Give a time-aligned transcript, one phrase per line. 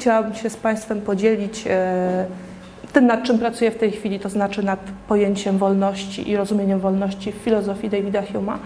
[0.00, 2.26] chciałabym się z Państwem podzielić e,
[2.92, 7.32] tym, nad czym pracuję w tej chwili, to znaczy nad pojęciem wolności i rozumieniem wolności
[7.32, 8.56] w filozofii Davida Hume'a.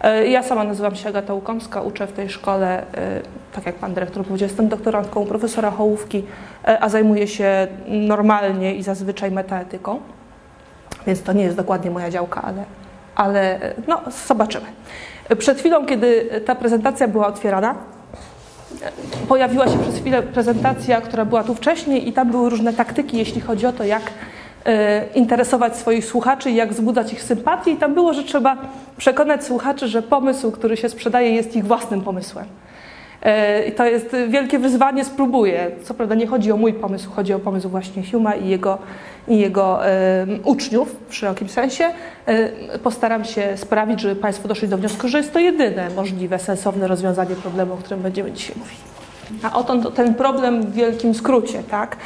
[0.00, 3.20] E, ja sama nazywam się Agata Łukomska, uczę w tej szkole, e,
[3.52, 6.24] tak jak pan dyrektor powiedział, jestem doktorantką profesora Hołówki,
[6.80, 10.00] a zajmuję się normalnie i zazwyczaj metaetyką,
[11.06, 12.64] więc to nie jest dokładnie moja działka, ale,
[13.14, 13.58] ale
[13.88, 14.66] no, zobaczymy.
[15.38, 17.74] Przed chwilą, kiedy ta prezentacja była otwierana,
[19.28, 23.40] pojawiła się przez chwilę prezentacja, która była tu wcześniej i tam były różne taktyki, jeśli
[23.40, 24.02] chodzi o to, jak
[24.64, 28.56] e, interesować swoich słuchaczy i jak wzbudzać ich sympatię i tam było, że trzeba
[28.96, 32.46] przekonać słuchaczy, że pomysł, który się sprzedaje jest ich własnym pomysłem.
[33.24, 35.70] E, I to jest wielkie wyzwanie, spróbuję.
[35.82, 38.78] Co prawda nie chodzi o mój pomysł, chodzi o pomysł właśnie Huma i jego,
[39.28, 39.80] i jego
[40.44, 41.84] uczniów w szerokim sensie.
[42.26, 46.88] E, postaram się sprawić, żeby Państwo doszli do wniosku, że jest to jedyne możliwe, sensowne
[46.88, 48.78] rozwiązanie problemu, o którym będziemy dzisiaj mówili.
[49.42, 51.96] A oto ten problem w wielkim skrócie, tak?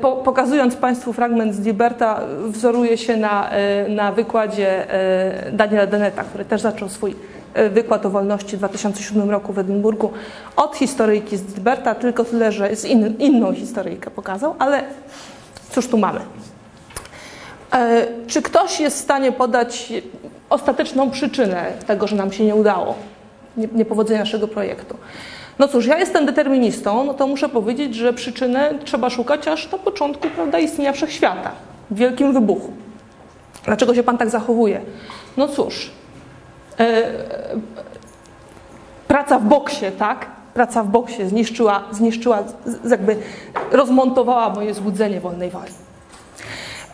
[0.00, 3.50] Po, pokazując Państwu fragment z Liberta, wzoruje się na,
[3.88, 4.86] na wykładzie
[5.52, 10.10] Daniela Deneta, który też zaczął swój E, wykład o wolności w 2007 roku w Edynburgu
[10.56, 14.84] od historyjki z Dilberta, tylko tyle, że z in, inną historyjkę pokazał, ale
[15.70, 16.20] cóż tu mamy.
[17.72, 19.92] E, czy ktoś jest w stanie podać
[20.50, 22.94] ostateczną przyczynę tego, że nam się nie udało,
[23.56, 24.96] niepowodzenia naszego projektu?
[25.58, 29.78] No cóż, ja jestem deterministą, no to muszę powiedzieć, że przyczynę trzeba szukać aż na
[29.78, 31.50] początku prawda, istnienia wszechświata,
[31.90, 32.72] w wielkim wybuchu.
[33.64, 34.80] Dlaczego się Pan tak zachowuje?
[35.36, 36.01] No cóż, E,
[39.08, 40.26] praca w boksie, tak?
[40.54, 42.44] Praca w boksie zniszczyła, zniszczyła
[42.90, 43.16] jakby
[43.72, 45.72] rozmontowała moje złudzenie wolnej woli.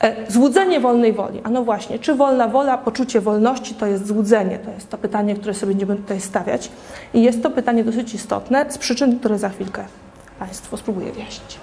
[0.01, 1.41] E, złudzenie wolnej woli.
[1.45, 4.59] A no właśnie, czy wolna wola, poczucie wolności to jest złudzenie?
[4.59, 6.71] To jest to pytanie, które sobie będziemy tutaj stawiać.
[7.15, 9.85] I jest to pytanie dosyć istotne z przyczyn, które za chwilkę
[10.39, 11.59] Państwu spróbuję wyjaśnić.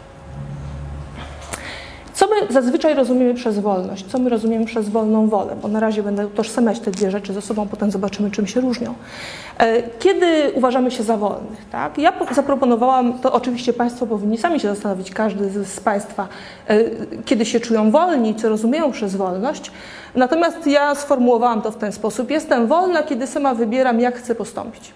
[2.16, 4.06] Co my zazwyczaj rozumiemy przez wolność?
[4.06, 5.56] Co my rozumiemy przez wolną wolę?
[5.62, 8.94] Bo na razie będę utożsamiać te dwie rzeczy ze sobą, potem zobaczymy, czym się różnią.
[9.58, 11.66] E, kiedy uważamy się za wolnych?
[11.72, 11.98] Tak?
[11.98, 16.28] Ja zaproponowałam, to oczywiście Państwo powinni sami się zastanowić, każdy z Państwa,
[16.68, 16.78] e,
[17.26, 19.72] kiedy się czują wolni, co rozumieją przez wolność.
[20.16, 22.32] Natomiast ja sformułowałam to w ten sposób.
[22.32, 24.94] Jestem wolna, kiedy sama wybieram, jak chcę postąpić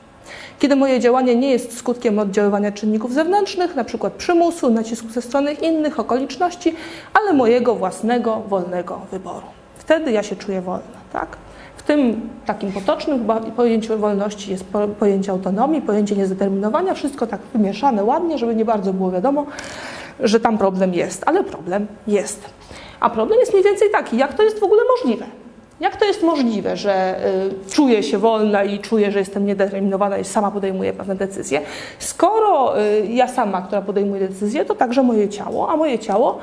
[0.59, 4.11] kiedy moje działanie nie jest skutkiem oddziaływania czynników zewnętrznych, np.
[4.17, 6.75] przymusu, nacisku ze strony innych okoliczności,
[7.13, 9.45] ale mojego własnego, wolnego wyboru.
[9.77, 10.99] Wtedy ja się czuję wolna.
[11.13, 11.37] Tak?
[11.77, 14.65] W tym takim potocznym pojęciu wolności jest
[14.99, 19.45] pojęcie autonomii, pojęcie niezdeterminowania, wszystko tak wymieszane ładnie, żeby nie bardzo było wiadomo,
[20.19, 22.49] że tam problem jest, ale problem jest.
[22.99, 25.25] A problem jest mniej więcej taki, jak to jest w ogóle możliwe.
[25.79, 27.25] Jak to jest możliwe, że
[27.67, 31.61] y, czuję się wolna i czuję, że jestem niedeterminowana i sama podejmuję pewne decyzje,
[31.99, 36.39] skoro y, ja sama, która podejmuje decyzje, to także moje ciało, a moje ciało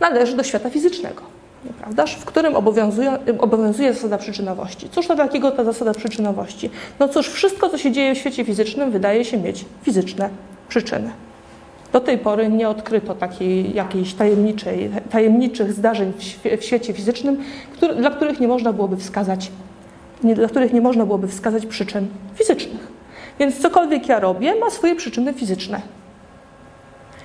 [0.00, 1.22] należy do świata fizycznego,
[1.64, 2.14] nieprawdaż?
[2.14, 4.88] w którym obowiązuje, obowiązuje zasada przyczynowości.
[4.88, 6.70] Cóż to takiego ta zasada przyczynowości?
[6.98, 10.30] No cóż, wszystko, co się dzieje w świecie fizycznym, wydaje się mieć fizyczne
[10.68, 11.10] przyczyny.
[11.92, 16.12] Do tej pory nie odkryto takiej jakiejś tajemniczej, tajemniczych zdarzeń
[16.58, 17.36] w, świecie fizycznym,
[17.72, 19.50] który, dla których nie można byłoby wskazać,
[20.24, 22.88] nie, dla których nie można byłoby wskazać przyczyn fizycznych.
[23.38, 25.80] Więc cokolwiek ja robię, ma swoje przyczyny fizyczne.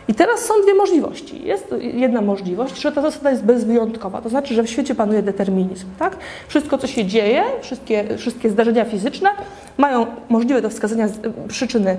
[0.08, 1.44] I teraz są dwie możliwości.
[1.44, 5.86] Jest jedna możliwość, że ta zasada jest bezwyjątkowa, to znaczy, że w świecie panuje determinizm.
[6.00, 6.18] Tak?
[6.48, 9.30] Wszystko, co się dzieje, wszystkie, wszystkie zdarzenia fizyczne
[9.78, 11.08] mają możliwe do wskazania
[11.48, 11.98] przyczyny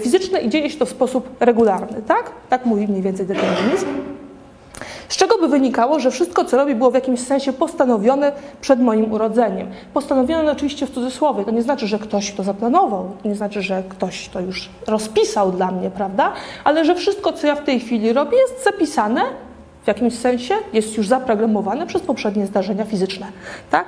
[0.00, 2.30] fizyczne i dzieje się to w sposób regularny, tak?
[2.48, 3.86] Tak mówi mniej więcej determinizm.
[5.08, 9.12] Z czego by wynikało, że wszystko, co robi, było w jakimś sensie postanowione przed moim
[9.12, 9.66] urodzeniem.
[9.94, 11.44] Postanowione oczywiście w cudzysłowie.
[11.44, 15.52] To nie znaczy, że ktoś to zaplanował, to nie znaczy, że ktoś to już rozpisał
[15.52, 16.32] dla mnie, prawda?
[16.64, 19.20] Ale że wszystko, co ja w tej chwili robię, jest zapisane
[19.84, 23.26] w jakimś sensie, jest już zaprogramowane przez poprzednie zdarzenia fizyczne,
[23.70, 23.86] tak?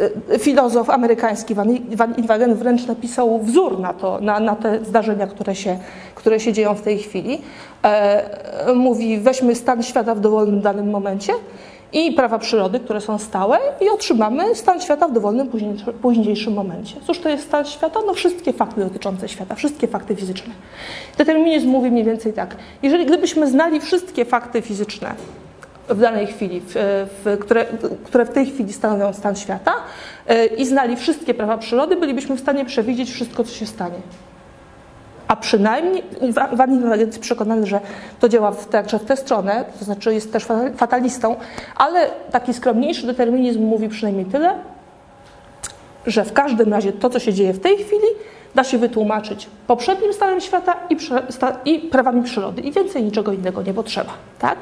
[0.00, 1.54] E, Y, filozof amerykański
[1.96, 5.78] Van Inwagen wręcz napisał wzór na, to, na, na te zdarzenia, które się,
[6.14, 7.40] które się dzieją w tej chwili.
[7.84, 11.32] E, mówi, weźmy stan świata w dowolnym danym momencie
[11.92, 15.48] i prawa przyrody, które są stałe i otrzymamy stan świata w dowolnym
[16.02, 16.96] późniejszym momencie.
[17.06, 18.00] Cóż to jest stan świata?
[18.06, 20.54] No wszystkie fakty dotyczące świata, wszystkie fakty fizyczne.
[21.18, 22.56] Determinizm mówi mniej więcej tak.
[22.82, 25.14] Jeżeli gdybyśmy znali wszystkie fakty fizyczne,
[25.88, 26.74] w danej chwili, w,
[27.24, 27.66] w, które,
[28.04, 29.72] które w tej chwili stanowią stan świata
[30.26, 33.98] e, i znali wszystkie prawa przyrody, bylibyśmy w stanie przewidzieć wszystko, co się stanie.
[35.28, 36.02] A przynajmniej
[36.52, 37.80] Van jest przekonany, że
[38.20, 40.46] to działa w, także w tę stronę, to znaczy jest też
[40.76, 41.36] fatalistą,
[41.76, 44.58] ale taki skromniejszy determinizm mówi przynajmniej tyle,
[46.06, 48.06] że w każdym razie to, co się dzieje w tej chwili,
[48.54, 50.96] da się wytłumaczyć poprzednim stanem świata i,
[51.64, 54.12] i prawami przyrody i więcej niczego innego nie potrzeba.
[54.38, 54.56] Tak?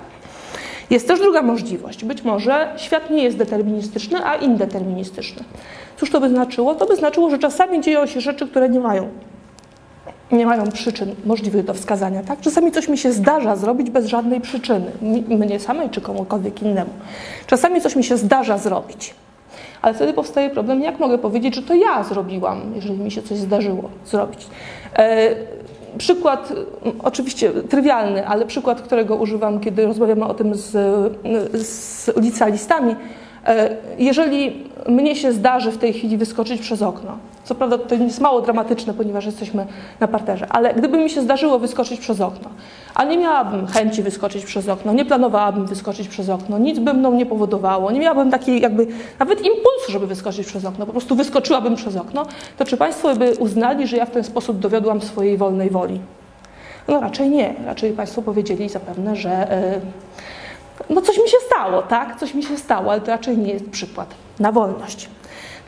[0.93, 2.05] Jest też druga możliwość.
[2.05, 5.45] Być może świat nie jest deterministyczny, a indeterministyczny.
[5.97, 6.75] Cóż to by znaczyło?
[6.75, 9.09] To by znaczyło, że czasami dzieją się rzeczy, które nie mają,
[10.33, 12.23] nie mają przyczyn możliwych do wskazania.
[12.23, 12.41] Tak?
[12.41, 14.93] Czasami coś mi się zdarza zrobić bez żadnej przyczyny,
[15.29, 16.91] mnie samej czy komukolwiek innemu.
[17.47, 19.15] Czasami coś mi się zdarza zrobić.
[19.83, 23.39] Ale wtedy powstaje problem, jak mogę powiedzieć, że to ja zrobiłam, jeżeli mi się coś
[23.39, 24.47] zdarzyło zrobić.
[25.99, 26.53] Przykład,
[27.03, 30.71] oczywiście trywialny, ale przykład, którego używam, kiedy rozmawiamy o tym z,
[31.67, 32.97] z licealistami,
[33.99, 38.41] jeżeli mnie się zdarzy w tej chwili wyskoczyć przez okno, co prawda to jest mało
[38.41, 39.67] dramatyczne, ponieważ jesteśmy
[40.01, 42.51] na parterze, ale gdyby mi się zdarzyło wyskoczyć przez okno,
[42.95, 47.15] a nie miałabym chęci wyskoczyć przez okno, nie planowałabym wyskoczyć przez okno, nic by mną
[47.15, 48.87] nie powodowało, nie miałabym takiej jakby
[49.19, 52.27] nawet impulsu, żeby wyskoczyć przez okno, po prostu wyskoczyłabym przez okno,
[52.59, 56.01] to czy Państwo by uznali, że ja w ten sposób dowiodłam swojej wolnej woli?
[56.89, 57.55] No raczej nie.
[57.67, 59.81] Raczej Państwo powiedzieli zapewne, że yy,
[60.93, 62.21] no coś mi się stało, tak?
[62.21, 65.09] Coś mi się stało, ale to raczej nie jest przykład na wolność.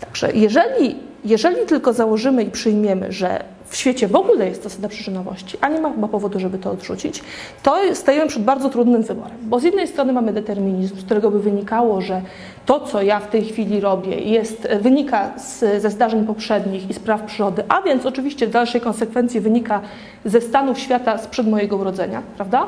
[0.00, 5.58] Także jeżeli jeżeli tylko założymy i przyjmiemy, że w świecie w ogóle jest zasada przyczynowości,
[5.60, 7.22] a nie ma chyba powodu, żeby to odrzucić,
[7.62, 9.36] to stajemy przed bardzo trudnym wyborem.
[9.42, 12.22] Bo z jednej strony mamy determinizm, z którego by wynikało, że
[12.66, 17.22] to, co ja w tej chwili robię, jest, wynika z, ze zdarzeń poprzednich i spraw
[17.22, 19.80] przyrody, a więc oczywiście w dalszej konsekwencji wynika
[20.24, 22.66] ze stanów świata sprzed mojego urodzenia, prawda?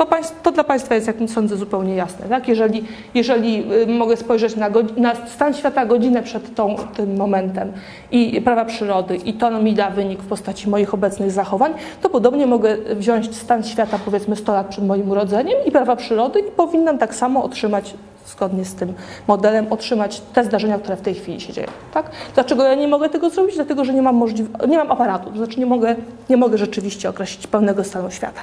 [0.00, 0.06] To,
[0.42, 2.28] to, dla Państwa jest, jak sądzę, zupełnie jasne.
[2.28, 2.48] Tak?
[2.48, 7.72] Jeżeli, jeżeli y, mogę spojrzeć na, na, stan świata godzinę przed tą, tym momentem
[8.10, 12.46] i prawa przyrody i to mi da wynik w postaci moich obecnych zachowań, to podobnie
[12.46, 16.98] mogę wziąć stan świata powiedzmy 100 lat przed moim urodzeniem i prawa przyrody i powinnam
[16.98, 17.94] tak samo otrzymać
[18.30, 18.94] zgodnie z tym
[19.28, 21.68] modelem otrzymać te zdarzenia, które w tej chwili się dzieją.
[21.94, 22.10] Tak?
[22.34, 23.54] Dlaczego ja nie mogę tego zrobić?
[23.54, 25.96] Dlatego, że nie mam, możliw- nie mam aparatu, to znaczy nie mogę,
[26.30, 28.40] nie mogę rzeczywiście określić pełnego stanu świata.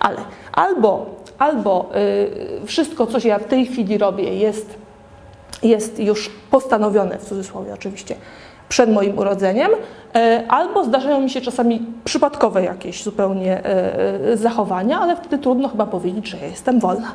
[0.00, 0.16] Ale
[0.52, 1.06] albo,
[1.38, 1.90] albo
[2.60, 4.74] yy, wszystko, co ja w tej chwili robię, jest,
[5.62, 8.16] jest już postanowione, w cudzysłowie oczywiście,
[8.68, 13.62] przed moim urodzeniem, y, albo zdarzają mi się czasami przypadkowe jakieś zupełnie
[14.32, 17.12] y, zachowania, ale wtedy trudno chyba powiedzieć, że ja jestem wolna.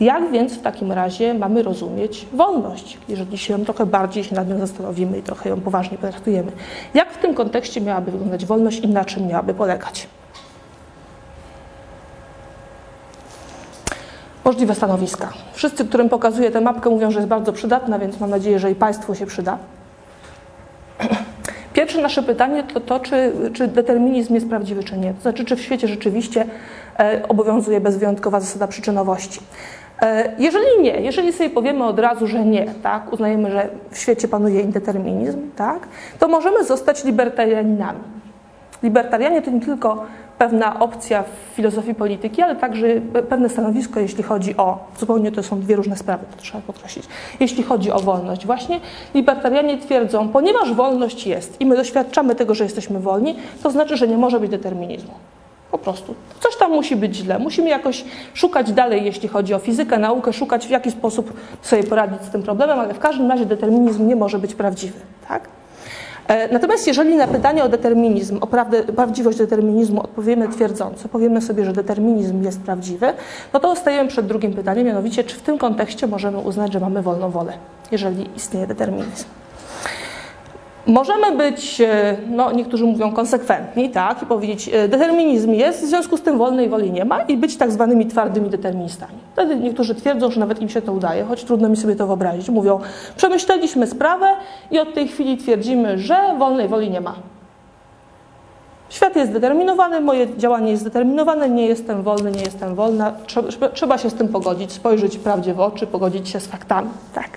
[0.00, 4.58] Jak więc w takim razie mamy rozumieć wolność, jeżeli się trochę bardziej się nad nią
[4.58, 6.52] zastanowimy i trochę ją poważnie potraktujemy?
[6.94, 10.08] Jak w tym kontekście miałaby wyglądać wolność i na czym miałaby polegać?
[14.44, 15.32] Możliwe stanowiska.
[15.52, 18.74] Wszyscy, którym pokazuję tę mapkę, mówią, że jest bardzo przydatna, więc mam nadzieję, że i
[18.74, 19.58] Państwu się przyda.
[21.72, 25.14] Pierwsze nasze pytanie to to, czy, czy determinizm jest prawdziwy, czy nie.
[25.14, 26.44] To znaczy, czy w świecie rzeczywiście
[26.98, 29.40] e, obowiązuje bezwyjątkowa zasada przyczynowości.
[30.02, 34.28] E, jeżeli nie, jeżeli sobie powiemy od razu, że nie, tak, uznajemy, że w świecie
[34.28, 35.88] panuje indeterminizm, tak,
[36.18, 38.00] to możemy zostać libertarianinami.
[38.82, 40.06] Libertarianie to nie tylko
[40.38, 42.86] pewna opcja w filozofii polityki, ale także
[43.28, 47.04] pewne stanowisko, jeśli chodzi o, zupełnie to są dwie różne sprawy, to trzeba podkreślić,
[47.40, 48.46] jeśli chodzi o wolność.
[48.46, 48.80] Właśnie
[49.14, 54.08] libertarianie twierdzą, ponieważ wolność jest i my doświadczamy tego, że jesteśmy wolni, to znaczy, że
[54.08, 55.12] nie może być determinizmu.
[55.70, 56.14] Po prostu.
[56.40, 57.38] Coś tam musi być źle.
[57.38, 61.32] Musimy jakoś szukać dalej, jeśli chodzi o fizykę, naukę, szukać w jaki sposób
[61.62, 65.00] sobie poradzić z tym problemem, ale w każdym razie determinizm nie może być prawdziwy.
[65.28, 65.48] Tak?
[66.30, 71.64] E, natomiast jeżeli na pytanie o determinizm, o prawdę, prawdziwość determinizmu odpowiemy twierdząco, powiemy sobie,
[71.64, 73.12] że determinizm jest prawdziwy,
[73.52, 77.02] no to stajemy przed drugim pytaniem, mianowicie czy w tym kontekście możemy uznać, że mamy
[77.02, 77.52] wolną wolę,
[77.90, 79.24] jeżeli istnieje determinizm.
[80.86, 86.16] Możemy być, e, no niektórzy mówią konsekwentni, tak, i powiedzieć, e, determinizm jest, w związku
[86.16, 89.18] z tym wolnej woli nie ma i być tak zwanymi twardymi deterministami.
[89.32, 92.48] Wtedy niektórzy twierdzą, że nawet im się to udaje, choć trudno mi sobie to wyobrazić.
[92.48, 92.80] Mówią,
[93.16, 94.26] przemyśleliśmy sprawę
[94.70, 97.14] i od tej chwili twierdzimy, że wolnej woli nie ma.
[98.90, 103.12] Świat jest zdeterminowany, moje działanie jest zdeterminowane, nie jestem wolny, nie jestem wolna.
[103.74, 106.90] Trzeba, się z tym pogodzić, spojrzeć prawdzie w oczy, pogodzić się z faktami.
[107.14, 107.28] Tak.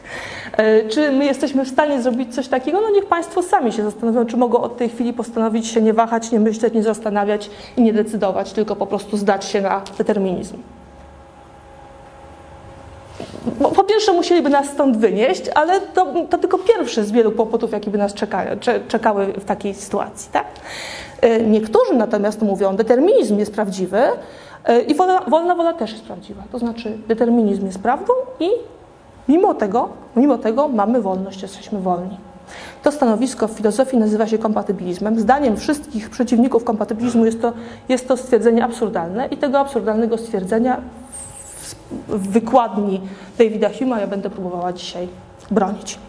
[0.57, 2.81] E, czy my jesteśmy w stanie zrobić coś takiego?
[2.81, 6.31] No niech Państwo sami się zastanowią, czy mogą od tej chwili postanowić się nie wahać,
[6.31, 10.57] nie myśleć, nie zastanawiać i nie decydować, tylko po prostu zdać się na determinizm.
[13.75, 17.91] Po pierwsze musieliby nas stąd wynieść, ale to, to tylko pierwszy z wielu kłopotów, jakie
[17.91, 18.57] by nas czekały,
[18.87, 20.29] czekały w takiej sytuacji.
[20.31, 20.45] Tak?
[21.23, 23.97] E, niektórzy natomiast mówią, determinizm jest prawdziwy
[24.65, 26.43] e, i wolna, wolna wola też jest prawdziwa.
[26.51, 28.49] To znaczy determinizm jest prawdą i
[29.27, 32.17] mimo tego, mimo tego mamy wolność, jesteśmy wolni.
[32.83, 35.19] To stanowisko w filozofii nazywa się kompatybilizmem.
[35.19, 37.53] Zdaniem wszystkich przeciwników kompatybilizmu jest to,
[37.89, 40.81] jest to stwierdzenie absurdalne i tego absurdalnego stwierdzenia
[42.07, 43.01] w wykładni
[43.37, 45.07] Davida Hume'a ja będę próbowała dzisiaj
[45.51, 45.99] bronić.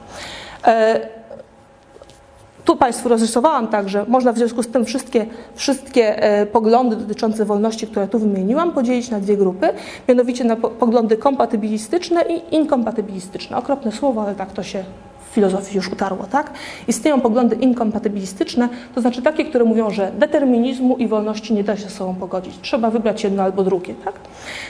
[2.64, 7.86] Tu Państwu rozrysowałam także, można w związku z tym wszystkie, wszystkie e, poglądy dotyczące wolności,
[7.86, 9.68] które tu wymieniłam, podzielić na dwie grupy,
[10.08, 13.56] mianowicie na poglądy kompatybilistyczne i inkompatybilistyczne.
[13.56, 14.84] Okropne słowo, ale tak to się
[15.30, 16.50] w filozofii już utarło, tak?
[16.88, 21.82] Istnieją poglądy inkompatybilistyczne, to znaczy takie, które mówią, że determinizmu i wolności nie da się
[21.82, 22.58] ze sobą pogodzić.
[22.62, 24.14] Trzeba wybrać jedno albo drugie, tak?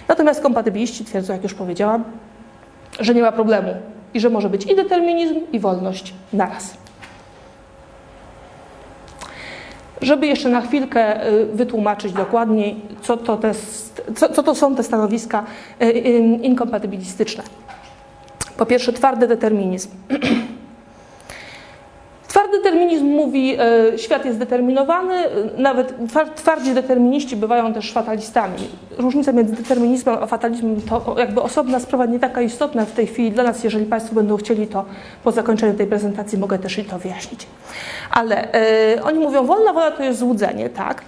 [0.09, 2.05] Natomiast kompatybiliści twierdzą, jak już powiedziałam,
[3.01, 3.75] że nie ma problemu
[4.15, 6.84] i że może być i determinizm, i wolność naraz.
[10.05, 13.53] Żeby jeszcze na chwilkę y, wytłumaczyć dokładniej, co to, te,
[14.17, 15.45] co, co to są te stanowiska
[15.83, 17.43] y, y, inkompatybilistyczne.
[18.57, 19.91] Po pierwsze, twardy determinizm.
[22.35, 25.15] Twardy determinizm mówi, e, świat jest zdeterminowany,
[25.57, 25.95] nawet
[26.37, 28.59] twardzi determiniści bywają też fatalistami.
[28.99, 33.33] Różnica między determinizmem a fatalizmem to jakby osobna sprawa, nie taka istotna w tej chwili
[33.33, 33.65] dla nas.
[33.65, 34.85] Jeżeli Państwo będą chcieli, to
[35.25, 37.47] po zakończeniu tej prezentacji mogę też i to wyjaśnić.
[38.11, 41.03] Ale e, oni mówią, wolna wola to jest złudzenie, tak?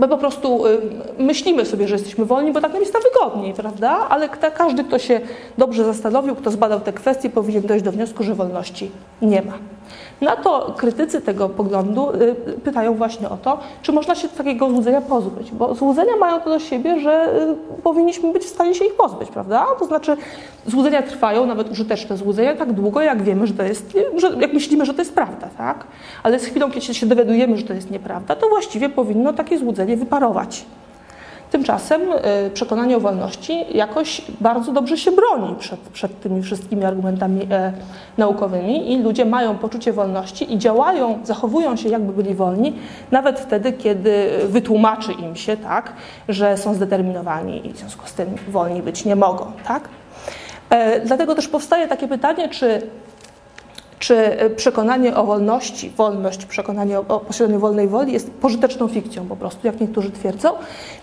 [0.00, 0.78] My po prostu y,
[1.18, 3.90] myślimy sobie, że jesteśmy wolni, bo tak nam jest tam wygodniej, prawda?
[4.08, 5.20] Ale każdy, kto się
[5.58, 8.90] dobrze zastanowił, kto zbadał te kwestie, powinien dojść do wniosku, że wolności
[9.22, 9.52] nie ma.
[10.20, 12.34] Na to krytycy tego poglądu y,
[12.64, 16.58] pytają właśnie o to, czy można się takiego złudzenia pozbyć, bo złudzenia mają to do
[16.58, 17.34] siebie, że
[17.78, 19.66] y, powinniśmy być w stanie się ich pozbyć, prawda?
[19.78, 20.16] To znaczy
[20.66, 24.86] złudzenia trwają, nawet użyteczne złudzenia, tak długo, jak wiemy, że to jest, że, jak myślimy,
[24.86, 25.84] że to jest prawda, tak?
[26.22, 29.96] Ale z chwilą, kiedy się dowiadujemy, że to jest nieprawda, to właściwie powinno takie złudzenie
[29.96, 30.64] wyparować.
[31.50, 32.02] Tymczasem
[32.46, 37.72] y, przekonanie o wolności jakoś bardzo dobrze się broni przed, przed tymi wszystkimi argumentami e,
[38.18, 42.72] naukowymi i ludzie mają poczucie wolności i działają, zachowują się jakby byli wolni,
[43.10, 45.92] nawet wtedy, kiedy wytłumaczy im się, tak,
[46.28, 49.52] że są zdeterminowani i w związku z tym wolni być nie mogą.
[49.66, 49.88] Tak?
[50.70, 52.82] E, dlatego też powstaje takie pytanie, czy
[54.00, 59.36] czy przekonanie o wolności, wolność, przekonanie o, o posiadaniu wolnej woli jest pożyteczną fikcją po
[59.36, 60.48] prostu, jak niektórzy twierdzą,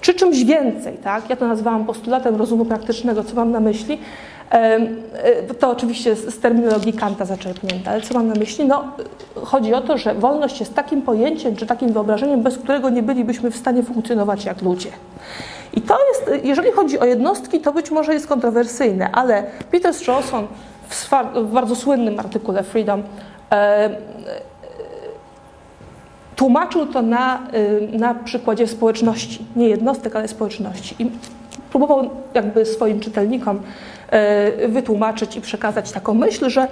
[0.02, 1.30] czy czymś więcej, tak?
[1.30, 4.00] Ja to nazwałam postulatem rozumu praktycznego, co mam na myśli,
[4.52, 4.80] e,
[5.60, 8.66] to oczywiście z terminologii Kanta zaczerpnięte, ale co mam na myśli?
[8.66, 8.84] No,
[9.44, 13.52] chodzi o to, że wolność jest takim pojęciem czy takim wyobrażeniem, bez którego nie bylibyśmy
[13.52, 14.90] w stanie funkcjonować jak ludzie.
[15.74, 20.48] I to jest, jeżeli chodzi o jednostki, to być może jest kontrowersyjne, ale Peter Strawson
[20.90, 23.04] w, w bardzo słynnym artykule Freedom
[23.52, 23.90] e,
[26.36, 30.96] tłumaczył to na, e, na przykładzie społeczności, nie jednostek, ale społeczności.
[31.00, 31.12] I
[31.70, 33.62] próbował jakby swoim czytelnikom
[34.10, 36.68] e, wytłumaczyć i przekazać taką myśl, że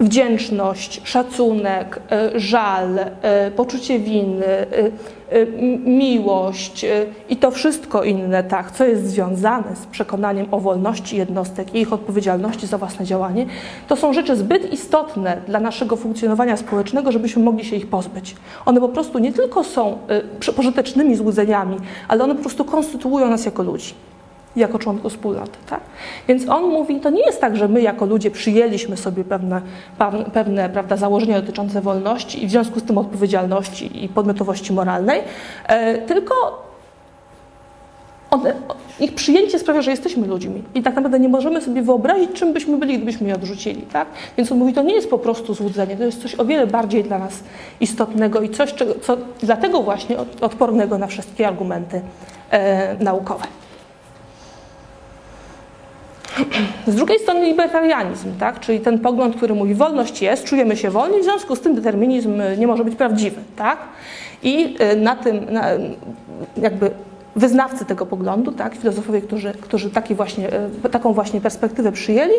[0.00, 4.66] wdzięczność, szacunek, e, żal, e, poczucie winy, e,
[5.84, 6.86] miłość
[7.28, 11.92] i to wszystko inne, tak, co jest związane z przekonaniem o wolności jednostek i ich
[11.92, 13.46] odpowiedzialności za własne działanie,
[13.88, 18.36] to są rzeczy zbyt istotne dla naszego funkcjonowania społecznego, żebyśmy mogli się ich pozbyć.
[18.66, 19.98] One po prostu nie tylko są
[20.56, 21.76] pożytecznymi złudzeniami,
[22.08, 23.94] ale one po prostu konstytuują nas jako ludzi
[24.56, 25.58] jako członku wspólnoty.
[25.70, 25.80] Tak?
[26.28, 29.62] Więc on mówi, to nie jest tak, że my jako ludzie przyjęliśmy sobie pewne,
[30.32, 35.20] pewne prawda, założenia dotyczące wolności i w związku z tym odpowiedzialności i podmiotowości moralnej,
[35.66, 36.34] e, tylko
[38.30, 38.54] one,
[39.00, 42.78] ich przyjęcie sprawia, że jesteśmy ludźmi i tak naprawdę nie możemy sobie wyobrazić, czym byśmy
[42.78, 43.82] byli, gdybyśmy je odrzucili.
[43.82, 44.08] Tak?
[44.36, 47.04] Więc on mówi, to nie jest po prostu złudzenie, to jest coś o wiele bardziej
[47.04, 47.40] dla nas
[47.80, 52.00] istotnego i coś, czego, co dlatego właśnie odpornego na wszystkie argumenty
[52.50, 53.44] e, naukowe.
[56.86, 58.60] Z drugiej strony libertarianizm, tak?
[58.60, 62.42] czyli ten pogląd, który mówi wolność jest, czujemy się wolni, w związku z tym determinizm
[62.58, 63.40] nie może być prawdziwy.
[63.56, 63.78] Tak?
[64.42, 65.64] I y, na tym na,
[66.56, 66.90] jakby
[67.36, 70.48] wyznawcy tego poglądu, tak, filozofowie, którzy, którzy taki właśnie,
[70.84, 72.34] y, taką właśnie perspektywę przyjęli,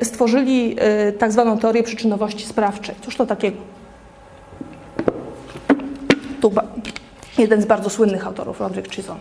[0.00, 0.76] y, stworzyli
[1.18, 2.94] tak zwaną teorię przyczynowości sprawczej.
[3.02, 3.56] Cóż to takiego?
[6.40, 6.52] Tu
[7.38, 9.20] jeden z bardzo słynnych autorów, Roderick Chisholm.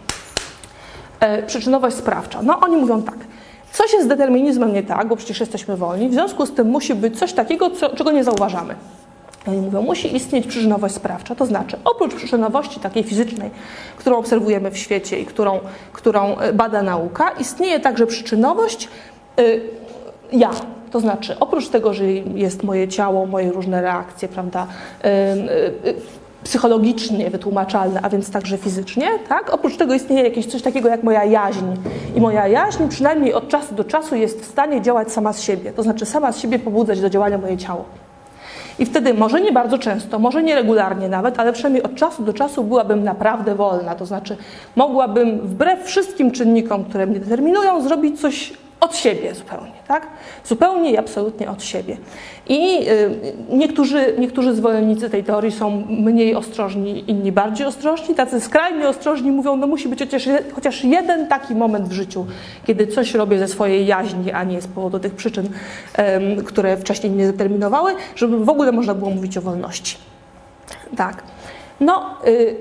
[1.48, 2.42] Przyczynowość sprawcza.
[2.44, 3.16] No oni mówią tak–
[3.76, 6.96] Coś jest z determinizmem nie tak, bo przecież jesteśmy wolni, w związku z tym musi
[6.96, 8.76] być coś takiego, co, czego nie zauważamy.
[9.48, 13.50] Oni mówią, musi istnieć przyczynowość sprawcza, to znaczy oprócz przyczynowości takiej fizycznej,
[13.98, 15.60] którą obserwujemy w świecie i którą,
[15.94, 18.90] którą e, bada nauka, istnieje także przyczynowość
[19.40, 19.62] y,
[20.32, 20.52] ja.
[20.92, 24.68] To znaczy, oprócz tego, że jest moje ciało, moje różne reakcje, prawda,
[25.06, 25.08] y,
[25.90, 25.96] y,
[26.46, 29.54] psychologicznie wytłumaczalne, a więc także fizycznie, tak?
[29.54, 31.66] Oprócz tego istnieje jakieś coś takiego jak moja jaźń.
[32.16, 35.72] I moja jaźń przynajmniej od czasu do czasu jest w stanie działać sama z siebie,
[35.72, 37.86] to znaczy sama z siebie pobudzać do działania moje ciało.
[38.80, 42.34] I wtedy może nie bardzo często, może nie regularnie nawet, ale przynajmniej od czasu do
[42.34, 44.38] czasu byłabym naprawdę wolna, to znaczy
[44.76, 48.54] mogłabym wbrew wszystkim czynnikom, które mnie determinują, zrobić coś
[48.86, 50.08] od siebie zupełnie, tak?
[50.46, 51.98] Zupełnie i absolutnie od siebie.
[52.50, 58.16] I y, niektórzy, niektórzy zwolennicy tej teorii są mniej ostrożni, inni bardziej ostrożni.
[58.16, 62.26] Tacy skrajnie ostrożni mówią, no musi być chociaż, chociaż jeden taki moment w życiu,
[62.68, 65.50] kiedy coś robię ze swojej jaźni, a nie z powodu tych przyczyn,
[66.46, 69.98] które wcześniej nie determinowały, żeby w ogóle można było mówić o wolności.
[70.98, 71.24] Tak.
[71.80, 72.56] No, y,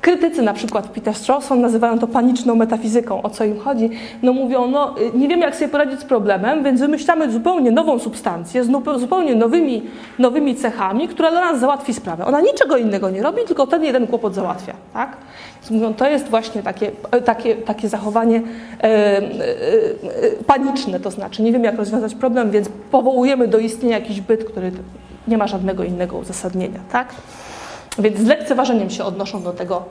[0.00, 3.22] Krytycy, na przykład Peter Strawson, nazywają to paniczną metafizyką.
[3.22, 3.90] O co im chodzi?
[4.22, 8.64] No mówią, no nie wiemy jak sobie poradzić z problemem, więc wymyślamy zupełnie nową substancję
[8.64, 9.82] z zupełnie nowymi,
[10.18, 12.26] nowymi cechami, która dla nas załatwi sprawę.
[12.26, 14.72] Ona niczego innego nie robi, tylko ten jeden kłopot załatwia.
[14.92, 15.16] Tak?
[15.54, 16.90] Więc mówią, to jest właśnie takie,
[17.24, 18.42] takie, takie zachowanie
[18.82, 19.22] e, e,
[20.46, 24.72] paniczne, to znaczy nie wiemy jak rozwiązać problem, więc powołujemy do istnienia jakiś byt, który
[25.28, 26.80] nie ma żadnego innego uzasadnienia.
[26.92, 27.08] Tak?
[27.98, 29.84] Więc z lekceważeniem się odnoszą do tego,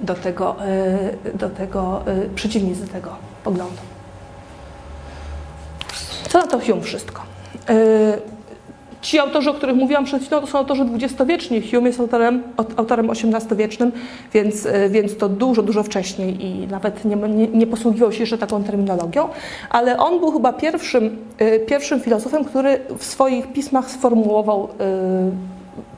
[0.00, 3.10] do tego, e, do tego e, przeciwnicy tego
[3.44, 3.82] poglądu.
[6.28, 7.22] Co na to Hume wszystko?
[7.68, 8.32] E,
[9.02, 11.70] ci autorzy, o których mówiłam przed chwilą, to są autorzy dwudziestowieczni.
[11.70, 12.42] Hume jest autorem,
[12.76, 13.92] autorem XVIII-wiecznym,
[14.32, 18.64] więc, więc to dużo, dużo wcześniej i nawet nie, nie, nie, posługiwał się jeszcze taką
[18.64, 19.28] terminologią,
[19.70, 21.16] ale on był chyba pierwszym,
[21.66, 24.68] pierwszym filozofem, który w swoich pismach sformułował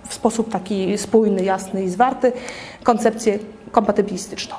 [0.08, 2.32] w sposób taki spójny, jasny i zwarty
[2.82, 3.38] koncepcję
[3.73, 4.54] kompatybilistyczną.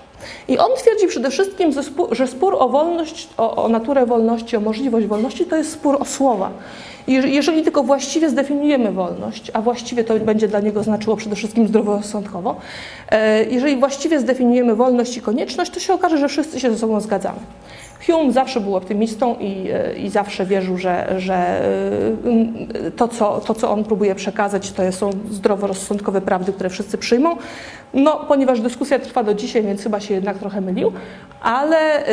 [0.47, 1.71] I on twierdzi przede wszystkim,
[2.11, 6.05] że spór o wolność, o, o naturę wolności, o możliwość wolności to jest spór o
[6.05, 6.51] słowa.
[7.07, 11.67] I jeżeli tylko właściwie zdefiniujemy wolność, a właściwie to będzie dla niego znaczyło przede wszystkim
[11.67, 12.55] zdroworozsądkowo,
[13.09, 17.01] e, jeżeli właściwie zdefiniujemy wolność i konieczność, to się okaże, że wszyscy się ze sobą
[17.01, 17.39] zgadzamy.
[18.05, 23.53] Hume zawsze był optymistą i, e, i zawsze wierzył, że, że e, to, co, to,
[23.53, 27.37] co on próbuje przekazać, to są zdroworozsądkowe prawdy, które wszyscy przyjmą.
[27.93, 30.91] No, ponieważ dyskusja trwa do dzisiaj, więc chyba się jednak trochę mylił,
[31.41, 32.09] ale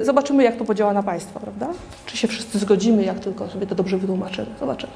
[0.00, 1.68] y, zobaczymy, jak to podziała na państwo, prawda?
[2.06, 4.48] Czy się wszyscy zgodzimy, jak tylko sobie to dobrze wytłumaczymy.
[4.60, 4.92] Zobaczymy.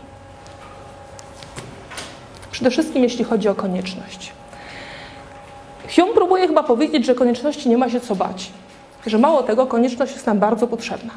[2.51, 4.33] Przede wszystkim, jeśli chodzi o konieczność.
[5.97, 8.51] Hume próbuje chyba powiedzieć, że konieczności nie ma się co bać
[9.07, 11.11] że mało tego, konieczność jest nam bardzo potrzebna.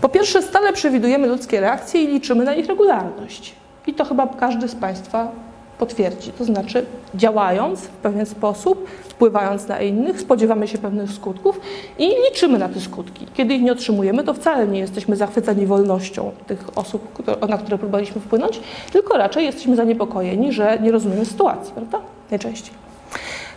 [0.00, 3.54] Po pierwsze, stale przewidujemy ludzkie reakcje i liczymy na ich regularność.
[3.86, 5.32] I to chyba każdy z Państwa
[5.78, 6.32] potwierdzi.
[6.32, 11.60] To znaczy, działając w pewien sposób, wpływając na innych, spodziewamy się pewnych skutków
[11.98, 13.26] i liczymy na te skutki.
[13.34, 18.20] Kiedy ich nie otrzymujemy, to wcale nie jesteśmy zachwyceni wolnością tych osób, na które próbowaliśmy
[18.20, 18.60] wpłynąć,
[18.92, 22.00] tylko raczej jesteśmy zaniepokojeni, że nie rozumiemy sytuacji, prawda?
[22.30, 22.74] Najczęściej.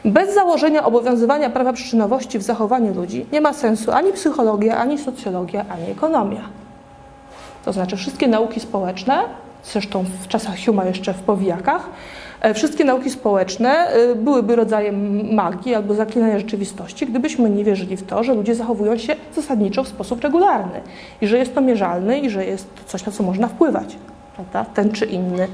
[0.05, 5.65] Bez założenia obowiązywania prawa przyczynowości w zachowaniu ludzi nie ma sensu ani psychologia, ani socjologia,
[5.69, 6.41] ani ekonomia.
[7.65, 9.23] To znaczy wszystkie nauki społeczne,
[9.63, 11.89] zresztą w czasach Huma jeszcze w powijakach,
[12.41, 18.03] e, wszystkie nauki społeczne e, byłyby rodzajem magii albo zaklinania rzeczywistości, gdybyśmy nie wierzyli w
[18.03, 20.81] to, że ludzie zachowują się zasadniczo w sposób regularny
[21.21, 23.95] i że jest to mierzalne i że jest coś, na co można wpływać.
[24.35, 24.65] Prawda?
[24.73, 25.47] Ten czy inny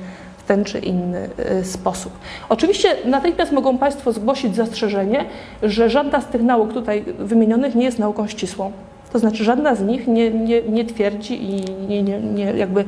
[0.50, 1.30] ten czy inny
[1.62, 2.14] y, sposób.
[2.50, 5.26] Oczywiście natychmiast mogą Państwo zgłosić zastrzeżenie,
[5.64, 8.72] że żadna z tych nauk tutaj wymienionych nie jest nauką ścisłą.
[9.14, 12.86] To znaczy żadna z nich nie, nie, nie twierdzi i nie, nie, nie, jakby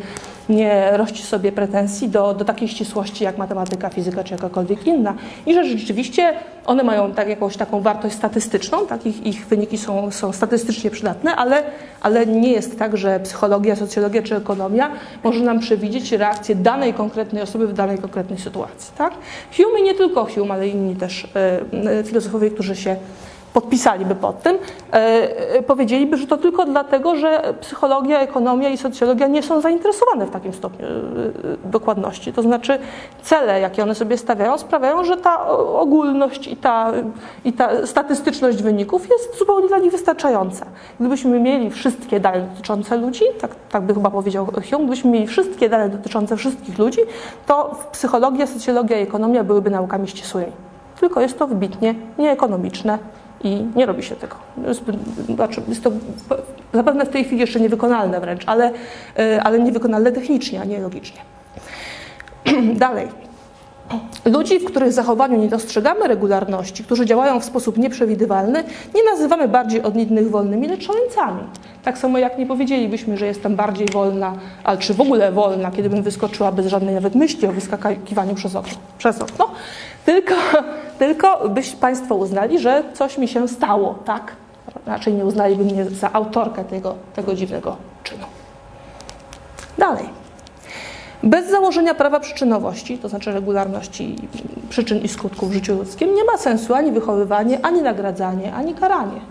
[0.50, 5.14] nie rości sobie pretensji do, do takiej ścisłości jak matematyka, fizyka czy jakakolwiek inna.
[5.46, 6.34] I że rzeczywiście
[6.66, 11.36] one mają tak, jakąś taką wartość statystyczną, tak, ich, ich wyniki są, są statystycznie przydatne,
[11.36, 11.64] ale,
[12.02, 14.92] ale nie jest tak, że psychologia, socjologia czy ekonomia
[15.24, 18.94] może nam przewidzieć reakcję danej konkretnej osoby w danej konkretnej sytuacji.
[18.98, 19.14] Tak?
[19.58, 21.28] Hume i nie tylko Hume, ale inni też
[22.02, 22.96] y, filozofowie, którzy się
[23.54, 24.58] podpisaliby pod tym,
[24.94, 24.96] e,
[25.58, 30.30] e, powiedzieliby, że to tylko dlatego, że psychologia, ekonomia i socjologia nie są zainteresowane w
[30.30, 30.92] takim stopniu e,
[31.72, 32.34] dokładności.
[32.34, 32.80] To znaczy
[33.22, 36.92] cele, jakie one sobie stawiają, sprawiają, że ta ogólność i ta,
[37.46, 40.66] i ta statystyczność wyników jest zupełnie dla nich wystarczająca.
[41.00, 45.70] Gdybyśmy mieli wszystkie dane dotyczące ludzi, tak, tak by chyba powiedział Hume, gdybyśmy mieli wszystkie
[45.70, 47.02] dane dotyczące wszystkich ludzi,
[47.48, 50.52] to psychologia, socjologia i ekonomia byłyby naukami ścisłymi.
[51.00, 53.00] Tylko jest to wybitnie nieekonomiczne,
[53.44, 54.36] i nie robi się tego.
[55.36, 55.92] Znaczy, jest to
[56.74, 58.72] zapewne w tej chwili jeszcze niewykonalne wręcz, ale,
[59.20, 61.22] e, ale niewykonalne technicznie, a nie logicznie.
[62.76, 63.08] Dalej.
[64.26, 68.64] Ludzi, w których zachowaniu nie dostrzegamy regularności, którzy działają w sposób nieprzewidywalny,
[68.96, 71.42] nie nazywamy bardziej od innych wolnymi, lecz szaleńcami.
[71.84, 75.90] Tak samo jak nie powiedzielibyśmy, że jestem bardziej wolna, ale czy w ogóle wolna, kiedy
[75.90, 78.74] bym wyskoczyła bez żadnej nawet myśli o wyskakiwaniu przez okno.
[78.98, 79.52] Przez okno.
[80.06, 80.36] Tylko,
[81.02, 84.36] tylko byś Państwo uznali, że coś mi się stało, tak?
[84.86, 88.26] Raczej nie uznaliby mnie za autorkę tego, tego dziwnego czynu.
[89.78, 90.10] Dalej.
[91.24, 94.16] Bez założenia prawa przyczynowości, to znaczy regularności
[94.70, 99.22] przyczyn i skutków w życiu ludzkim, nie ma sensu ani wychowywanie, ani nagradzanie, ani karanie.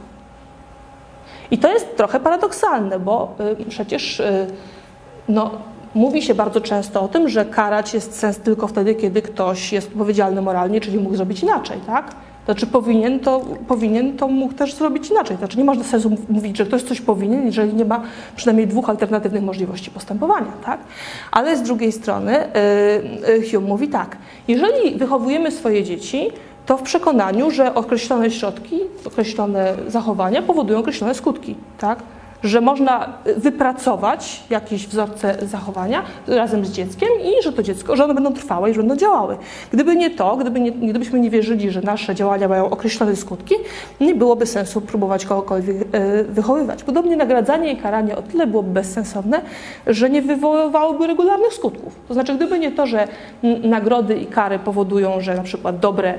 [1.50, 4.46] I to jest trochę paradoksalne, bo y, przecież y,
[5.28, 5.50] no,
[5.94, 9.88] mówi się bardzo często o tym, że karać jest sens tylko wtedy, kiedy ktoś jest
[9.88, 12.14] odpowiedzialny moralnie, czyli mógł zrobić inaczej, tak?
[12.44, 15.36] Znaczy powinien to, powinien to mógł też zrobić inaczej.
[15.36, 18.02] Znaczy nie ma sensu mówić, że ktoś coś powinien, jeżeli nie ma
[18.36, 20.80] przynajmniej dwóch alternatywnych możliwości postępowania, tak?
[21.32, 22.48] Ale z drugiej strony
[23.28, 24.16] yy, Hume mówi tak,
[24.48, 26.30] jeżeli wychowujemy swoje dzieci,
[26.66, 31.98] to w przekonaniu, że określone środki, określone zachowania powodują określone skutki, tak?
[32.42, 38.14] Że można wypracować jakieś wzorce zachowania razem z dzieckiem i że to dziecko, że one
[38.14, 39.36] będą trwałe i że będą działały.
[39.72, 43.54] Gdyby nie to, gdyby nie, gdybyśmy nie wierzyli, że nasze działania mają określone skutki,
[44.00, 46.82] nie byłoby sensu próbować kogokolwiek e, wychowywać.
[46.82, 49.40] Podobnie nagradzanie i karanie o tyle byłoby bezsensowne,
[49.86, 51.96] że nie wywoływałoby regularnych skutków.
[52.08, 53.08] To znaczy, gdyby nie to, że
[53.62, 56.14] nagrody i kary powodują, że na przykład dobre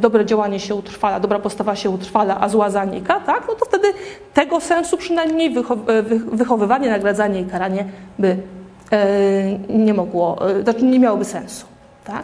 [0.00, 3.44] dobre działanie się utrwala, dobra postawa się utrwala, a zła zanika, tak?
[3.48, 3.88] no to wtedy
[4.34, 7.84] tego sensu przynajmniej e, wychowywanie, nagradzanie i karanie
[8.18, 8.36] by
[8.92, 11.66] e, nie mogło, znaczy nie miałoby sensu.
[12.04, 12.22] Tak?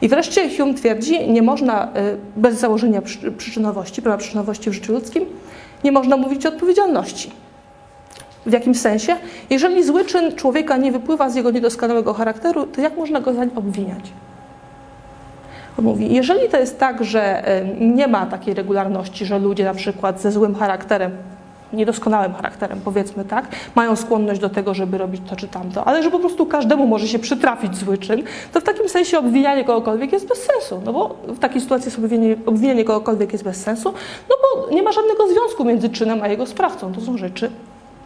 [0.00, 1.88] I wreszcie Hume twierdzi, nie można
[2.36, 3.02] bez założenia
[3.36, 5.24] przyczynowości, prawa przyczynowości w życiu ludzkim,
[5.84, 7.30] nie można mówić o odpowiedzialności.
[8.46, 9.16] W jakim sensie?
[9.50, 13.50] Jeżeli zły czyn człowieka nie wypływa z jego niedoskonałego charakteru, to jak można go zań
[13.56, 14.12] obwiniać?
[15.78, 17.44] Mówi, jeżeli to jest tak, że
[17.80, 21.12] nie ma takiej regularności, że ludzie na przykład ze złym charakterem
[21.72, 26.10] niedoskonałym charakterem, powiedzmy tak, mają skłonność do tego, żeby robić to czy tamto, ale że
[26.10, 30.28] po prostu każdemu może się przytrafić zły czyn, to w takim sensie obwinianie kogokolwiek jest
[30.28, 33.94] bez sensu, no bo w takiej sytuacji obwinianie, obwinianie kogokolwiek jest bez sensu,
[34.30, 37.50] no bo nie ma żadnego związku między czynem a jego sprawcą, to są rzeczy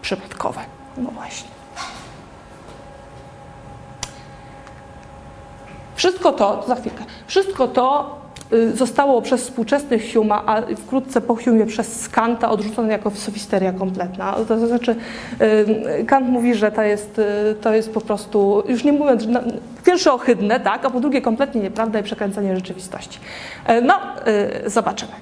[0.02, 0.61] przypadkowe.
[0.98, 1.56] No właśnie.
[5.97, 8.17] Wszystko to, za chwilkę, wszystko to
[8.53, 14.37] y, zostało przez współczesnych Huma, a wkrótce po Humie przez Kanta odrzucone jako sofisteria kompletna.
[14.49, 14.97] To znaczy
[16.01, 19.45] y, Kant mówi, że to jest, y, to jest po prostu, już nie mówiąc, że
[19.85, 23.19] pierwsze ohydne, tak, a po drugie kompletnie nieprawda i przekręcenie rzeczywistości.
[23.83, 23.95] No,
[24.67, 25.13] zobaczymy.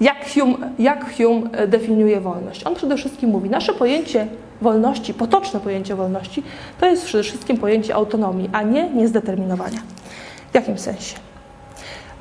[0.00, 2.66] Jak Hume, jak Hume definiuje wolność?
[2.66, 4.26] On przede wszystkim mówi, nasze pojęcie
[4.62, 6.42] wolności, potoczne pojęcie wolności,
[6.80, 9.78] to jest przede wszystkim pojęcie autonomii, a nie niezdeterminowania.
[10.50, 11.16] W jakim sensie?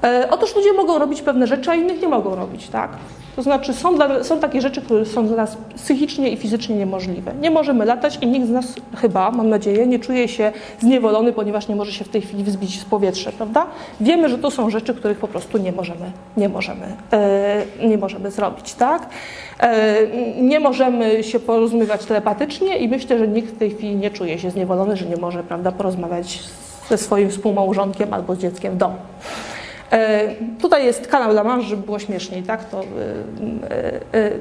[0.04, 2.92] E, otóż ludzie mogą robić pewne rzeczy, a innych nie mogą robić, tak?
[3.36, 7.34] To znaczy są, dla, są takie rzeczy, które są dla nas psychicznie i fizycznie niemożliwe.
[7.42, 8.66] Nie możemy latać i nikt z nas
[8.96, 12.82] chyba, mam nadzieję, nie czuje się zniewolony, ponieważ nie może się w tej chwili wzbić
[12.82, 13.66] z powietrza, prawda?
[14.02, 18.32] Wiemy, że to są rzeczy, których po prostu nie możemy, nie możemy, e, nie możemy
[18.32, 19.10] zrobić, tak?
[19.60, 19.98] E,
[20.42, 24.52] nie możemy się porozumiewać telepatycznie i myślę, że nikt w tej chwili nie czuje się
[24.52, 26.40] zniewolony, że nie może, prawda, porozmawiać
[26.90, 28.96] ze swoim współmałżonkiem albo z dzieckiem w domu.
[29.92, 32.64] E, tutaj jest kanał La Manche, żeby było śmieszniej, tak?
[32.70, 32.86] To, e,
[34.18, 34.32] e,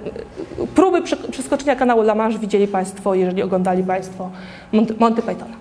[0.74, 4.30] próby przeskoczenia kanału La Manche widzieli Państwo, jeżeli oglądali Państwo
[4.98, 5.54] Monty, Pythona.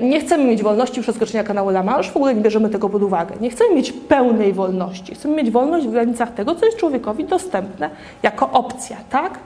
[0.00, 3.34] Nie chcemy mieć wolności przeskoczenia kanału La Manche, w ogóle nie bierzemy tego pod uwagę.
[3.40, 5.14] Nie chcemy mieć pełnej wolności.
[5.14, 7.90] Chcemy mieć wolność w granicach tego, co jest człowiekowi dostępne
[8.22, 9.38] jako opcja, tak?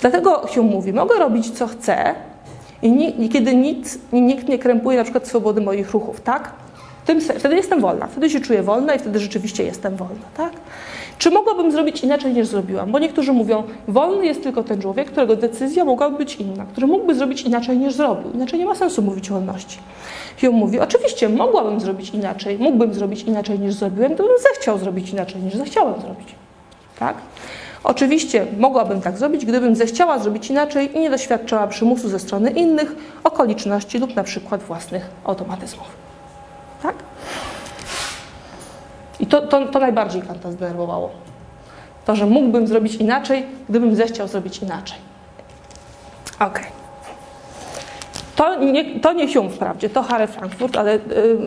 [0.00, 2.14] Dlatego Hume mówi, mogę robić co chcę
[2.82, 6.50] i, ni- i kiedy nic, nikt nie krępuje na przykład swobody moich ruchów, tak?
[7.04, 10.52] Tym, wtedy jestem wolna, wtedy się czuję wolna i wtedy rzeczywiście jestem wolna, tak?
[11.18, 12.92] Czy mogłabym zrobić inaczej niż zrobiłam?
[12.92, 17.14] Bo niektórzy mówią, wolny jest tylko ten człowiek, którego decyzja mogłaby być inna, który mógłby
[17.14, 18.32] zrobić inaczej niż zrobił.
[18.32, 19.78] Inaczej nie ma sensu mówić o wolności.
[20.40, 25.42] Hume mówi, oczywiście mogłabym zrobić inaczej, mógłbym zrobić inaczej niż zrobiłem, gdybym zechciał zrobić inaczej
[25.42, 26.34] niż zechciałem zrobić.
[26.98, 27.16] Tak?
[27.84, 32.96] Oczywiście mogłabym tak zrobić, gdybym zechciała zrobić inaczej i nie doświadczała przymusu ze strony innych,
[33.24, 36.03] okoliczności lub na przykład własnych automatyzmów.
[36.84, 36.96] Tak?
[39.20, 41.10] I to, to, to najbardziej Kanta zdenerwowało.
[42.04, 44.98] To, że mógłbym zrobić inaczej, gdybym zechciał zrobić inaczej.
[46.40, 46.60] Ok.
[48.36, 51.00] To nie, to nie Hume wprawdzie, to Harry Frankfurt, ale y,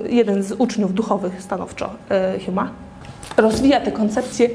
[0.09, 1.89] jeden z uczniów duchowych stanowczo
[2.35, 2.69] y, Huma
[3.37, 4.49] rozwija tę koncepcję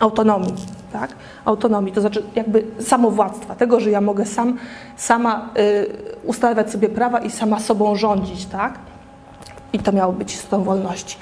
[0.00, 0.54] autonomii,
[0.92, 1.14] tak?
[1.44, 4.58] Autonomii, to znaczy jakby samowładztwa, tego, że ja mogę sam,
[4.96, 5.86] sama y,
[6.24, 8.78] ustawiać sobie prawa i sama sobą rządzić, tak?
[9.76, 11.16] I to miało być z tą wolności.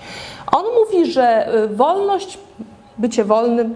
[0.53, 2.39] On mówi, że y, wolność,
[2.99, 3.75] bycie wolnym,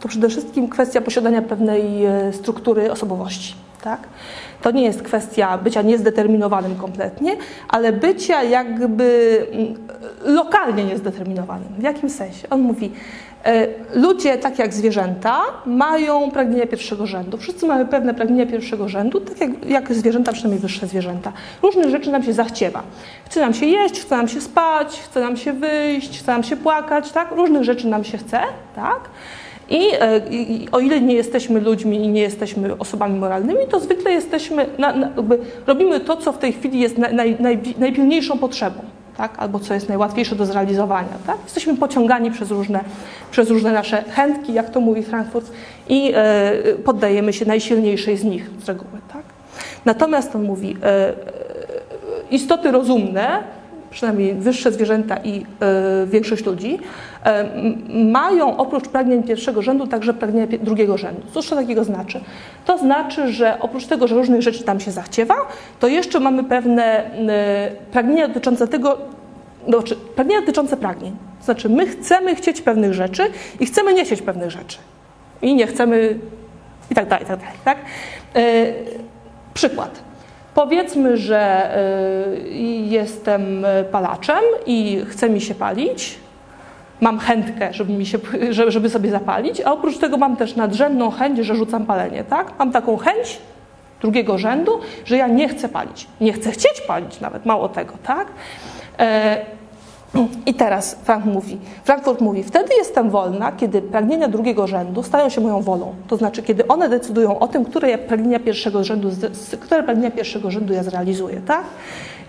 [0.00, 3.54] to przede wszystkim kwestia posiadania pewnej y, struktury osobowości.
[3.82, 4.00] Tak?
[4.62, 7.36] To nie jest kwestia bycia niezdeterminowanym kompletnie,
[7.68, 9.74] ale bycia jakby mm,
[10.24, 11.68] lokalnie niezdeterminowanym.
[11.78, 12.48] W jakim sensie?
[12.50, 12.90] On mówi,
[13.44, 17.36] E, ludzie, tak jak zwierzęta, mają pragnienia pierwszego rzędu.
[17.36, 21.32] Wszyscy mamy pewne pragnienia pierwszego rzędu, tak jak, jak zwierzęta, przynajmniej wyższe zwierzęta.
[21.62, 22.82] Różne rzeczy nam się zachciewa.
[23.26, 26.56] Chce nam się jeść, chce nam się spać, chce nam się wyjść, chce nam się
[26.56, 27.30] płakać, tak?
[27.30, 28.40] Różnych rzeczy nam się chce,
[28.76, 29.00] tak?
[29.70, 29.82] I,
[30.30, 34.92] i o ile nie jesteśmy ludźmi i nie jesteśmy osobami moralnymi, to zwykle jesteśmy, na,
[34.92, 35.10] na,
[35.66, 38.82] robimy to, co w tej chwili jest naj, naj, najpilniejszą potrzebą
[39.20, 39.38] tak?
[39.38, 41.18] albo co jest najłatwiejsze do zrealizowania.
[41.26, 41.36] Tak?
[41.44, 42.80] Jesteśmy pociągani przez różne,
[43.30, 45.52] przez różne nasze chętki, jak to mówi Frankfurt,
[45.88, 46.52] i e,
[46.84, 49.00] poddajemy się najsilniejszej z nich z reguły.
[49.12, 49.22] Tak?
[49.84, 51.14] Natomiast on mówi, e, e
[52.30, 53.42] istoty rozumne,
[53.90, 56.78] przynajmniej wyższe zwierzęta i e, większość ludzi,
[57.24, 57.44] e,
[58.04, 61.22] mają oprócz pragnień pierwszego rzędu także pragnienia drugiego rzędu.
[61.34, 62.20] Cóż to takiego znaczy?
[62.66, 65.34] To znaczy, że oprócz tego, że różnych rzeczy tam się zachciewa,
[65.80, 68.98] to jeszcze mamy pewne e, pragnienia dotyczące tego,
[69.68, 71.16] znaczy pragnienia dotyczące pragnień.
[71.38, 73.22] To znaczy my chcemy chcieć pewnych rzeczy
[73.60, 74.78] i chcemy nie chcieć pewnych rzeczy.
[75.42, 76.18] I nie chcemy
[76.90, 77.56] i tak dalej, i tak dalej.
[77.64, 77.78] Tak?
[79.54, 80.09] Przykład.
[80.54, 81.70] Powiedzmy, że
[82.36, 82.50] y,
[82.88, 86.18] jestem palaczem i chce mi się palić.
[87.00, 88.18] Mam chętkę, żeby, mi się,
[88.68, 92.24] żeby sobie zapalić, a oprócz tego mam też nadrzędną chęć, że rzucam palenie.
[92.24, 92.52] Tak?
[92.58, 93.38] Mam taką chęć
[94.00, 96.06] drugiego rzędu, że ja nie chcę palić.
[96.20, 97.92] Nie chcę chcieć palić nawet, mało tego.
[98.02, 98.26] Tak?
[100.46, 105.40] I teraz Frank mówi, Frankfurt mówi, wtedy jestem wolna, kiedy pragnienia drugiego rzędu stają się
[105.40, 105.94] moją wolą.
[106.08, 109.10] To znaczy, kiedy one decydują o tym, które pragnienia pierwszego rzędu,
[109.60, 111.64] które pragnienia pierwszego rzędu ja zrealizuję, tak?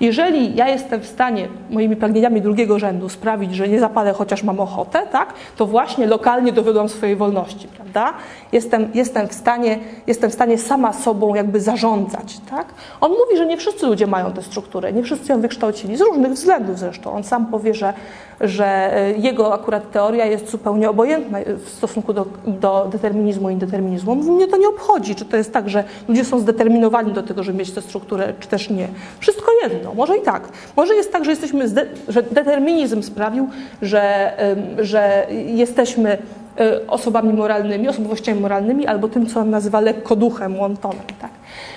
[0.01, 4.59] Jeżeli ja jestem w stanie moimi pragnieniami drugiego rzędu sprawić, że nie zapalę, chociaż mam
[4.59, 8.13] ochotę, tak, to właśnie lokalnie dowiodłam swojej wolności, prawda?
[8.51, 12.67] Jestem, jestem, w stanie, jestem w stanie sama sobą jakby zarządzać, tak?
[13.01, 16.31] On mówi, że nie wszyscy ludzie mają tę strukturę, nie wszyscy ją wykształcili, z różnych
[16.31, 17.13] względów zresztą.
[17.13, 17.93] On sam powie, że,
[18.41, 24.15] że e, jego akurat teoria jest zupełnie obojętna w stosunku do, do determinizmu i indeterminizmu.
[24.15, 27.57] Mnie to nie obchodzi, czy to jest tak, że ludzie są zdeterminowani do tego, żeby
[27.57, 28.87] mieć tę strukturę, czy też nie.
[29.19, 30.49] Wszystko jedno, może i tak.
[30.75, 31.69] Może jest tak, że, jesteśmy
[32.07, 33.49] że determinizm sprawił,
[33.81, 34.33] że,
[34.79, 36.17] że jesteśmy
[36.59, 41.03] e, osobami moralnymi, osobowościami moralnymi, albo tym, co on nazywa lekkoduchem, łontonem.
[41.21, 41.31] Tak?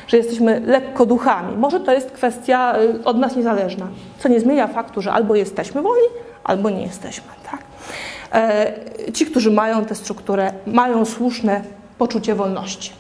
[0.07, 1.57] Że jesteśmy lekkoduchami.
[1.57, 3.87] Może to jest kwestia e, od nas niezależna,
[4.19, 6.09] co nie zmienia faktu, że albo jesteśmy wolni,
[6.45, 7.29] albo nie jesteśmy.
[7.51, 7.61] Tak?
[8.33, 8.73] E,
[9.13, 11.61] ci, którzy mają tę strukturę, mają słuszne
[11.99, 12.93] poczucie wolności.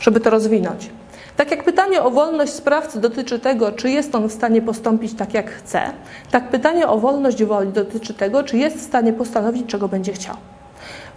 [0.00, 0.90] Żeby to rozwinąć.
[1.36, 5.34] Tak jak pytanie o wolność sprawcy dotyczy tego, czy jest on w stanie postąpić tak,
[5.34, 5.80] jak chce,
[6.30, 10.36] tak pytanie o wolność woli dotyczy tego, czy jest w stanie postanowić, czego będzie chciał.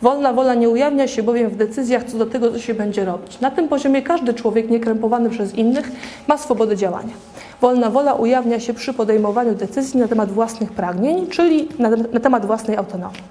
[0.01, 3.39] Wolna wola nie ujawnia się bowiem w decyzjach co do tego, co się będzie robić.
[3.39, 5.91] Na tym poziomie każdy człowiek niekrępowany przez innych
[6.27, 7.13] ma swobodę działania.
[7.61, 12.45] Wolna wola ujawnia się przy podejmowaniu decyzji na temat własnych pragnień, czyli na, na temat
[12.45, 13.21] własnej autonomii.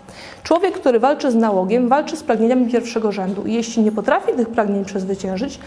[0.43, 4.49] Człowiek, który walczy z nałogiem, walczy z pragnieniami pierwszego rzędu i jeśli nie potrafi tych
[4.49, 5.59] pragnień przezwyciężyć,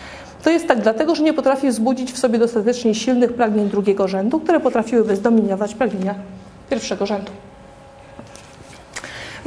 [0.43, 4.39] to jest tak dlatego, że nie potrafi wzbudzić w sobie dostatecznie silnych pragnień drugiego rzędu,
[4.39, 6.15] które potrafiłyby zdominować pragnienia
[6.69, 7.31] pierwszego rzędu.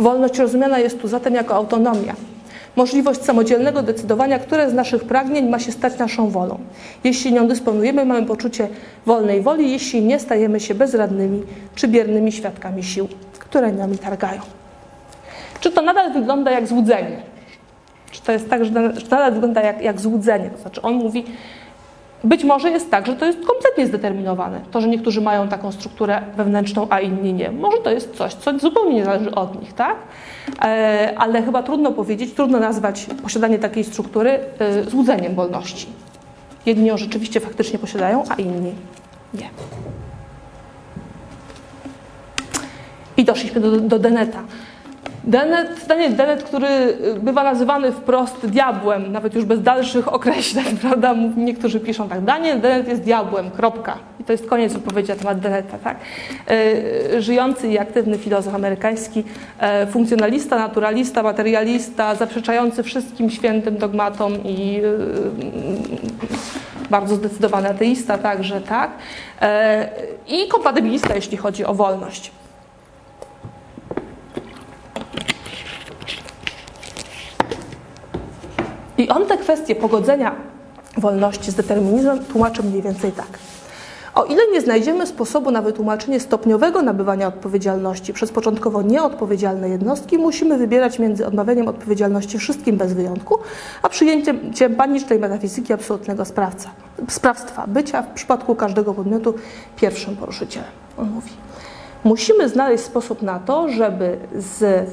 [0.03, 2.15] Wolność rozumiana jest tu zatem jako autonomia,
[2.77, 6.59] możliwość samodzielnego decydowania, które z naszych pragnień ma się stać naszą wolą.
[7.05, 8.69] Jeśli nią dysponujemy, mamy poczucie
[9.07, 11.43] wolnej woli, jeśli nie, stajemy się bezradnymi
[11.75, 14.41] czy biernymi świadkami sił, które nami targają.
[15.61, 17.23] Czy to nadal wygląda jak złudzenie?
[18.11, 18.71] Czy to jest tak, że
[19.11, 20.51] nadal wygląda jak, jak złudzenie?
[20.51, 21.25] To znaczy, on mówi,
[22.25, 24.61] być może jest tak, że to jest kompletnie zdeterminowane.
[24.71, 27.51] To, że niektórzy mają taką strukturę wewnętrzną, a inni nie.
[27.51, 29.97] Może to jest coś, co zupełnie nie zależy od nich, tak?
[30.63, 35.87] E, ale chyba trudno powiedzieć, trudno nazwać posiadanie takiej struktury e, złudzeniem wolności.
[36.67, 38.73] Jedni ją rzeczywiście faktycznie posiadają, a inni
[39.35, 39.49] nie.
[43.17, 44.43] I doszliśmy do, do Deneta.
[45.25, 51.15] Dennett, Daniel Dennett, który y, bywa nazywany wprost diabłem, nawet już bez dalszych określeń, prawda?
[51.37, 53.99] Niektórzy piszą tak, Daniel Dennett jest diabłem, kropka.
[54.21, 55.97] I to jest koniec wypowiedzi na temat Dennetta, tak?
[56.51, 59.25] Y, żyjący i aktywny filozof amerykański,
[59.83, 64.83] y, funkcjonalista, naturalista, materialista, zaprzeczający wszystkim świętym dogmatom i
[66.91, 68.91] bardzo zdecydowany ateista także, tak?
[70.29, 72.31] I kompatybilista, jeśli chodzi o wolność.
[78.99, 80.35] I on te kwestie pogodzenia
[80.99, 83.39] wolności z determinizmem tłumaczy mniej więcej tak.
[84.15, 90.59] O ile nie znajdziemy sposobu na wytłumaczenie stopniowego nabywania odpowiedzialności przez początkowo nieodpowiedzialne jednostki, musimy
[90.59, 93.39] wybierać między odmawianiem odpowiedzialności wszystkim bez wyjątku,
[93.83, 96.71] a przyjęciem panicznej metafizyki absolutnego sprawca,
[97.09, 99.35] sprawstwa, bycia w przypadku każdego podmiotu
[99.77, 100.71] pierwszym poruszycielem.
[100.99, 101.31] On mówi.
[102.05, 104.91] Musimy znaleźć sposób na to, żeby z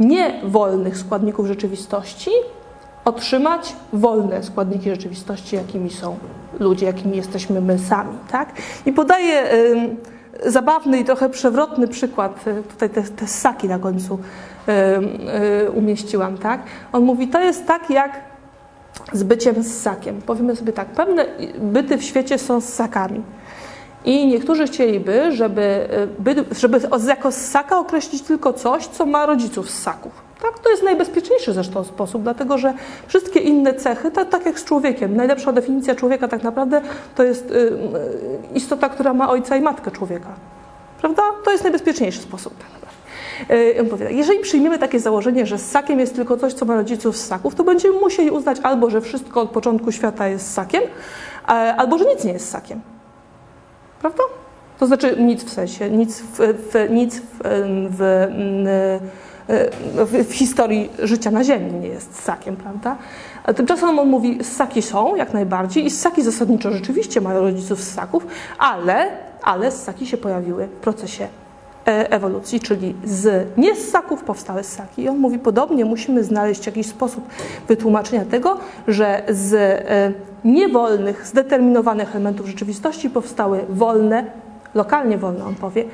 [0.00, 2.30] niewolnych składników rzeczywistości
[3.06, 6.18] otrzymać wolne składniki rzeczywistości, jakimi są
[6.60, 8.18] ludzie, jakimi jesteśmy my sami.
[8.30, 8.52] Tak?
[8.86, 9.44] I podaje
[10.46, 14.18] zabawny i trochę przewrotny przykład, tutaj te, te ssaki na końcu
[15.74, 16.62] umieściłam, tak?
[16.92, 18.20] On mówi, to jest tak jak
[19.12, 20.22] z byciem ssakiem.
[20.22, 21.26] Powiemy sobie tak, pewne
[21.58, 23.22] byty w świecie są ssakami.
[24.04, 25.88] I niektórzy chcieliby, żeby,
[26.50, 30.25] żeby jako ssaka określić tylko coś, co ma rodziców ssaków.
[30.46, 32.74] Tak, to jest najbezpieczniejszy zresztą sposób, dlatego że
[33.06, 36.82] wszystkie inne cechy, tak, tak jak z człowiekiem, najlepsza definicja człowieka tak naprawdę
[37.14, 37.78] to jest y, y,
[38.54, 40.28] istota, która ma ojca i matkę człowieka.
[41.00, 41.22] Prawda?
[41.44, 42.54] To jest najbezpieczniejszy sposób.
[43.50, 47.16] Y, on powie jeżeli przyjmiemy takie założenie, że ssakiem jest tylko coś, co ma rodziców
[47.16, 50.82] ssaków, to będziemy musieli uznać albo, że wszystko od początku świata jest ssakiem,
[51.76, 52.80] albo, że nic nie jest ssakiem.
[54.00, 54.22] Prawda?
[54.78, 57.38] To znaczy nic w sensie, nic w, w nic w,
[57.90, 58.26] w,
[59.00, 62.96] w w, w, historii życia na Ziemi nie jest ssakiem, prawda?
[63.44, 68.26] A tymczasem on mówi, ssaki są jak najbardziej i ssaki zasadniczo rzeczywiście mają rodziców ssaków,
[68.58, 69.08] ale,
[69.42, 71.28] ale ssaki się pojawiły w procesie
[71.86, 75.02] e, ewolucji, czyli z nie ssaków powstały ssaki.
[75.02, 77.24] I on mówi, podobnie musimy znaleźć jakiś sposób
[77.68, 80.12] wytłumaczenia tego, że z e,
[80.44, 84.24] niewolnych, zdeterminowanych elementów rzeczywistości powstały wolne,
[84.74, 85.84] lokalnie wolne on powie,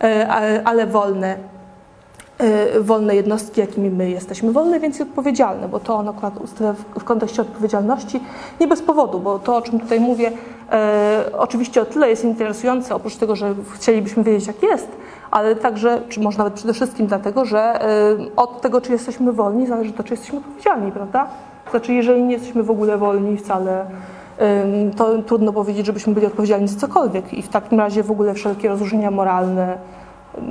[0.00, 1.52] e, ale wolne
[2.80, 4.52] wolne jednostki, jakimi my jesteśmy.
[4.52, 8.20] Wolne, więc i odpowiedzialne, bo to on akurat ustawia w kontekście odpowiedzialności
[8.60, 10.32] nie bez powodu, bo to, o czym tutaj mówię,
[10.72, 14.88] e, oczywiście o tyle jest interesujące, oprócz tego, że chcielibyśmy wiedzieć, jak jest,
[15.30, 19.66] ale także, czy może nawet przede wszystkim dlatego, że e, od tego, czy jesteśmy wolni,
[19.66, 21.26] zależy to, czy jesteśmy odpowiedzialni, prawda?
[21.70, 23.86] Znaczy, jeżeli nie jesteśmy w ogóle wolni wcale,
[24.96, 28.68] to trudno powiedzieć, żebyśmy byli odpowiedzialni za cokolwiek i w takim razie w ogóle wszelkie
[28.68, 29.78] rozróżnienia moralne,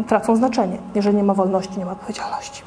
[0.08, 0.78] tracą znaczenie.
[0.96, 2.64] Jeżeli nie ma wolności, nie ma odpowiedzialności.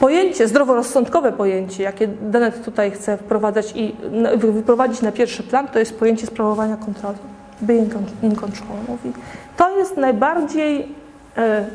[0.00, 3.96] Pojęcie, zdroworozsądkowe pojęcie, jakie Dennett tutaj chce wprowadzać i
[4.36, 7.18] wyprowadzić na pierwszy plan, to jest pojęcie sprawowania kontroli.
[7.62, 9.12] Being in control mówi.
[9.56, 10.94] To jest najbardziej
[11.36, 11.66] e,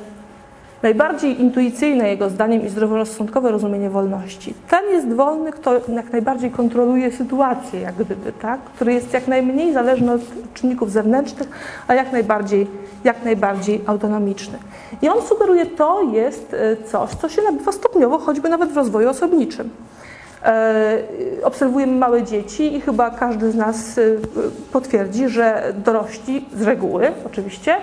[0.83, 4.53] Najbardziej intuicyjne jego zdaniem i zdroworozsądkowe rozumienie wolności.
[4.69, 8.59] Ten jest wolny, kto jak najbardziej kontroluje sytuację, jak gdyby, tak?
[8.61, 10.21] który jest jak najmniej zależny od
[10.53, 11.49] czynników zewnętrznych,
[11.87, 12.67] a jak najbardziej,
[13.03, 14.57] jak najbardziej autonomiczny.
[15.01, 19.09] I on sugeruje, to jest e, coś, co się nabywa stopniowo, choćby nawet w rozwoju
[19.09, 19.69] osobniczym.
[20.43, 20.97] E,
[21.43, 24.01] obserwujemy małe dzieci i chyba każdy z nas e,
[24.71, 27.75] potwierdzi, że dorośli z reguły oczywiście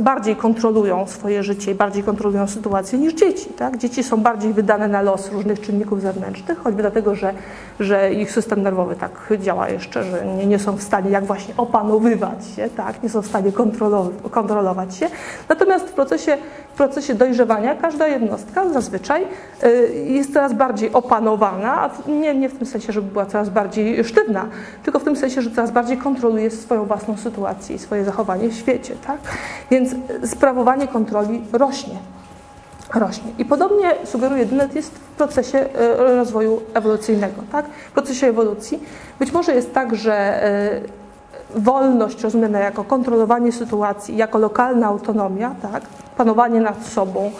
[0.00, 3.46] bardziej kontrolują swoje życie i bardziej kontrolują sytuację niż dzieci.
[3.46, 3.78] Tak?
[3.78, 7.34] Dzieci są bardziej wydane na los różnych czynników zewnętrznych, choćby dlatego, że,
[7.80, 11.54] że ich system nerwowy tak działa jeszcze, że nie, nie są w stanie jak właśnie
[11.56, 13.02] opanowywać się, tak?
[13.02, 13.52] nie są w stanie
[14.30, 15.06] kontrolować się.
[15.48, 16.36] Natomiast w procesie
[16.74, 19.26] w procesie dojrzewania każda jednostka zazwyczaj
[19.64, 24.46] y, jest coraz bardziej opanowana, nie, nie w tym sensie, żeby była coraz bardziej sztywna,
[24.82, 28.54] tylko w tym sensie, że coraz bardziej kontroluje swoją własną sytuację i swoje zachowanie w
[28.54, 28.94] świecie.
[29.06, 29.18] Tak?
[29.70, 31.98] Więc sprawowanie kontroli rośnie.
[32.94, 33.32] Rośnie.
[33.38, 37.42] I podobnie sugeruje Dennett jest w procesie y, rozwoju ewolucyjnego.
[37.52, 37.66] Tak?
[37.66, 38.82] W procesie ewolucji
[39.18, 40.44] być może jest tak, że
[40.82, 41.03] y,
[41.56, 45.82] wolność rozumiana jako kontrolowanie sytuacji, jako lokalna autonomia, tak?
[46.16, 47.30] panowanie nad sobą,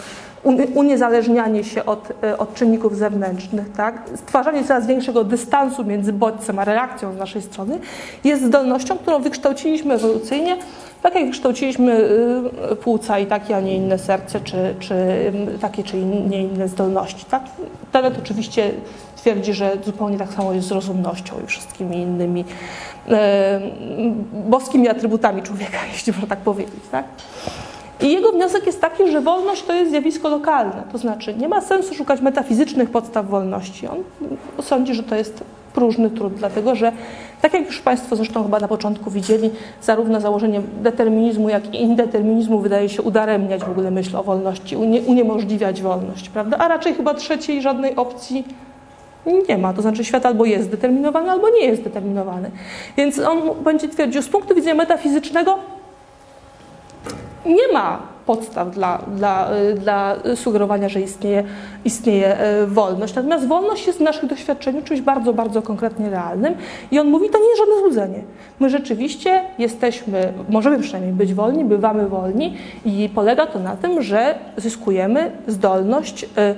[0.74, 4.02] uniezależnianie się od, e, od czynników zewnętrznych, tak?
[4.16, 7.78] stwarzanie coraz większego dystansu między bodźcem a reakcją z naszej strony,
[8.24, 10.56] jest zdolnością, którą wykształciliśmy ewolucyjnie,
[11.02, 12.08] tak jak wykształciliśmy
[12.70, 14.94] e, płuca i takie, a nie inne serce, czy, czy
[15.60, 17.24] takie, czy nie inne zdolności.
[17.30, 17.42] Tak?
[17.92, 18.70] Tenet oczywiście
[19.24, 22.44] twierdzi, że zupełnie tak samo jest z rozumnością i wszystkimi innymi
[23.08, 23.60] e,
[24.32, 26.80] boskimi atrybutami człowieka, jeśli można tak powiedzieć.
[26.90, 27.04] Tak?
[28.00, 31.60] I jego wniosek jest taki, że wolność to jest zjawisko lokalne, to znaczy nie ma
[31.60, 33.88] sensu szukać metafizycznych podstaw wolności.
[33.88, 33.98] On
[34.62, 36.92] sądzi, że to jest próżny trud, dlatego że,
[37.42, 39.50] tak jak już Państwo zresztą chyba na początku widzieli,
[39.82, 45.00] zarówno założenie determinizmu, jak i indeterminizmu wydaje się udaremniać w ogóle myśl o wolności, unie,
[45.00, 46.58] uniemożliwiać wolność, prawda?
[46.58, 48.44] A raczej chyba trzeciej żadnej opcji
[49.48, 49.72] nie ma.
[49.72, 52.50] To znaczy świat albo jest zdeterminowany, albo nie jest zdeterminowany.
[52.96, 55.58] Więc on będzie twierdził, z punktu widzenia metafizycznego
[57.46, 61.44] nie ma podstaw dla, dla, dla sugerowania, że istnieje,
[61.84, 63.14] istnieje e, wolność.
[63.14, 66.54] Natomiast wolność jest w naszych doświadczeniu czymś bardzo, bardzo konkretnie realnym
[66.90, 68.22] i on mówi, to nie jest żadne złudzenie.
[68.60, 74.34] My rzeczywiście jesteśmy, możemy przynajmniej być wolni, bywamy wolni i polega to na tym, że
[74.56, 76.54] zyskujemy zdolność e,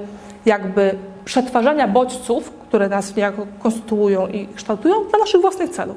[0.47, 0.95] jakby
[1.27, 5.97] przetwarzania bodźców, które nas niejako konstytuują i kształtują dla naszych własnych celów.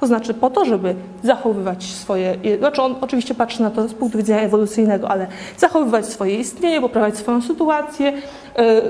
[0.00, 4.18] To znaczy po to, żeby zachowywać swoje, znaczy on oczywiście patrzy na to z punktu
[4.18, 5.26] widzenia ewolucyjnego, ale
[5.56, 8.82] zachowywać swoje istnienie, poprawiać swoją sytuację, e, e,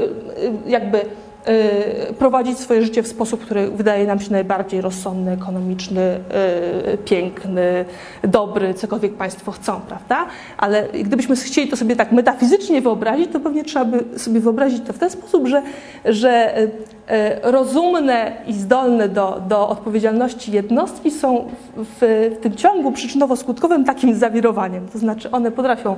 [0.67, 1.01] jakby
[2.19, 6.21] prowadzić swoje życie w sposób, który wydaje nam się najbardziej rozsądny, ekonomiczny,
[6.95, 7.85] y, piękny,
[8.23, 10.27] dobry, cokolwiek Państwo chcą, prawda?
[10.57, 14.93] Ale gdybyśmy chcieli to sobie tak metafizycznie wyobrazić, to pewnie trzeba by sobie wyobrazić to
[14.93, 15.63] w ten sposób, że,
[16.05, 16.69] że y,
[17.43, 21.99] rozumne i zdolne do, do odpowiedzialności jednostki są w,
[22.37, 24.89] w tym ciągu przyczynowo-skutkowym takim zawirowaniem.
[24.89, 25.97] To znaczy one potrafią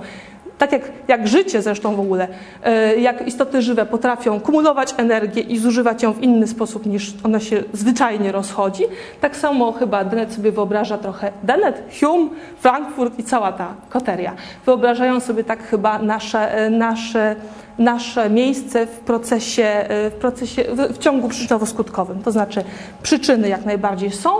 [0.60, 2.28] tak jak, jak życie zresztą w ogóle,
[2.62, 7.40] e, jak istoty żywe potrafią kumulować energię i zużywać ją w inny sposób niż ona
[7.40, 8.84] się zwyczajnie rozchodzi,
[9.20, 14.32] tak samo chyba Dennett sobie wyobraża trochę, Dennett, Hume, Frankfurt i cała ta koteria.
[14.66, 17.36] Wyobrażają sobie tak chyba nasze, e, nasze,
[17.78, 22.22] nasze miejsce w procesie, e, w, procesie, w, w ciągu przyczynowo-skutkowym.
[22.24, 22.64] To znaczy
[23.02, 24.30] przyczyny jak najbardziej są,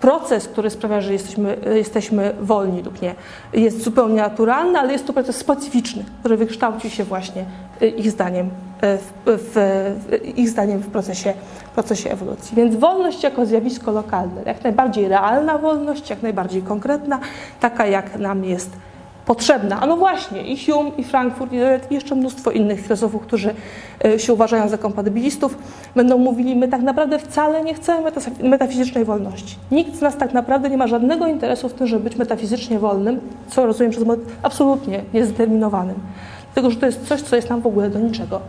[0.00, 3.14] proces, który sprawia, że jesteśmy, jesteśmy wolni lub nie,
[3.52, 7.44] jest zupełnie naturalny, ale jest to proces specyficzny, który wykształcił się właśnie
[7.82, 11.34] y, ich zdaniem y, w, w, ich zdaniem w procesie,
[11.74, 12.56] procesie ewolucji.
[12.56, 17.18] Więc wolność jako zjawisko lokalne, jak najbardziej realna wolność, jak najbardziej konkretna,
[17.60, 18.70] taka jak nam jest
[19.28, 19.80] potrzebna.
[19.80, 23.54] A no właśnie, i Hume, i Frankfurt, i jeszcze mnóstwo innych filozofów, którzy
[24.04, 25.58] e, się uważają za kompatybilistów,
[25.96, 28.10] będą mówili, my tak naprawdę wcale nie chcemy
[28.42, 29.56] metafizycznej wolności.
[29.70, 33.20] Nikt z nas tak naprawdę nie ma żadnego interesu w tym, żeby być metafizycznie wolnym,
[33.48, 34.04] co rozumiem przez
[34.42, 35.96] absolutnie niezdeterminowanym.
[36.54, 38.40] Dlatego, że to jest coś, co jest nam w ogóle do niczego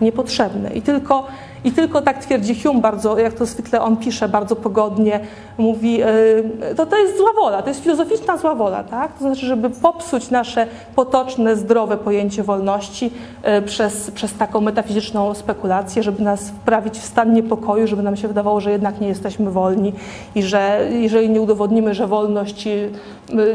[0.00, 0.74] niepotrzebne.
[0.74, 1.26] I tylko
[1.64, 5.20] i tylko tak twierdzi Hume bardzo, jak to zwykle on pisze bardzo pogodnie,
[5.58, 9.12] mówi, e, to to jest zła wola, to jest filozoficzna zła wola, tak?
[9.12, 13.10] To znaczy, żeby popsuć nasze potoczne, zdrowe pojęcie wolności
[13.42, 18.28] e, przez, przez taką metafizyczną spekulację, żeby nas wprawić w stan niepokoju, żeby nam się
[18.28, 19.92] wydawało, że jednak nie jesteśmy wolni
[20.34, 22.88] i że jeżeli nie udowodnimy, że wolność e,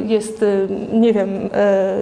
[0.05, 0.45] jest,
[0.93, 1.49] nie wiem,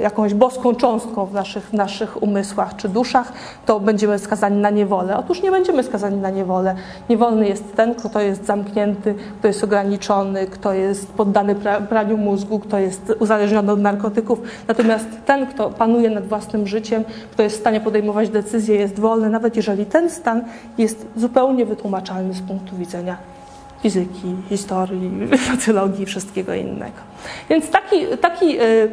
[0.01, 3.33] jakąś boską cząstką w naszych, naszych umysłach czy duszach,
[3.65, 5.17] to będziemy skazani na niewolę.
[5.17, 6.75] Otóż nie będziemy skazani na niewolę.
[7.09, 11.55] Niewolny jest ten, kto jest zamknięty, kto jest ograniczony, kto jest poddany
[11.89, 14.41] praniu mózgu, kto jest uzależniony od narkotyków.
[14.67, 19.29] Natomiast ten, kto panuje nad własnym życiem, kto jest w stanie podejmować decyzje, jest wolny,
[19.29, 20.43] nawet jeżeli ten stan
[20.77, 23.17] jest zupełnie wytłumaczalny z punktu widzenia
[23.81, 25.11] fizyki, historii,
[25.51, 27.01] socjologii wszystkiego innego.
[27.49, 28.91] Więc taki, taki y,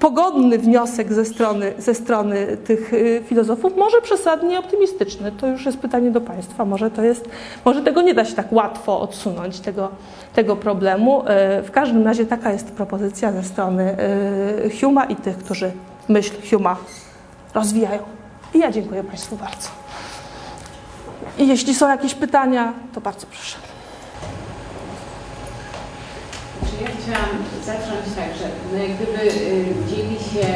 [0.00, 5.32] pogodny wniosek ze strony, ze strony tych y, filozofów, może przesadnie optymistyczny.
[5.32, 6.64] To już jest pytanie do Państwa.
[6.64, 7.28] Może, to jest,
[7.64, 9.88] może tego nie da się tak łatwo odsunąć, tego,
[10.34, 11.22] tego problemu.
[11.22, 13.96] Y, w każdym razie taka jest propozycja ze strony
[14.64, 15.72] y, Huma i tych, którzy
[16.08, 16.76] myśl Huma
[17.54, 18.02] rozwijają.
[18.54, 19.68] I ja dziękuję Państwu bardzo.
[21.38, 23.71] I jeśli są jakieś pytania, to bardzo proszę.
[26.82, 30.46] Ja chciałam zacząć tak, że no jak gdyby y, dzieli się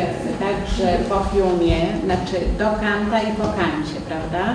[0.44, 4.54] także po Hume'ie, znaczy do Kanta i po Kancie, prawda?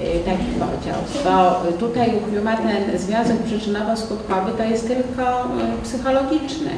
[0.00, 1.00] Y, taki podział.
[1.24, 6.70] Bo tutaj u Hume'a ten związek przyczynowo-skutkowy to jest tylko y, psychologiczny,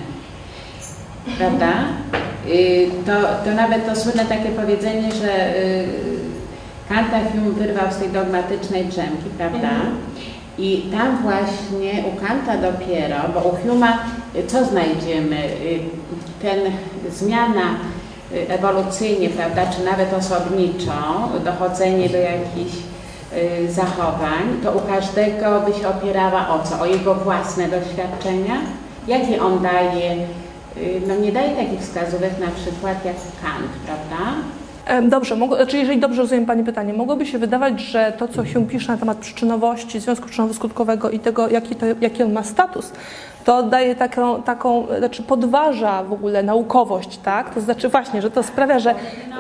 [1.39, 1.73] prawda?
[3.07, 3.13] To,
[3.45, 5.55] to nawet to słynne takie powiedzenie, że
[6.89, 9.71] Kanta Hume wyrwał z tej dogmatycznej drzemki, prawda?
[9.71, 9.97] Mhm.
[10.59, 13.99] I tam właśnie u Kanta dopiero, bo u Huma
[14.47, 15.45] co znajdziemy?
[15.45, 15.81] Y,
[16.43, 16.59] ten
[17.11, 17.77] zmiana
[18.33, 22.77] y, ewolucyjnie, prawda, czy nawet osobniczo, dochodzenie do jakichś
[23.67, 26.81] y, zachowań, to u każdego by się opierała o co?
[26.81, 28.55] O jego własne doświadczenia?
[29.09, 30.17] Jakie on daje?
[31.09, 34.33] No nie daje takich wskazówek na przykład jak Kant, prawda?
[35.09, 38.93] Dobrze, znaczy jeżeli dobrze rozumiem Pani pytanie, mogłoby się wydawać, że to, co się pisze
[38.93, 42.93] na temat przyczynowości, związku przyczynowo-skutkowego i tego, jaki, to, jaki on ma status,
[43.45, 47.55] to daje taką, taką, znaczy podważa w ogóle naukowość, tak?
[47.55, 48.95] To znaczy właśnie, że to sprawia, że,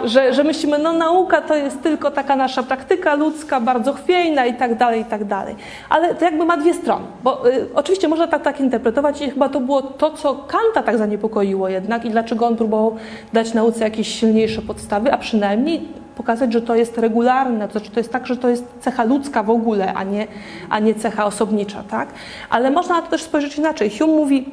[0.05, 4.55] że, że myślimy, no nauka to jest tylko taka nasza praktyka ludzka, bardzo chwiejna i
[4.55, 5.57] tak dalej, i tak dalej.
[5.88, 9.48] Ale to jakby ma dwie strony, bo y, oczywiście można tak, tak interpretować i chyba
[9.48, 12.96] to było to, co Kanta tak zaniepokoiło jednak i dlaczego on próbował
[13.32, 18.00] dać nauce jakieś silniejsze podstawy, a przynajmniej pokazać, że to jest regularne, to znaczy to
[18.00, 20.26] jest tak, że to jest cecha ludzka w ogóle, a nie,
[20.70, 22.08] a nie cecha osobnicza, tak?
[22.50, 23.98] Ale można na to też spojrzeć inaczej.
[23.98, 24.50] Hume mówi,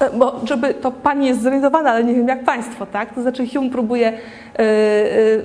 [0.00, 3.14] e, bo żeby to pani jest zorientowana, ale nie wiem jak państwo, tak?
[3.14, 4.12] To znaczy Hume próbuje,
[4.58, 4.64] yy,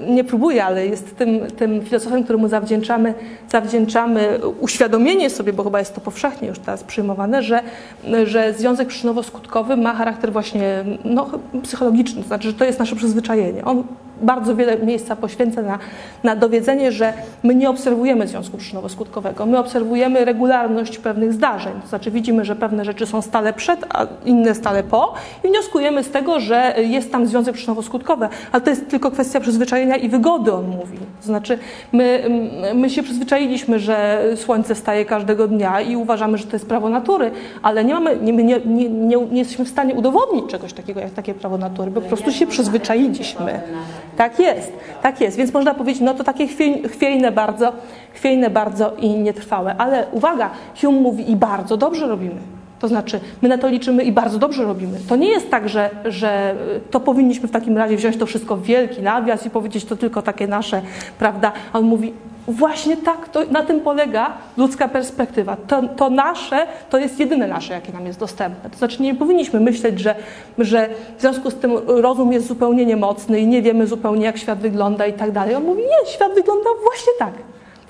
[0.08, 3.14] yy, nie próbuje, ale jest tym, tym filozofem, któremu zawdzięczamy,
[3.50, 7.62] zawdzięczamy uświadomienie sobie, bo chyba jest to powszechnie już teraz przyjmowane, że,
[8.24, 11.30] że związek przyczynowo-skutkowy ma charakter właśnie no,
[11.64, 13.66] psychologiczny, to znaczy, że to jest nasze przyzwyczajenie.
[13.66, 13.84] On
[14.22, 15.80] bardzo wiele miejsca poświęca na,
[16.24, 17.14] na dowiedzenie, że
[17.44, 21.74] my nie obserwujemy związku przyczynowo-skutkowego, my obserwujemy regularność pewnych zdarzeń.
[21.82, 25.14] To znaczy widzimy, że pewne rzeczy są stale przed, a inne stale po
[25.44, 29.96] i wnioskujemy z tego, że jest tam związek przyczynowo-skutkowy, ale to jest tylko kwestia przyzwyczajenia
[29.96, 30.98] i wygody, on mówi.
[31.22, 31.58] To znaczy,
[31.92, 32.24] my,
[32.76, 37.32] my się przyzwyczailiśmy, że słońce staje każdego dnia i uważamy, że to jest prawo natury,
[37.62, 41.12] ale nie, mamy, nie, nie, nie, nie, nie jesteśmy w stanie udowodnić czegoś takiego jak
[41.12, 43.62] takie prawo natury, bo po prostu się przyzwyczailiśmy.
[44.22, 45.38] Tak jest, tak jest.
[45.38, 47.74] Więc można powiedzieć, no to takie chwiej, chwiejne bardzo,
[48.14, 49.76] chwiejne bardzo i nietrwałe.
[49.78, 50.50] Ale uwaga,
[50.82, 52.61] Hume mówi i bardzo dobrze robimy.
[52.82, 54.98] To znaczy, my na to liczymy i bardzo dobrze robimy.
[55.10, 56.56] To nie jest tak, że, że
[56.92, 60.22] to powinniśmy w takim razie wziąć to wszystko w wielki nawias i powiedzieć to tylko
[60.22, 60.82] takie nasze,
[61.20, 61.52] prawda?
[61.74, 62.14] A on mówi,
[62.48, 65.58] właśnie tak, to, na tym polega ludzka perspektywa.
[65.68, 68.70] To, to nasze, to jest jedyne nasze, jakie nam jest dostępne.
[68.70, 70.16] To znaczy, nie powinniśmy myśleć, że,
[70.58, 74.60] że w związku z tym rozum jest zupełnie niemocny i nie wiemy zupełnie, jak świat
[74.60, 75.56] wygląda i tak dalej.
[75.56, 77.34] On mówi, nie, świat wygląda właśnie tak.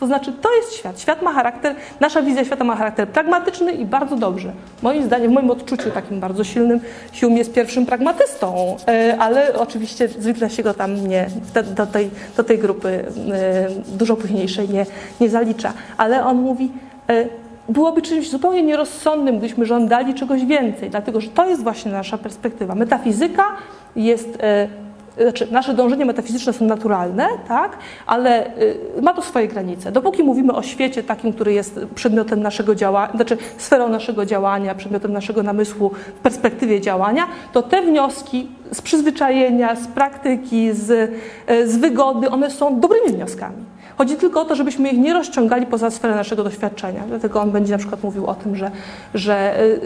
[0.02, 1.00] To znaczy, to jest świat.
[1.00, 4.52] Świat ma charakter, nasza wizja świata ma charakter pragmatyczny i bardzo dobrze.
[4.82, 6.80] Moim zdaniem, w moim odczuciu takim bardzo silnym,
[7.20, 11.28] Hume jest pierwszym pragmatystą, e, ale oczywiście zwykle się go tam nie,
[11.76, 14.86] do, tej, do tej grupy e, dużo późniejszej nie,
[15.20, 15.74] nie zalicza.
[15.98, 16.72] Ale on mówi,
[17.10, 17.26] e,
[17.70, 22.76] byłoby czymś zupełnie nierozsądnym, gdybyśmy żądali czegoś więcej, dlatego że to jest właśnie nasza perspektywa.
[22.76, 23.46] Metafizyka
[23.96, 24.38] jest
[25.18, 29.92] znaczy nasze dążenia metafizyczne są naturalne, tak, ale y, ma to swoje granice.
[29.92, 35.14] Dopóki mówimy o świecie takim, który jest przedmiotem naszego działania, znaczy sferą naszego działania, przedmiotem
[35.14, 40.90] naszego namysłu w perspektywie działania, to te wnioski z przyzwyczajenia, z praktyki, z,
[41.50, 43.66] y, z wygody, one są dobrymi wnioskami.
[43.98, 47.04] Chodzi tylko o to, żebyśmy ich nie rozciągali poza sferę naszego doświadczenia.
[47.08, 48.72] Dlatego on będzie na przykład mówił o tym, że,
[49.14, 49.80] że y,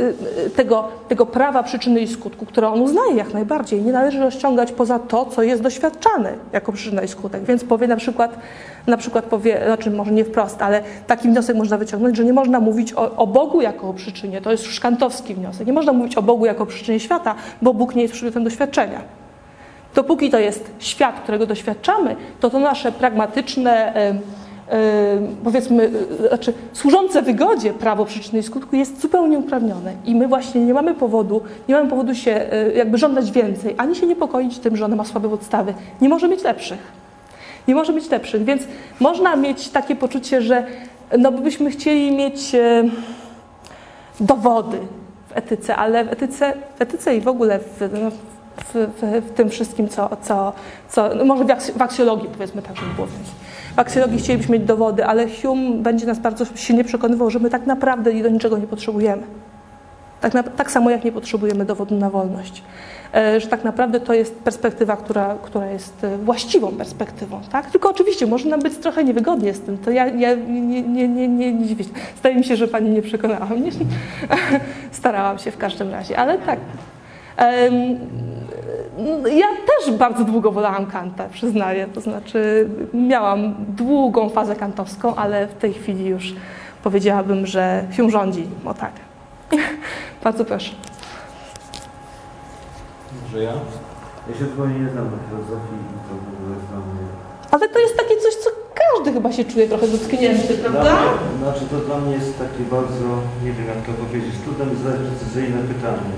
[0.45, 4.71] y, tego, tego prawa przyczyny i skutku, które on uznaje jak najbardziej, nie należy rozciągać
[4.71, 7.43] poza to, co jest doświadczane jako przyczyna i skutek.
[7.43, 8.39] Więc powie na przykład,
[8.87, 12.59] na przykład powie, znaczy może nie wprost, ale taki wniosek można wyciągnąć, że nie można
[12.59, 14.41] mówić o, o Bogu jako o przyczynie.
[14.41, 15.67] To jest szkantowski wniosek.
[15.67, 19.24] Nie można mówić o Bogu jako o przyczynie świata, bo Bóg nie jest przedmiotem doświadczenia.
[19.95, 23.93] Dopóki to jest świat, którego doświadczamy, to to nasze pragmatyczne,
[25.43, 25.91] powiedzmy,
[26.23, 29.93] e, znaczy służące wygodzie prawo przyczyny i skutku jest zupełnie uprawnione.
[30.05, 33.95] I my właśnie nie mamy powodu, nie mamy powodu się e, jakby żądać więcej, ani
[33.95, 35.73] się niepokoić tym, że ona ma słabe podstawy.
[36.01, 36.79] Nie może mieć lepszych.
[37.67, 38.63] Nie może mieć lepszych, więc
[38.99, 40.63] można mieć takie poczucie, że
[41.17, 42.83] no byśmy chcieli mieć e,
[44.19, 44.77] dowody
[45.27, 48.11] w etyce, ale w etyce, etyce i w ogóle w, no,
[48.57, 50.53] w, w, w, tym wszystkim, co, co,
[50.89, 51.45] co no może
[51.75, 53.33] w aksjologii powiedzmy tak, żeby było więcej.
[53.75, 57.65] W aksjologii chcielibyśmy mieć dowody, ale Hume będzie nas bardzo silnie przekonywał, że my tak
[57.65, 59.23] naprawdę do niczego nie potrzebujemy.
[60.21, 62.63] Tak, na, tak samo jak nie potrzebujemy dowodu na wolność.
[63.13, 67.41] E, że tak naprawdę to jest perspektywa, która, która jest e, właściwą perspektywą.
[67.51, 67.71] Tak?
[67.71, 69.77] Tylko oczywiście może nam być trochę niewygodnie z tym.
[69.77, 71.89] To ja, ja nie, nie, nie, nie, nie dziwię się.
[72.19, 73.71] Zdaje mi się, że Pani nie przekonała mnie.
[74.91, 76.59] Starałam się w każdym razie, ale tak.
[79.35, 81.87] Ja też bardzo długo wolałam Kanta, przyznaję.
[81.87, 86.33] To znaczy, miałam długą fazę kantowską, ale w tej chwili już
[86.83, 88.47] powiedziałabym, że się rządzi.
[88.65, 88.91] O tak.
[90.23, 90.71] bardzo proszę.
[93.23, 93.53] Może ja?
[94.29, 97.05] Ja się zupełnie nie znam na filozofii i to w ogóle jest dla mnie...
[97.51, 98.49] Ale to jest takie coś, co
[98.83, 100.81] każdy chyba się czuje trochę dotknięty, prawda?
[100.81, 103.07] Dla mnie, znaczy to dla mnie jest takie bardzo,
[103.43, 106.13] nie wiem jak to powiedzieć, trudno mi zadać precyzyjne pytanie.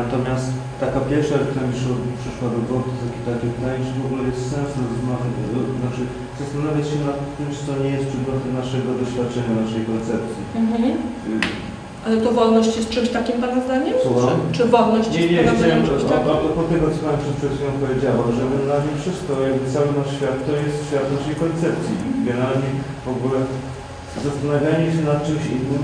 [0.00, 0.46] Natomiast
[0.84, 1.74] taka pierwsza, która mi
[2.22, 5.34] przyszła do głowy, to takie, takie pytanie, czy w ogóle jest sens rozmawiać,
[5.82, 6.02] znaczy
[6.40, 10.42] zastanawiać się nad tym, co nie jest przedmiotem naszego doświadczenia, naszej koncepcji.
[10.62, 10.92] Mhm.
[12.04, 13.94] Ale to wolność jest czymś takim Pana zdaniem?
[14.06, 14.38] Słucham?
[14.44, 16.30] Czy, czy wolność nie, jest nie, Pana zdaniem nie, czymś takim?
[16.32, 20.36] a propos tego, co Pani przed, chwilą powiedziała, że generalnie wszystko, jakby cały nasz świat,
[20.46, 21.94] to jest świat naszej koncepcji.
[22.28, 22.70] Generalnie
[23.06, 23.38] w ogóle
[24.26, 25.82] zastanawianie się nad czymś innym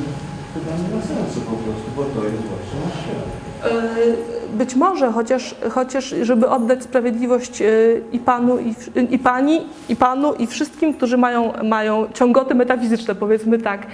[0.53, 3.42] chyba nie ma sensu po prostu, bo to jest właśnie nasz świat.
[3.65, 7.67] E, być może, chociaż, chociaż żeby oddać sprawiedliwość e,
[8.13, 8.75] i panu, i,
[9.11, 13.87] i pani, i panu, i wszystkim, którzy mają, mają ciągoty metafizyczne, powiedzmy tak.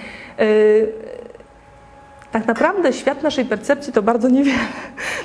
[2.29, 4.59] E, tak naprawdę świat naszej percepcji to bardzo niewiele.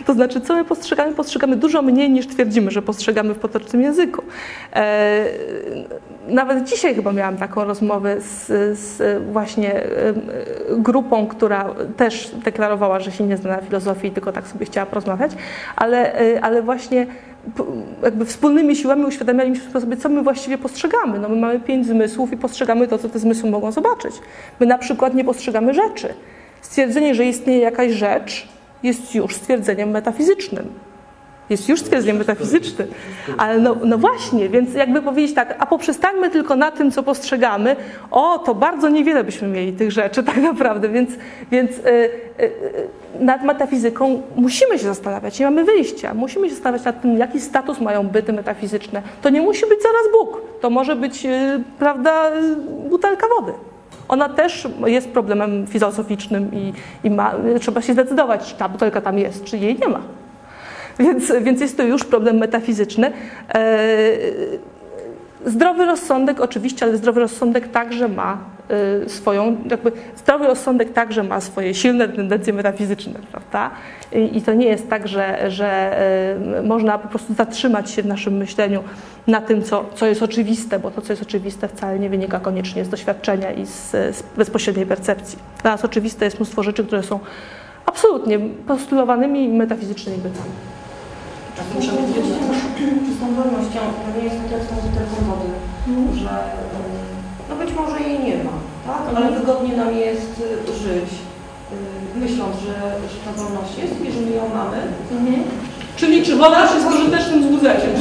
[0.05, 1.13] To znaczy, co my postrzegamy?
[1.13, 4.23] Postrzegamy dużo mniej niż twierdzimy, że postrzegamy w potocznym języku.
[4.73, 5.25] E,
[6.27, 8.47] nawet dzisiaj chyba miałam taką rozmowę z,
[8.79, 9.83] z, właśnie
[10.69, 15.31] grupą, która też deklarowała, że się nie zna na filozofii, tylko tak sobie chciała porozmawiać,
[15.75, 17.07] ale, ale właśnie
[18.03, 21.19] jakby wspólnymi siłami uświadamialiśmy sobie, co my właściwie postrzegamy.
[21.19, 24.13] No my mamy pięć zmysłów i postrzegamy to, co te zmysły mogą zobaczyć.
[24.59, 25.73] My na przykład nie postrzegamy
[26.63, 28.47] Stwierdzenie, że istnieje jakaś rzecz,
[28.83, 30.69] jest już stwierdzeniem metafizycznym.
[31.49, 32.85] Jest już stwierdzenie metafizyczne.
[33.37, 37.75] Ale no, no właśnie, więc jakby powiedzieć tak, a poprzestańmy tylko na tym, co postrzegamy,
[38.11, 41.09] o, to bardzo niewiele byśmy mieli tych rzeczy tak naprawdę, więc,
[41.51, 42.89] więc y, y, y,
[43.19, 46.13] nad metafizyką musimy się zastanawiać, nie mamy wyjścia.
[46.13, 49.01] Musimy się zastanawiać nad tym, jaki status mają byty metafizyczne.
[49.21, 53.53] To nie musi być zaraz Bóg, to może być, y, prawda, y, butelka wody.
[54.07, 56.73] Ona też jest problemem filozoficznym i,
[57.03, 60.01] i ma, trzeba się zdecydować, czy ta butelka tam jest, czy jej nie ma.
[60.99, 63.11] Więc, więc jest to już problem metafizyczny.
[65.45, 68.37] Zdrowy rozsądek oczywiście, ale zdrowy rozsądek także ma
[69.05, 73.71] e, swoją, jakby zdrowy rozsądek także ma swoje silne tendencje metafizyczne, prawda?
[74.11, 75.99] I, to nie jest tak, że, że
[76.57, 78.83] e, można po prostu zatrzymać się w naszym myśleniu
[79.27, 82.85] na tym, co, co jest oczywiste, bo to, co jest oczywiste, wcale nie wynika koniecznie
[82.85, 85.39] z doświadczenia i z, z bezpośredniej percepcji.
[85.61, 87.19] Dla nas oczywiste jest mnóstwo rzeczy, które są
[87.85, 90.51] absolutnie postulowanymi metafizycznymi bytami.
[91.75, 92.25] Muszę powiedzieć,
[93.15, 95.49] z tą wolnością to nie jest tak jak z tą butelką wody,
[96.23, 98.55] że y, no być może jej nie ma,
[98.87, 99.01] tak?
[99.15, 100.33] ale wygodnie nam jest
[100.69, 102.75] y, żyć, y, myśląc, że,
[103.11, 104.77] że ta wolność jest i że my ją mamy.
[105.95, 107.93] Czyli czy woda jest pożytecznym złudzeniem,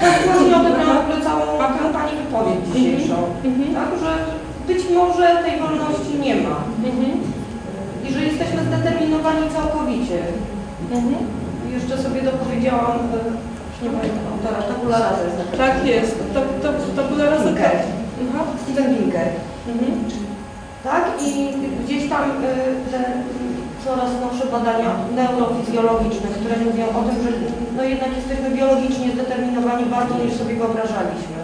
[0.00, 1.42] Tak właśnie o tym miałam w ogóle całą
[1.78, 3.16] tę Pani wypowiedź dzisiejszą,
[3.78, 3.90] tak?
[4.02, 4.10] że
[4.70, 6.56] być może tej wolności nie ma.
[8.04, 10.18] Y, i że jesteśmy zdeterminowani całkowicie.
[11.76, 13.30] Jeszcze sobie dopowiedziałam, y,
[13.70, 15.56] już nie pamiętam autora, tabula rasa jest taka.
[15.64, 16.14] Tak jest.
[16.34, 17.76] To, to, to była raz Pinker.
[18.62, 19.28] Steven Pinker.
[20.84, 21.04] Tak?
[21.26, 21.30] I
[21.84, 23.00] gdzieś tam y, te
[23.84, 27.30] coraz nowsze badania neurofizjologiczne, które mówią o tym, że
[27.76, 31.38] no jednak jesteśmy biologicznie zdeterminowani bardziej niż sobie wyobrażaliśmy.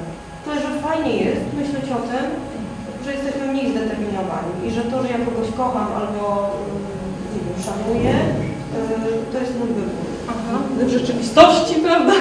[0.45, 2.27] Tyle, że fajnie jest myśleć o tym,
[3.05, 7.59] że jesteśmy mniej zdeterminowani i że to, że ja kogoś kocham albo y, nie wiem,
[7.67, 8.15] szanuję,
[9.33, 10.16] to jest mój wybór.
[10.77, 12.13] Gdy w rzeczywistości, prawda?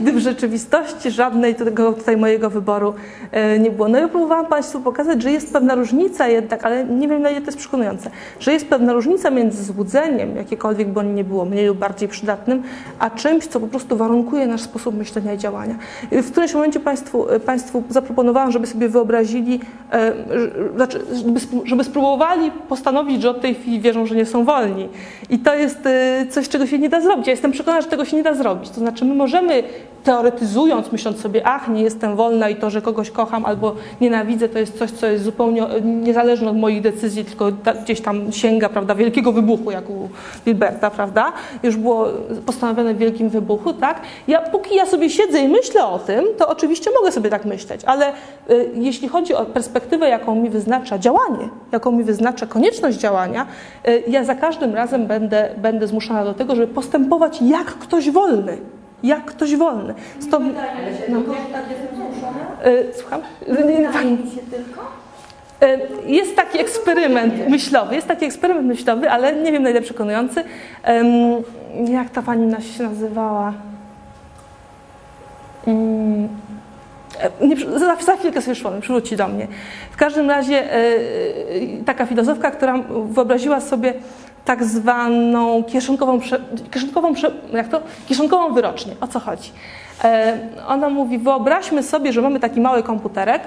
[0.00, 2.94] Gdy w rzeczywistości żadnej tego tutaj mojego wyboru
[3.32, 3.88] e, nie było.
[3.88, 7.40] No ja próbowałam Państwu pokazać, że jest pewna różnica jednak, ale nie wiem na ile
[7.40, 8.10] to jest przekonujące,
[8.40, 12.62] że jest pewna różnica między złudzeniem, jakiekolwiek by nie było, mniej lub bardziej przydatnym,
[12.98, 15.74] a czymś, co po prostu warunkuje nasz sposób myślenia i działania.
[16.12, 19.60] I W którymś momencie Państwu, e, państwu zaproponowałam, żeby sobie wyobrazili,
[19.92, 20.12] e,
[20.76, 24.88] znaczy, żeby, spró- żeby spróbowali postanowić, że od tej chwili wierzą, że nie są wolni.
[25.30, 25.78] I to jest
[26.30, 27.26] coś, czego się nie da zrobić.
[27.26, 28.70] Ja jestem przekonana, że tego się nie da zrobić.
[28.70, 29.62] To znaczy, my możemy
[30.04, 34.58] teoretyzując, myśląc sobie, ach, nie jestem wolna i to, że kogoś kocham albo nienawidzę, to
[34.58, 37.52] jest coś, co jest zupełnie e, niezależne od moich decyzji, tylko
[37.82, 40.08] gdzieś tam sięga, prawda, wielkiego wybuchu, jak u
[40.46, 41.32] Wilberta, prawda?
[41.62, 42.06] Już było
[42.46, 44.00] postanowione w wielkim wybuchu, tak?
[44.28, 47.80] Ja, póki ja sobie siedzę i myślę o tym, to oczywiście mogę sobie tak myśleć,
[47.84, 48.12] ale
[48.50, 53.46] y, jeśli chodzi o perspektywę, jaką mi wyznacza działanie, jaką mi wyznacza konieczność działania,
[53.88, 55.86] y, ja za każdym razem będę, będę
[56.24, 58.58] do tego, żeby postępować jak ktoś wolny.
[59.04, 59.94] Jak ktoś wolny.
[60.20, 60.54] Stąd,
[61.08, 61.20] No.
[62.66, 63.20] y, słucham?
[64.34, 64.80] Się tylko.
[65.62, 70.44] Y, Jest taki eksperyment myślowy, jest taki eksperyment myślowy, ale nie wiem na ile przekonujący.
[71.88, 73.52] Jak ta pani nas się nazywała?
[75.66, 76.28] Mm,
[77.74, 79.46] e, za, za chwilkę sobie przypomnę, przywróci do mnie.
[79.90, 80.94] W każdym razie e, e,
[81.86, 83.94] taka filozofka, która wyobraziła sobie
[84.44, 86.20] tak zwaną kieszonkową,
[86.70, 87.14] kieszonkową,
[87.52, 87.80] jak to?
[88.08, 88.92] kieszonkową wyrocznię.
[89.00, 89.50] O co chodzi?
[90.04, 90.38] E,
[90.68, 93.42] Ona mówi, wyobraźmy sobie, że mamy taki mały komputerek,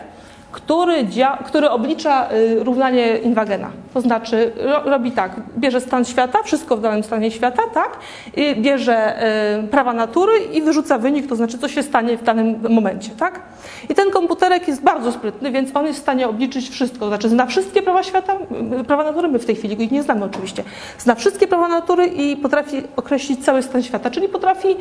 [0.58, 1.08] który,
[1.46, 3.70] który oblicza y, równanie Inwagena.
[3.94, 7.98] To znaczy ro, robi tak, bierze stan świata, wszystko w danym stanie świata, tak,
[8.36, 9.24] i bierze
[9.64, 13.42] y, prawa natury i wyrzuca wynik, to znaczy co się stanie w danym momencie, tak.
[13.90, 17.30] I ten komputerek jest bardzo sprytny, więc on jest w stanie obliczyć wszystko, to znaczy
[17.30, 18.34] zna wszystkie prawa świata,
[18.82, 20.64] y, prawa natury, my w tej chwili ich nie znamy oczywiście,
[20.98, 24.76] zna wszystkie prawa natury i potrafi określić cały stan świata, czyli potrafi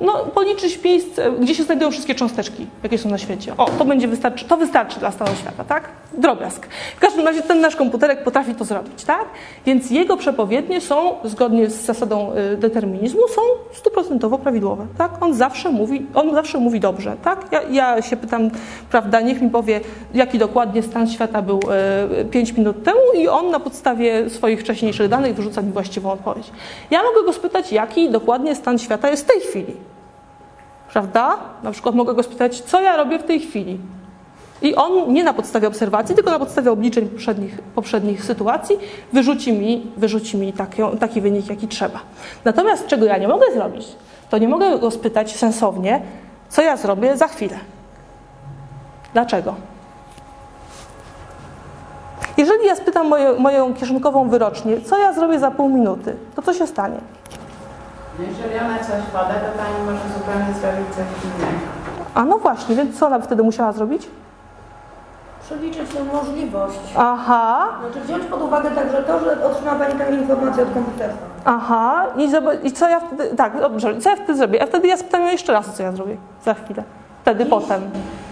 [0.00, 3.52] no, policzyć miejsce, gdzie się znajdują wszystkie cząsteczki, jakie są na świecie.
[3.56, 5.88] O, to będzie wystarczy, to wystarczy dla stanu świata, tak?
[6.12, 6.66] Drobiazg.
[6.96, 9.24] W każdym razie ten nasz komputerek potrafi to zrobić, tak?
[9.66, 13.40] Więc jego przepowiednie są, zgodnie z zasadą y, determinizmu, są
[13.72, 15.10] stuprocentowo prawidłowe, tak?
[15.20, 17.46] On zawsze mówi, on zawsze mówi dobrze, tak?
[17.52, 18.50] Ja, ja się pytam,
[18.90, 19.80] prawda, niech mi powie,
[20.14, 21.60] jaki dokładnie stan świata był
[22.30, 26.50] 5 minut temu i on na podstawie swoich wcześniejszych danych wyrzuca mi właściwą odpowiedź.
[26.90, 29.87] Ja mogę go spytać, jaki dokładnie stan świata jest w tej chwili
[30.92, 31.36] prawda?
[31.62, 33.78] Na przykład mogę go spytać, co ja robię w tej chwili.
[34.62, 38.78] I on nie na podstawie obserwacji, tylko na podstawie obliczeń poprzednich, poprzednich sytuacji
[39.12, 42.00] wyrzuci mi, wyrzuci mi taki, taki wynik, jaki trzeba.
[42.44, 43.86] Natomiast czego ja nie mogę zrobić,
[44.30, 46.02] to nie mogę go spytać sensownie,
[46.48, 47.58] co ja zrobię za chwilę.
[49.12, 49.54] Dlaczego?
[52.36, 56.54] Jeżeli ja spytam moje, moją kieszonkową wyrocznię, co ja zrobię za pół minuty, to co
[56.54, 57.00] się stanie?
[58.18, 61.66] Jeżeli ona coś poda, to Pani może zupełnie zrobić coś innego.
[62.14, 64.08] A no właśnie, więc co ona wtedy musiała zrobić?
[65.42, 66.78] Przeliczyć tę możliwość.
[66.96, 71.12] Aha, Znaczy wziąć pod uwagę także to, że otrzyma Pani tę informację od komputera.
[71.44, 72.06] aha.
[72.16, 72.30] I,
[72.66, 73.36] I co ja wtedy.
[73.36, 74.62] Tak, dobrze, co ja wtedy zrobię?
[74.62, 76.82] A wtedy ja spytam ją jeszcze raz, co ja zrobię za chwilę.
[77.22, 77.82] Wtedy potem.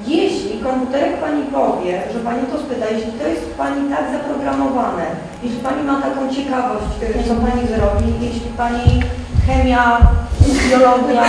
[0.07, 5.05] Jeśli komputerek Pani powie, że Pani to spyta, jeśli to jest Pani tak zaprogramowane,
[5.43, 6.85] jeśli Pani ma taką ciekawość,
[7.29, 9.01] co Pani zrobi, jeśli Pani
[9.47, 9.79] 看见没有
[10.71, 11.25] biologia,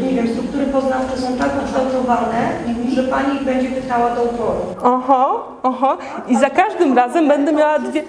[0.00, 2.50] y, nie wiem, struktury poznawcze są tak ukształtowane,
[2.94, 4.60] że Pani będzie pytała do uporu.
[4.84, 5.96] Aha, aha.
[6.28, 8.02] I za każdym razem będę miała dwie.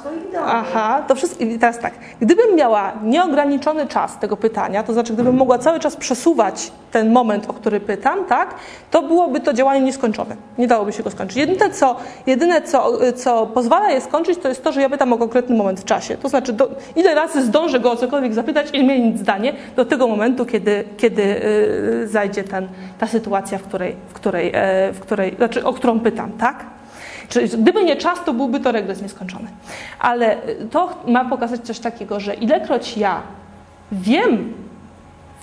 [0.00, 0.50] Swoich danych.
[0.52, 1.44] Aha, to wszystko.
[1.44, 5.96] I teraz tak, gdybym miała nieograniczony czas tego pytania, to znaczy gdybym mogła cały czas
[5.96, 8.54] przesuwać ten moment, o który pytam, tak,
[8.90, 10.36] to byłoby to działanie nieskończone.
[10.58, 11.36] Nie dałoby się go skończyć.
[11.36, 15.18] Jedyne, co, jedyne co, co pozwala je skończyć, to jest to, że ja pytam o
[15.18, 16.16] konkretny moment w czasie.
[16.16, 20.06] To znaczy, do, ile razy zdążę go o cokolwiek zapytać i zmienić zdanie do tego
[20.06, 22.68] momentu, kiedy, kiedy yy, zajdzie ten,
[22.98, 26.64] ta sytuacja, w której, w której, e, w której, znaczy, o którą pytam, tak?
[27.28, 29.48] Czyli gdyby nie czas, to byłby to regres nieskończony.
[29.98, 30.36] Ale
[30.70, 33.22] to ma pokazać coś takiego, że ilekroć ja
[33.92, 34.52] wiem,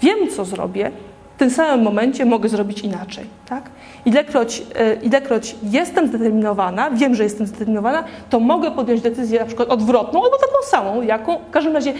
[0.02, 0.92] wiem co zrobię,
[1.36, 3.26] w tym samym momencie mogę zrobić inaczej.
[3.46, 3.70] Tak?
[4.06, 9.70] Ilekroć, e, ilekroć jestem zdeterminowana, wiem, że jestem zdeterminowana, to mogę podjąć decyzję na przykład
[9.70, 11.94] odwrotną albo taką samą, jaką w każdym razie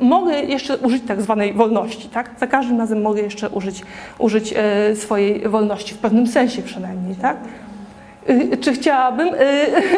[0.00, 2.08] mogę jeszcze użyć tak zwanej wolności.
[2.08, 2.30] Tak?
[2.40, 3.82] Za każdym razem mogę jeszcze użyć,
[4.18, 7.16] użyć e, swojej wolności, w pewnym sensie przynajmniej.
[7.16, 7.36] Tak?
[8.30, 9.28] Y, Czy chciałabym,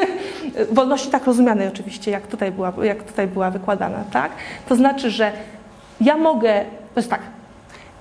[0.72, 4.32] wolności tak rozumianej oczywiście, jak tutaj, była, jak tutaj była wykładana, tak?
[4.68, 5.32] To znaczy, że
[6.00, 7.20] ja mogę, to jest tak,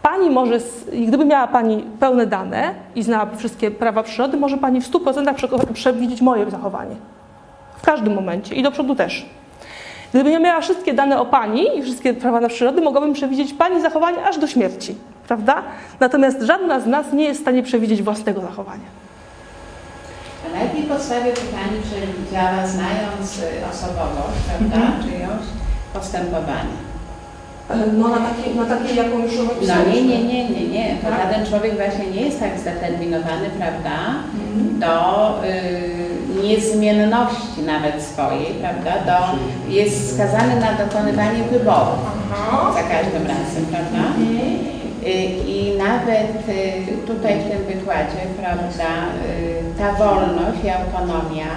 [0.02, 0.60] Pani może,
[1.08, 5.74] gdyby miała Pani pełne dane i znała wszystkie prawa przyrody, może Pani w 100% prze-
[5.74, 6.96] przewidzieć moje zachowanie.
[7.78, 9.26] W każdym momencie i do przodu też.
[10.14, 13.82] Gdybym ja miała wszystkie dane o Pani i wszystkie prawa na przyrody, mogłabym przewidzieć Pani
[13.82, 14.96] zachowanie aż do śmierci,
[15.28, 15.64] prawda?
[16.00, 19.00] Natomiast żadna z nas nie jest w stanie przewidzieć własnego zachowania.
[20.46, 25.42] A na jakiej podstawie Pani przewidziała, znając y, osobowość, prawda, czyjąś
[25.94, 26.89] postępowanie?
[27.98, 29.32] No na takiej, na takiej jaką już
[29.68, 30.96] No nie, nie, nie, nie, nie.
[31.04, 31.20] To Tak?
[31.20, 33.98] żaden człowiek właśnie nie jest tak zdeterminowany, prawda,
[34.34, 34.80] Mhm.
[34.80, 39.18] do y, niezmienności nawet swojej, prawda, do,
[39.72, 41.96] jest skazany na dokonywanie wyboru
[42.32, 42.74] Aha.
[42.74, 44.00] za każdym razem, prawda?
[45.04, 45.12] Y,
[45.48, 48.90] I nawet y, tutaj w tym wykładzie, prawda,
[49.26, 51.48] y, ta wolność i autonomia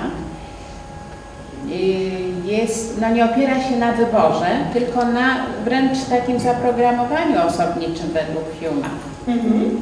[2.45, 8.89] jest, no nie opiera się na wyborze, tylko na wręcz takim zaprogramowaniu osobniczym według Huma.
[9.29, 9.81] Mhm.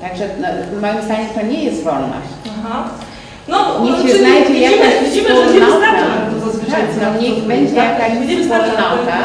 [0.00, 0.48] Także no,
[0.80, 2.30] moim zdaniem to nie jest wolność.
[2.58, 2.84] Aha.
[3.48, 5.92] No, Niech się czyli znajdzie widzimy, jakaś widzimy, że nie wspólnota.
[6.44, 6.80] zazwyczaj.
[6.82, 7.44] Tak, no, niech tak?
[7.44, 8.82] będzie jakaś Nie wystarcza nam to.
[8.82, 9.18] wspólnota,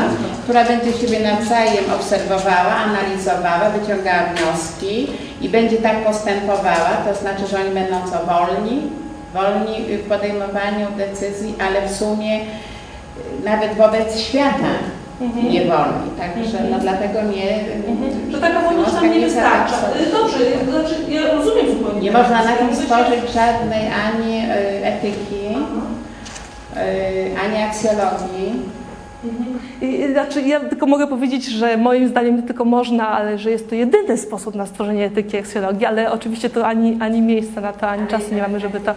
[0.44, 5.08] która będzie siebie nawzajem obserwowała, analizowała, wyciągała wnioski
[5.42, 8.82] i będzie tak postępowała, to znaczy, że oni będą co wolni,
[9.34, 12.46] wolni w podejmowaniu decyzji, ale w sumie y,
[13.46, 14.74] nawet wobec świata
[15.22, 15.50] Mhm.
[15.52, 16.10] nie wolni.
[16.20, 17.60] Także no, dlatego nie...
[18.32, 19.76] Że taka wolność nam nie wystarcza.
[19.76, 22.02] Y, Dobrze, to znaczy ja rozumiem zupełnie.
[22.02, 26.82] Nie można na tym stworzyć żadnej ani y, etyki, Aha.
[26.82, 28.62] y, ani aksjologii.
[29.82, 33.70] I, znaczy, ja tylko mogę powiedzieć, że moim zdaniem nie tylko można, ale że jest
[33.70, 37.90] to jedyny sposób na stworzenie etyki aksjologii, ale oczywiście to ani, ani miejsca na to,
[37.90, 38.94] ani czasu nie mamy, żeby to.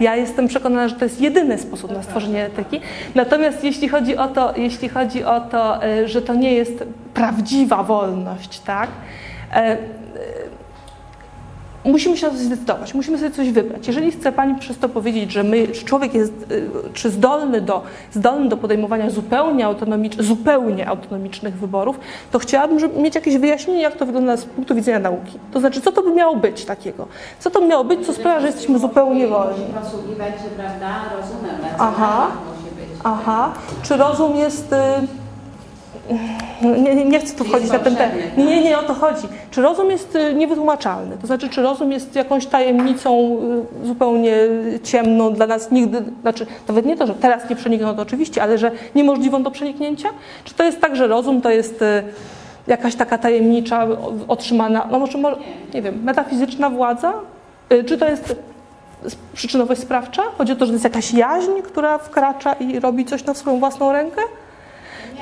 [0.00, 2.80] Ja jestem przekonana, że to jest jedyny sposób na stworzenie etyki.
[3.14, 7.82] Natomiast jeśli chodzi o to, jeśli chodzi o to y, że to nie jest prawdziwa
[7.82, 8.88] wolność, tak?
[11.84, 13.86] Musimy się na coś zdecydować, musimy sobie coś wybrać.
[13.86, 17.82] Jeżeli chce Pani przez to powiedzieć, że my, czy człowiek jest y, czy zdolny do,
[18.12, 23.96] zdolny do podejmowania zupełnie, autonomicz, zupełnie autonomicznych wyborów, to chciałabym żeby mieć jakieś wyjaśnienie, jak
[23.96, 25.38] to wygląda z punktu widzenia nauki.
[25.52, 27.06] To znaczy, co to by miało być takiego?
[27.38, 29.64] Co to miało być, co sprawia, że jesteśmy zupełnie wolni?
[29.82, 32.26] Posługiwać się, prawda, rozumem, Aha.
[33.04, 34.72] Aha, czy rozum jest.
[34.72, 34.76] y,
[36.62, 38.16] Nie, nie, nie chcę tu wchodzić na ten temat.
[38.16, 38.36] Nie, tak?
[38.36, 39.28] nie, nie o to chodzi.
[39.50, 41.16] Czy rozum jest y, niewytłumaczalny?
[41.20, 43.38] To znaczy, czy rozum jest jakąś tajemnicą
[43.82, 44.36] y, zupełnie
[44.82, 48.58] ciemną dla nas nigdy, znaczy nawet nie to, że teraz nie przenikną to oczywiście, ale
[48.58, 50.08] że niemożliwą do przeniknięcia?
[50.44, 52.02] Czy to jest tak, że rozum to jest y,
[52.66, 53.86] jakaś taka tajemnicza,
[54.28, 55.36] otrzymana, no może,
[55.74, 57.12] nie wiem, metafizyczna władza?
[57.86, 58.36] Czy to jest
[59.32, 60.22] przyczynowość sprawcza?
[60.38, 63.58] Chodzi o to, że to jest jakaś jaźń, która wkracza i robi coś na swoją
[63.58, 64.22] własną rękę?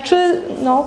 [0.03, 0.87] Czy, no,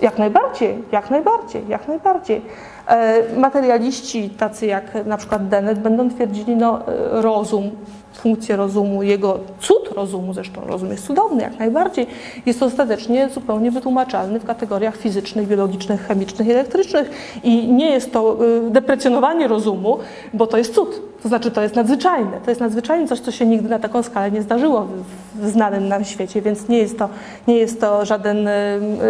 [0.00, 2.42] jak najbardziej, jak najbardziej, jak najbardziej.
[2.86, 7.70] E, Materialiści, tacy jak na przykład Dennett, będą twierdzili, no e, rozum,
[8.12, 12.06] funkcję rozumu, jego cud rozumu, zresztą rozum jest cudowny jak najbardziej,
[12.46, 17.10] jest ostatecznie zupełnie wytłumaczalny w kategoriach fizycznych, biologicznych, chemicznych i elektrycznych.
[17.42, 19.98] I nie jest to y, deprecjonowanie rozumu,
[20.34, 23.46] bo to jest cud, to znaczy to jest nadzwyczajne, to jest nadzwyczajne coś, co się
[23.46, 24.86] nigdy na taką skalę nie zdarzyło
[25.34, 27.08] w, znanym nam świecie, więc nie jest to,
[27.48, 28.48] nie jest to żaden,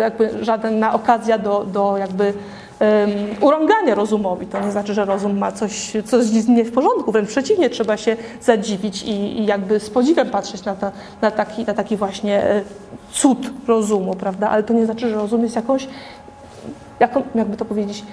[0.01, 2.33] jakby żadna okazja do, do jakby
[3.41, 4.47] urągania rozumowi.
[4.47, 8.17] To nie znaczy, że rozum ma coś, coś nie w porządku, wręcz przeciwnie, trzeba się
[8.41, 12.63] zadziwić i, i jakby z podziwem patrzeć na, to, na, taki, na taki właśnie e,
[13.13, 14.51] cud rozumu, prawda?
[14.51, 15.89] Ale to nie znaczy, że rozum jest jakąś,
[17.01, 18.05] jaką, jakby to powiedzieć,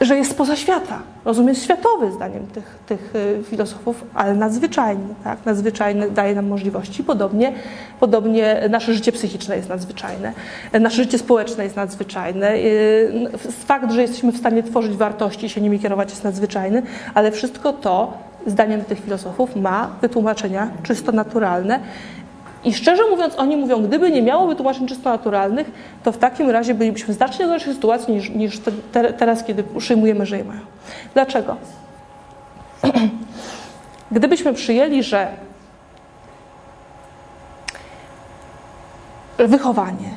[0.00, 0.98] że jest spoza świata.
[1.24, 5.14] Rozum jest światowy, zdaniem tych, tych y, filozofów, ale nadzwyczajny.
[5.24, 5.46] Tak?
[5.46, 7.04] Nadzwyczajny daje nam możliwości.
[7.04, 7.52] Podobnie,
[8.00, 10.32] podobnie nasze życie psychiczne jest nadzwyczajne,
[10.80, 12.54] nasze życie społeczne jest nadzwyczajne.
[12.54, 13.28] Y,
[13.66, 16.82] Fakt, że jesteśmy w stanie tworzyć wartości i się nimi kierować jest nadzwyczajny,
[17.14, 18.12] ale wszystko to,
[18.46, 21.80] zdaniem tych filozofów, ma wytłumaczenia czysto naturalne.
[22.64, 25.70] I szczerze mówiąc, oni mówią, gdyby nie miało wytłumaczeń czysto naturalnych,
[26.02, 29.64] to w takim razie bylibyśmy w znacznie gorszej sytuacji niż, niż te, te, teraz, kiedy
[29.78, 30.60] przyjmujemy, że je mają.
[31.14, 31.56] Dlaczego?
[34.12, 35.28] Gdybyśmy przyjęli, że
[39.38, 40.10] wychowanie,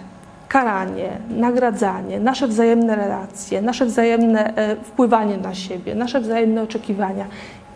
[0.47, 7.25] karanie, nagradzanie, nasze wzajemne relacje, nasze wzajemne e, wpływanie na siebie, nasze wzajemne oczekiwania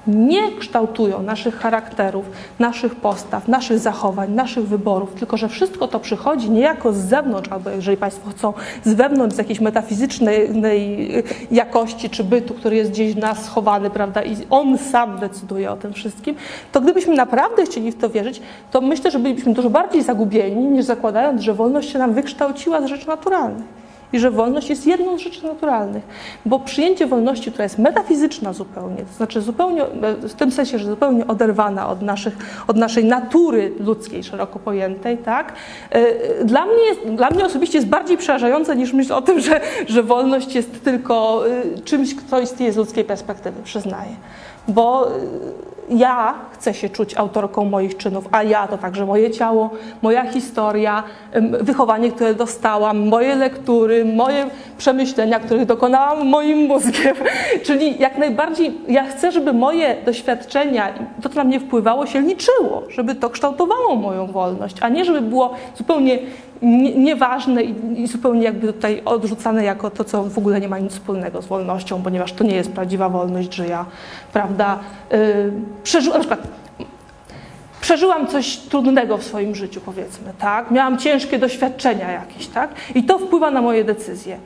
[0.08, 2.26] nie kształtują naszych charakterów,
[2.60, 7.70] naszych postaw, naszych zachowań, naszych wyborów, tylko że wszystko to przychodzi niejako z zewnątrz, albo
[7.70, 8.54] jeżeli Państwo chcą,
[8.84, 10.50] z wewnątrz, z jakiejś metafizycznej
[11.52, 15.78] jakości czy bytu, który jest gdzieś w nas schowany, prawda, i on sam decyduje o
[15.78, 16.36] tym wszystkim,
[16.72, 18.42] to gdybyśmy naprawdę chcieli w to wierzyć,
[18.72, 22.86] to myślę, że bylibyśmy dużo bardziej zagubieni, niż zakładając, że wolność się nam wykształciła z
[22.86, 26.04] rzeczy naturalnych i że wolność jest jedną z rzeczy naturalnych,
[26.46, 29.82] bo przyjęcie wolności, która jest metafizyczna zupełnie, to znaczy zupełnie,
[30.22, 35.54] w tym sensie, że zupełnie oderwana od, naszych, od naszej natury ludzkiej, szeroko pojętej, tak,
[35.96, 39.62] y, dla mnie, jest, dla mnie osobiście jest bardziej przerażające niż myśl o tym, że,
[39.88, 41.44] że wolność jest tylko
[41.84, 44.16] czymś, co istnieje z ludzkiej perspektywy, przyznaję.
[44.68, 45.12] Bo
[45.90, 49.70] ja chcę się czuć autorką moich czynów, a ja to także moje ciało,
[50.02, 51.04] moja historia,
[51.62, 54.46] wychowanie, które dostałam, moje lektury, moje
[54.78, 57.16] przemyślenia, których dokonałam moim mózgiem.
[57.66, 62.84] Czyli jak najbardziej ja chcę, żeby moje doświadczenia, to, co na mnie wpływało, się liczyło,
[62.90, 66.20] żeby to kształtowało moją wolność, a nie żeby było zupełnie
[66.96, 70.92] nieważne i, i zupełnie jakby tutaj odrzucane jako to, co w ogóle nie ma nic
[70.92, 73.86] wspólnego z wolnością, ponieważ to nie jest prawdziwa wolność, że ja,
[74.34, 74.80] prawda,
[75.12, 75.18] yy,
[75.84, 76.48] przeżyłam, na przykład,
[77.82, 80.72] przeżyłam coś trudnego w swoim życiu, powiedzmy, tak?
[80.72, 82.70] Miałam ciężkie doświadczenia jakieś, tak?
[82.96, 84.38] I to wpływa na moje decyzje.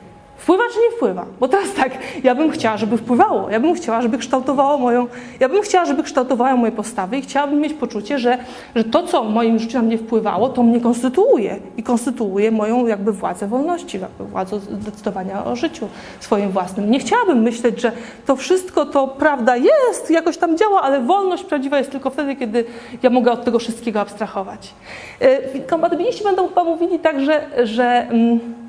[0.42, 1.26] Wpływa czy nie wpływa?
[1.40, 1.92] Bo teraz tak,
[2.24, 3.50] ja bym chciała, żeby wpływało.
[3.50, 5.06] Ja bym chciała, żeby kształtowało moją,
[5.40, 8.38] ja bym chciała, żeby kształtowało moje postawy i chciałabym mieć poczucie, że,
[8.76, 12.86] że to, co w moim życiu na mnie wpływało, to mnie konstytuuje i konstytuuje moją
[12.86, 15.88] jakby władzę wolności, jakby władzę decydowania o życiu
[16.20, 16.90] swoim własnym.
[16.90, 17.92] Nie chciałabym myśleć, że
[18.26, 22.64] to wszystko to prawda jest, jakoś tam działa, ale wolność prawdziwa jest tylko wtedy, kiedy
[23.02, 24.74] ja mogę od tego wszystkiego abstrahować.
[25.20, 28.61] E, kompatybiliści będą chyba mówili tak, że, że mm,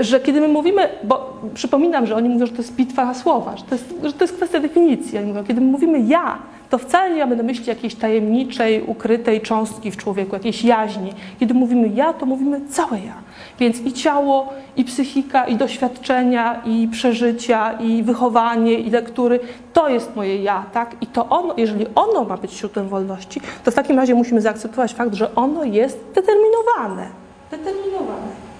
[0.00, 3.64] że kiedy my mówimy, bo przypominam, że oni mówią, że to jest bitwa słowa, że
[3.64, 5.18] to jest, że to jest kwestia definicji.
[5.18, 6.38] Oni mówią, kiedy my mówimy ja,
[6.70, 11.12] to wcale nie mamy na myśli jakiejś tajemniczej, ukrytej cząstki w człowieku, jakiejś jaźni.
[11.40, 13.14] Kiedy mówimy ja, to mówimy całe ja.
[13.58, 19.40] Więc i ciało, i psychika, i doświadczenia, i przeżycia, i wychowanie, i lektury,
[19.72, 20.96] to jest moje ja, tak?
[21.00, 24.94] I to ono, jeżeli ono ma być źródłem wolności, to w takim razie musimy zaakceptować
[24.94, 27.06] fakt, że ono jest determinowane.
[27.50, 28.51] Determinowane.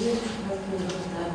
[0.00, 0.22] Nie jest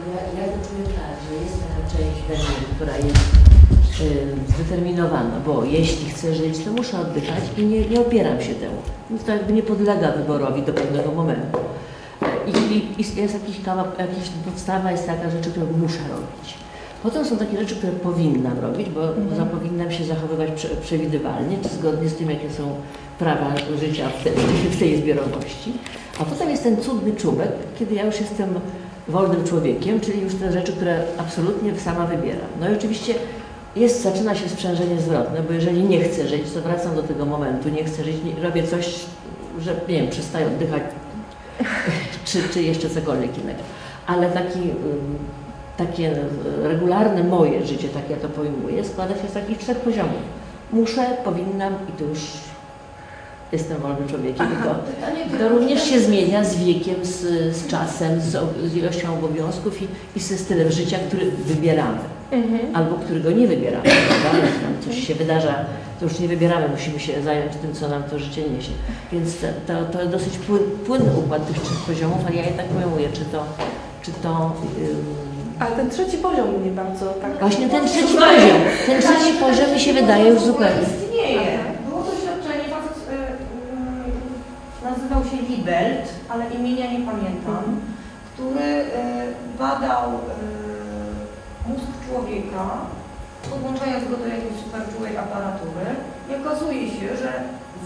[0.05, 5.64] że ja, czuję tak, że jest taka część we mnie, która jest y, zdeterminowana, bo
[5.64, 8.78] jeśli chcę żyć, to muszę oddychać i nie, nie opieram się temu.
[9.10, 11.60] Więc to jakby nie podlega wyborowi do pewnego momentu.
[12.47, 16.57] I, i, i jest jakiś kawał, jakaś podstawa jest taka rzeczy, które muszę robić.
[17.04, 19.50] Potem są takie rzeczy, które powinnam robić, bo mhm.
[19.50, 22.76] powinnam się zachowywać prze, przewidywalnie, czy zgodnie z tym, jakie są
[23.20, 24.34] prawa życia w tej,
[24.76, 25.74] w tej zbiorowości.
[26.20, 28.50] A potem jest ten cudny czubek, kiedy ja już jestem
[29.08, 32.50] wolnym człowiekiem, czyli już te rzeczy, które absolutnie sama wybieram.
[32.60, 33.16] No i oczywiście
[33.76, 37.70] jest, zaczyna się sprzężenie zwrotne, bo jeżeli nie chcę żyć, to wracam do tego momentu,
[37.70, 38.95] nie chcę żyć, nie, robię coś,
[39.60, 40.84] że nie wiem, przestaję oddychać,
[42.26, 43.60] czy, czy jeszcze cokolwiek innego.
[44.08, 44.60] Ale taki,
[45.80, 46.16] takie
[46.64, 50.22] regularne moje życie, tak ja to pojmuję, składa się z takich trzech poziomów.
[50.72, 52.20] Muszę, powinnam i to już
[53.52, 54.46] jestem wolnym człowiekiem.
[54.46, 57.20] I to, Pytanie to również się zmienia z wiekiem, z,
[57.56, 58.38] z czasem, z,
[58.72, 62.00] z ilością obowiązków i, i ze stylem życia, który wybieramy.
[62.74, 63.84] Albo którego nie wybieramy.
[63.84, 64.40] Prawda?
[64.40, 65.66] Nam coś się wydarza,
[66.00, 68.72] to już nie wybieramy, musimy się zająć tym, co nam to życie niesie.
[69.12, 69.36] Więc
[69.68, 73.46] to, to, dosyć płyn, płynny układ tych trzech poziomów, ale ja jednak pojmuję, czy to,
[74.02, 74.56] czy to
[75.60, 77.39] Ale ten trzeci poziom mnie bardzo tak...
[77.39, 80.82] Właśnie ten trzeci poziom, ten trzeci poziom mi się wydaje już zupełnie.
[80.82, 81.60] Istnieje.
[81.89, 83.14] Było doświadczenie, facet y,
[84.86, 87.64] y, nazywał się Libelt, ale imienia nie pamiętam,
[88.34, 88.88] który y,
[89.60, 92.66] badał y, mózg człowieka,
[93.49, 95.86] podłączając go do jakiejś superczułej aparatury.
[96.30, 97.32] I okazuje się, że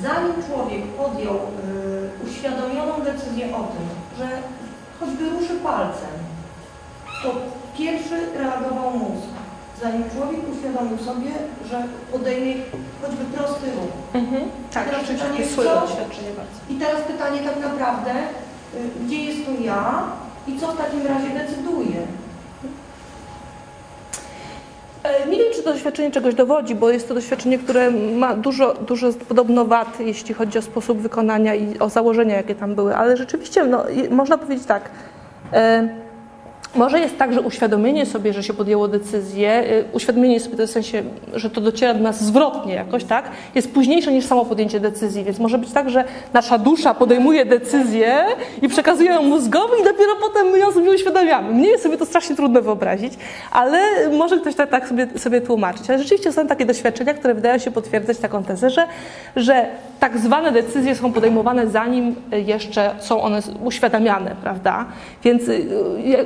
[0.02, 1.40] zanim człowiek podjął y,
[2.28, 3.86] uświadomioną decyzję o tym,
[4.18, 4.28] że
[5.00, 6.16] choćby ruszy palcem,
[7.24, 7.30] to
[7.78, 9.28] pierwszy reagował mózg.
[9.82, 11.32] Zanim człowiek uświadomił sobie,
[11.70, 12.54] że podejmie
[13.02, 13.94] choćby prosty ruch.
[14.14, 14.42] Mhm.
[14.74, 16.58] Tak, Teraz rzeczywiście pytanie, doświadczenie bardzo.
[16.70, 20.04] I teraz pytanie tak naprawdę, y, gdzie jest tu ja
[20.48, 21.96] i co w takim razie decyduje?
[25.30, 29.14] Nie wiem, czy to doświadczenie czegoś dowodzi, bo jest to doświadczenie, które ma dużo, dużo
[29.28, 33.64] podobno wad, jeśli chodzi o sposób wykonania i o założenia, jakie tam były, ale rzeczywiście
[33.66, 34.90] no, i- można powiedzieć tak.
[35.54, 35.88] E,
[36.76, 41.04] może jest tak, że uświadomienie sobie, że się podjęło decyzję, e, uświadomienie sobie w sensie,
[41.34, 45.40] że to dociera do nas zwrotnie jakoś, tak, jest późniejsze niż samo podjęcie decyzji, więc
[45.40, 46.04] może być tak, że
[46.34, 48.26] nasza dusza podejmuje decyzję
[48.62, 51.54] i przekazuje ją mózgowi i dopiero potem my ją sobie uświadamiamy.
[51.54, 53.14] Mnie jest sobie to strasznie trudno wyobrazić,
[53.52, 55.90] ale może ktoś tak, tak sobie, sobie tłumaczyć.
[55.90, 58.88] Ale rzeczywiście są takie doświadczenia, które wydają się potwierdzać taką tezę, że,
[59.36, 59.66] że
[60.00, 64.86] tak zwane decyzje są podejmowane zanim jeszcze są one uświadamiane, prawda?
[65.24, 65.66] Więc y,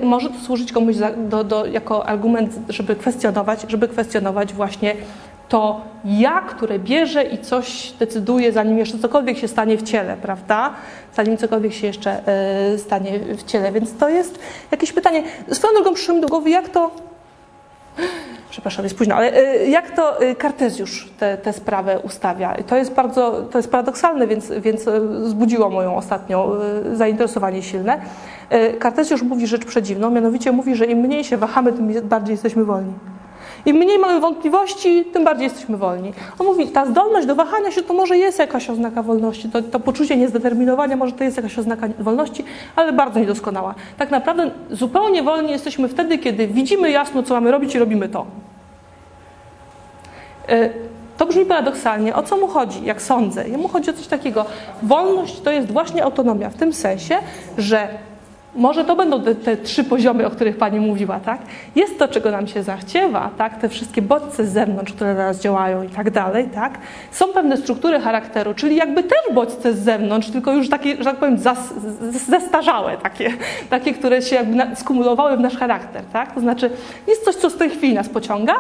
[0.02, 4.96] y, może służyć komuś za, do, do, jako argument, żeby kwestionować, żeby kwestionować właśnie
[5.50, 10.74] to ja, które bierze i coś decyduje, zanim jeszcze cokolwiek się stanie w ciele, prawda?
[11.16, 12.22] Zanim cokolwiek się jeszcze
[12.74, 13.72] y, stanie w ciele.
[13.72, 14.40] Więc to jest
[14.72, 15.24] jakieś pytanie.
[15.52, 16.92] Swoją drogą przyszło mi do głowy, jak to
[18.58, 21.10] Przepraszam, jest późno, ale y, jak to y, Kartezjusz
[21.44, 22.56] tę sprawę ustawia?
[22.68, 26.52] To jest bardzo, to jest paradoksalne, więc, więc y, wzbudziło moją ostatnią
[26.94, 28.02] zainteresowanie silne.
[28.80, 32.94] Kartezjusz mówi rzecz przedziwną, mianowicie mówi, że im mniej się wahamy, tym bardziej jesteśmy wolni.
[33.68, 36.14] Im mniej mamy wątpliwości, tym bardziej jesteśmy wolni.
[36.40, 39.80] On mówi, ta zdolność do wahania się to może jest jakaś oznaka wolności, to, to
[39.80, 42.44] poczucie niezdeterminowania może to jest jakaś oznaka wolności,
[42.76, 43.76] ale bardzo niedoskonała.
[43.98, 48.26] Tak naprawdę zupełnie wolni jesteśmy wtedy, kiedy widzimy jasno, co mamy robić i robimy to.
[50.50, 50.70] Y,
[51.18, 52.16] To brzmi paradoksalnie.
[52.16, 53.50] O co mu chodzi, jak sądzę?
[53.50, 54.46] Jemu chodzi o coś takiego.
[54.84, 57.18] Wolność to jest właśnie autonomia, w tym sensie,
[57.58, 57.88] że
[58.58, 61.42] może to będą te, te trzy poziomy, o których Pani mówiła, tak?
[61.76, 63.62] Jest to, czego nam się zachciewa, tak?
[63.62, 66.78] Te wszystkie bodźce z zewnątrz, które nas działają i tak dalej, tak?
[67.12, 71.16] Są pewne struktury charakteru, czyli jakby też bodźce z zewnątrz, tylko już takie, że tak
[71.16, 71.38] powiem,
[72.30, 73.34] zestarzałe takie,
[73.70, 76.34] takie, które się jakby skumulowały w nasz charakter, tak?
[76.34, 76.70] To znaczy
[77.08, 78.54] jest coś, co z tej chwili nas pociąga,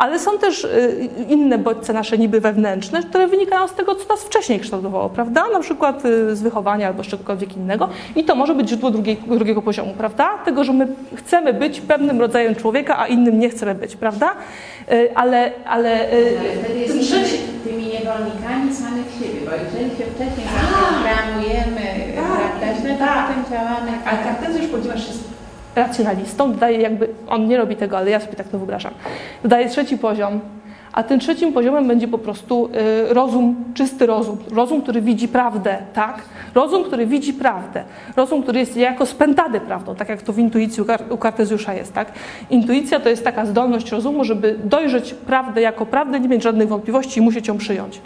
[0.00, 4.24] ale są też y, inne bodźce nasze niby wewnętrzne, które wynikają z tego, co nas
[4.24, 5.44] wcześniej kształtowało, prawda?
[5.52, 9.16] Na przykład y, z wychowania albo z czegokolwiek innego i to może być źródło drugiej,
[9.26, 10.28] drugiego poziomu, prawda?
[10.44, 14.32] Tego, że my chcemy być pewnym rodzajem człowieka, a innym nie chcemy być, prawda?
[14.92, 16.08] Y, Ale, ale
[16.64, 23.28] wtedy jesteśmy tymi niewolnikami samych siebie, bo jeżeli się wcześniej zaprogramujemy, prawda, źle, to tak.
[23.28, 23.90] potem działamy.
[24.04, 25.39] Ale Kartezjusz, ponieważ jest
[25.76, 28.92] racjonalistą, dodaje jakby, on nie robi tego, ale ja sobie tak to wyobrażam,
[29.42, 30.40] dodaje trzeci poziom,
[30.92, 32.70] a tym trzecim poziomem będzie po prostu
[33.10, 36.22] y, rozum, czysty rozum, rozum, który widzi prawdę, tak?
[36.54, 37.84] Rozum, który widzi prawdę,
[38.16, 41.74] rozum, który jest jako spętany prawdą, tak jak to w intuicji u Kar- u Kartezjusza
[41.74, 42.12] jest, tak?
[42.50, 47.20] Intuicja to jest taka zdolność rozumu, żeby dojrzeć prawdę jako prawdę, nie mieć żadnych wątpliwości
[47.20, 48.00] i musieć ją przyjąć.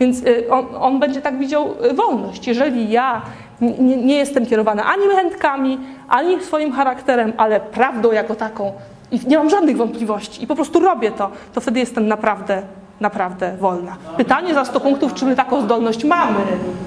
[0.00, 2.46] Więc y, on, on będzie tak widział y, wolność.
[2.46, 3.22] Jeżeli ja
[3.60, 5.78] nie, nie jestem kierowana ani chętkami,
[6.08, 8.72] ani swoim charakterem, ale prawdą jako taką
[9.12, 12.62] i nie mam żadnych wątpliwości i po prostu robię to, to wtedy jestem naprawdę,
[13.00, 13.96] naprawdę wolna.
[14.16, 16.40] Pytanie za 100 punktów, czy my taką zdolność mamy?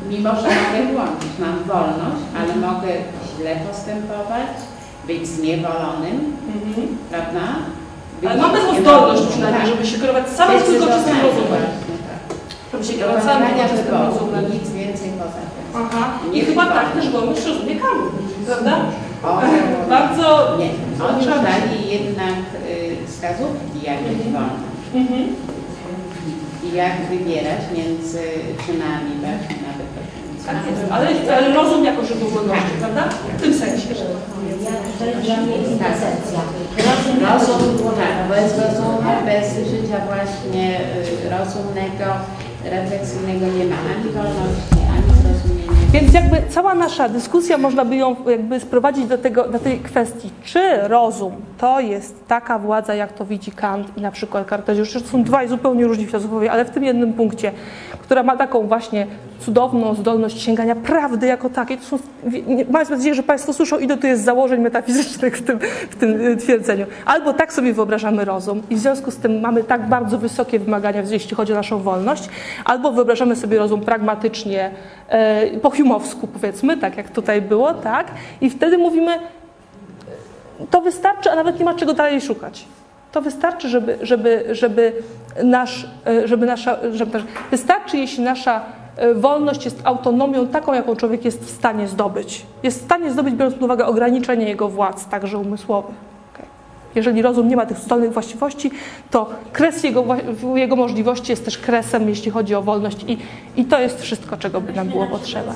[0.10, 2.88] Mimo, że mogę błądzić, mam wolność, ale mogę
[3.38, 4.50] źle postępować,
[5.08, 6.38] być zniewolonym,
[7.10, 7.42] prawda?
[8.22, 9.72] Być Ale mamy zniewolonym, zdolność przynajmniej, tak.
[9.72, 11.62] żeby się kierować samym tylko czystym rozumem.
[12.78, 12.86] Tak.
[12.86, 12.94] Się
[13.84, 14.46] wyboru rozumem.
[14.50, 15.64] i nic więcej poza tym.
[15.82, 16.04] Aha.
[16.28, 18.06] I Nie chyba tak też wolność rozumie karmy,
[18.46, 18.76] prawda?
[19.24, 19.42] O,
[19.90, 20.58] Bardzo...
[20.60, 20.70] Nie,
[21.10, 22.38] oni dali jednak
[22.70, 24.66] y, wskazówki, jak być wolnym.
[24.96, 25.24] Mhm.
[26.66, 28.22] I jak wybierać między
[28.66, 29.90] czynami właśnie nawet
[30.46, 31.08] Tak jest, ale,
[31.38, 33.04] ale rozum jako źródło wolności, prawda?
[33.38, 33.96] W tym sensie.
[33.96, 34.26] że-
[35.00, 35.56] to jest dla mnie.
[36.88, 42.08] Rozum, Rozum, tak, bez rozumu, bez życia właśnie y, rozumnego,
[42.70, 45.66] refleksyjnego nie ma ani wolności, ani zrozumienia.
[45.92, 50.30] Więc jakby cała nasza dyskusja można by ją jakby sprowadzić do, tego, do tej kwestii,
[50.44, 55.00] czy rozum to jest taka władza, jak to widzi Kant i na przykład Kartezjusz, to
[55.00, 57.52] są dwaj zupełnie różni filozofowie, ale w tym jednym punkcie,
[58.02, 59.08] która ma taką właśnie
[59.40, 61.78] cudowną zdolność sięgania prawdy jako takiej.
[61.78, 62.00] To są,
[62.70, 65.60] mając nadzieję, że Państwo słyszą, ile tu jest założeń metafizycznych w tym,
[65.90, 66.86] w tym y, twierdzeniu.
[67.06, 71.02] Albo tak sobie wyobrażamy rozum i w związku z tym mamy tak bardzo wysokie wymagania,
[71.10, 72.30] jeśli chodzi o naszą wolność,
[72.66, 74.72] albo wyobrażamy sobie rozum pragmatycznie,
[75.10, 78.08] e, po humowsku powiedzmy, tak jak tutaj było, tak?
[78.42, 79.20] I wtedy mówimy,
[80.72, 82.66] to wystarczy, a nawet nie ma czego dalej szukać.
[83.12, 84.94] To wystarczy, żeby, żeby, żeby,
[85.44, 88.85] nasz, e, żeby nasza, żeby, wystarczy, jeśli nasza e,
[89.16, 92.46] wolność jest autonomią taką, jaką człowiek jest w stanie zdobyć.
[92.64, 95.96] Jest w stanie zdobyć, biorąc pod uwagę ograniczenie jego władz, także umysłowych.
[96.96, 98.72] Jeżeli rozum nie ma tych zdolnych właściwości,
[99.12, 100.06] to kres jego,
[100.56, 103.18] jego możliwości jest też kresem, jeśli chodzi o wolność i,
[103.56, 105.54] i to jest wszystko, czego by nam było potrzeba.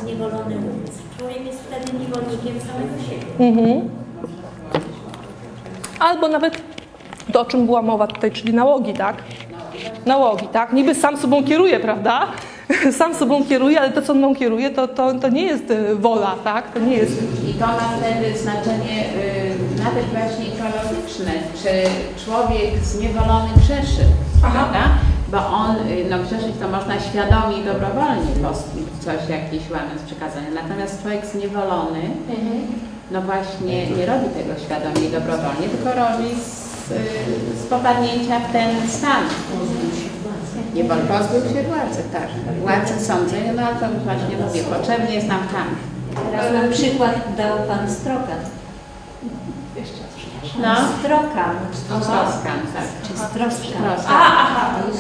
[1.18, 3.50] Człowiek jest wtedy niewolnikiem samego siebie.
[3.50, 3.90] Mhm.
[6.00, 6.62] Albo nawet
[7.34, 9.16] to, o czym była mowa tutaj, czyli nałogi, tak?
[10.06, 10.74] Nałogi, tak?
[10.74, 12.28] Niby sam sobą kieruje, prawda?
[13.00, 16.36] Sam sobą kieruje, ale to, co mną kieruje, to, to, to nie jest y, wola,
[16.44, 16.74] tak?
[16.74, 17.14] To nie jest...
[17.50, 21.70] I to ma wtedy znaczenie y, nawet właśnie ekologiczne, czy
[22.26, 24.04] człowiek zniewolony grzeszy,
[24.42, 24.84] prawda?
[25.32, 28.50] Bo on, y, no grzeszyć to można świadomie i dobrowolnie, bo
[29.00, 30.48] coś jakieś łamiąc przykazania.
[30.64, 32.02] Natomiast człowiek zniewolony,
[33.12, 38.52] no właśnie nie robi tego świadomie i dobrowolnie, tylko robi z, y, z popadnięcia w
[38.52, 39.24] ten stan.
[40.74, 42.28] Nie wol- pozbył się władzy, tak.
[42.62, 45.76] Władzy sądzenia, no to już właśnie mówię, potrzebny jest nam Kant.
[46.32, 48.40] Teraz na przykład dał pan Strokan.
[50.62, 50.76] No.
[51.00, 51.56] Strokan.
[51.74, 52.88] Stroskan, tak.
[53.08, 53.14] Czy.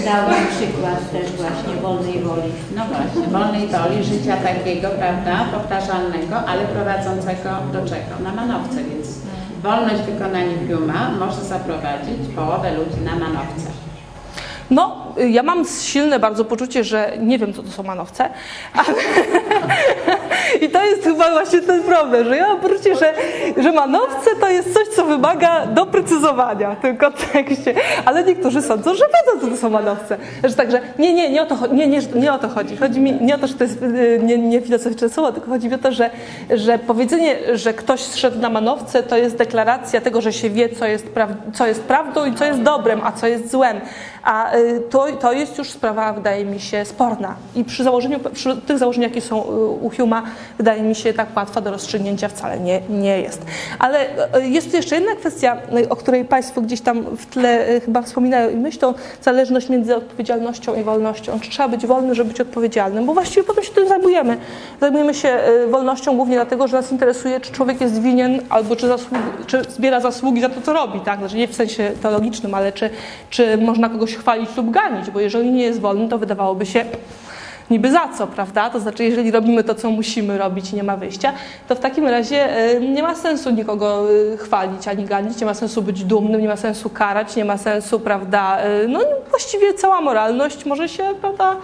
[0.05, 2.51] Dał na przykład też właśnie wolnej woli.
[2.75, 8.13] No właśnie, wolnej woli, życia takiego, prawda, powtarzalnego, ale prowadzącego do czego?
[8.23, 9.07] Na manowce, więc
[9.63, 13.69] wolność w wykonaniu Huma może zaprowadzić połowę ludzi na manowce.
[14.71, 18.29] No, ja mam silne bardzo poczucie, że nie wiem, co to są manowce.
[18.73, 18.87] Ale...
[20.61, 23.13] I to jest chyba właśnie ten problem, że ja mam poczucie, że,
[23.57, 27.73] że manowce to jest coś, co wymaga doprecyzowania w tym kontekście.
[28.05, 30.17] Ale niektórzy sądzą, że wiedzą, co to są manowce.
[30.43, 32.77] Że także, nie, nie, nie o to, nie, nie, nie o to chodzi.
[32.77, 35.67] Chodzi mi nie o to, że to jest y, nie, nie filozoficzne słowo, tylko chodzi
[35.67, 36.09] mi o to, że,
[36.53, 40.85] że powiedzenie, że ktoś zszedł na manowce, to jest deklaracja tego, że się wie, co
[40.85, 43.81] jest, praw, co jest prawdą i co jest dobrem, a co jest złem.
[44.23, 47.35] A y, to, to jest już sprawa, wydaje mi się, sporna.
[47.55, 50.23] I przy, założeniu, przy tych założeniach, jakie są y, u Huma,
[50.57, 53.45] wydaje mi się, tak łatwa do rozstrzygnięcia wcale nie, nie jest.
[53.79, 54.05] Ale
[54.37, 58.01] y, jest tu jeszcze jedna kwestia, y, o której Państwo gdzieś tam w tle chyba
[58.01, 61.39] wspominają i myślą, zależność między odpowiedzialnością i wolnością.
[61.39, 63.05] Czy trzeba być wolnym, żeby być odpowiedzialnym?
[63.05, 64.37] Bo właściwie potem się tym zajmujemy.
[64.81, 65.39] Zajmujemy się
[65.71, 69.99] wolnością głównie dlatego, że nas interesuje, czy człowiek jest winien, albo czy, zasług, czy zbiera
[69.99, 70.99] zasługi za to, co robi.
[70.99, 71.19] Tak?
[71.19, 72.89] Znaczy nie w sensie teologicznym, ale czy,
[73.29, 74.71] czy można kogoś chwalić lub
[75.13, 76.85] bo jeżeli nie jest wolny, to wydawałoby się
[77.69, 78.69] niby za co, prawda?
[78.69, 81.33] To znaczy, jeżeli robimy to, co musimy robić i nie ma wyjścia,
[81.67, 85.53] to w takim razie y, nie ma sensu nikogo y, chwalić ani ganić, nie ma
[85.53, 88.57] sensu być dumnym, nie ma sensu karać, nie ma sensu, prawda?
[88.83, 91.55] y, No właściwie cała moralność może się, prawda?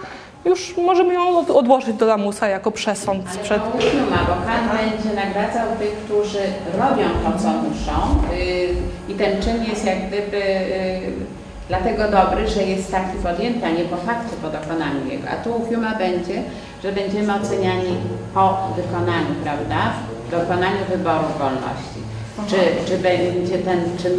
[0.44, 4.72] Już możemy ją od- odłożyć do lamusa jako przesąd Ale sprzed to Huma, bo Kant
[4.82, 6.38] będzie nagradzał tych, którzy
[6.72, 11.35] robią to, co muszą y, i ten czyn jest jak gdyby y,
[11.68, 15.28] dlatego dobry, że jest taki podjęty, a nie po fakcie, po dokonaniu jego.
[15.28, 16.42] A tu u Huma będzie,
[16.82, 17.96] że będziemy oceniani
[18.34, 19.92] po wykonaniu, prawda?
[20.28, 22.00] W dokonaniu wyboru wolności.
[22.48, 22.56] Czy,
[22.88, 24.12] czy będzie ten czyn,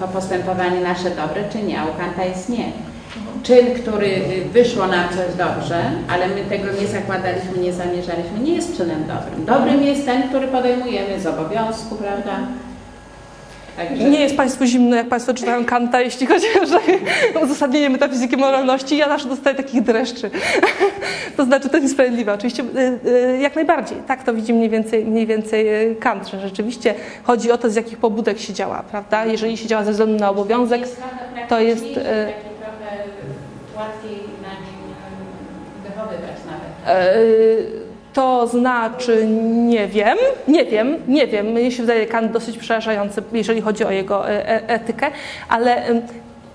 [0.00, 2.72] to postępowanie nasze dobre, czy nie, a u Kanta jest nie.
[3.42, 4.20] Czyn, który
[4.52, 9.44] wyszło nam coś dobrze, ale my tego nie zakładaliśmy, nie zamierzaliśmy, nie jest czynem dobrym.
[9.44, 12.38] Dobrym jest ten, który podejmujemy z obowiązku, prawda?
[13.76, 16.46] Także Nie jest Państwu zimno, jak Państwo czytają Kanta, jeśli chodzi
[17.34, 18.96] o uzasadnienie metafizyki moralności.
[18.96, 20.30] Ja zawsze dostaję takich dreszczy.
[21.36, 22.32] to znaczy, to niesprawiedliwe.
[22.32, 23.98] Oczywiście y, y, jak najbardziej.
[24.06, 27.74] Tak to widzi mniej więcej, mniej więcej y, Kant, że rzeczywiście chodzi o to, z
[27.74, 29.24] jakich pobudek się działa, prawda?
[29.26, 30.82] Jeżeli się działa ze względu na obowiązek,
[31.48, 32.96] to jest, praktyczniejszy, taki trochę
[33.76, 34.94] łatwiej na nim
[35.84, 37.81] wychowywać nawet.
[38.12, 39.26] To znaczy
[39.66, 40.18] nie wiem,
[40.48, 41.46] nie wiem, nie wiem.
[41.46, 45.10] Mnie się wydaje Kant dosyć przerażający, jeżeli chodzi o jego e, e, etykę,
[45.48, 45.84] ale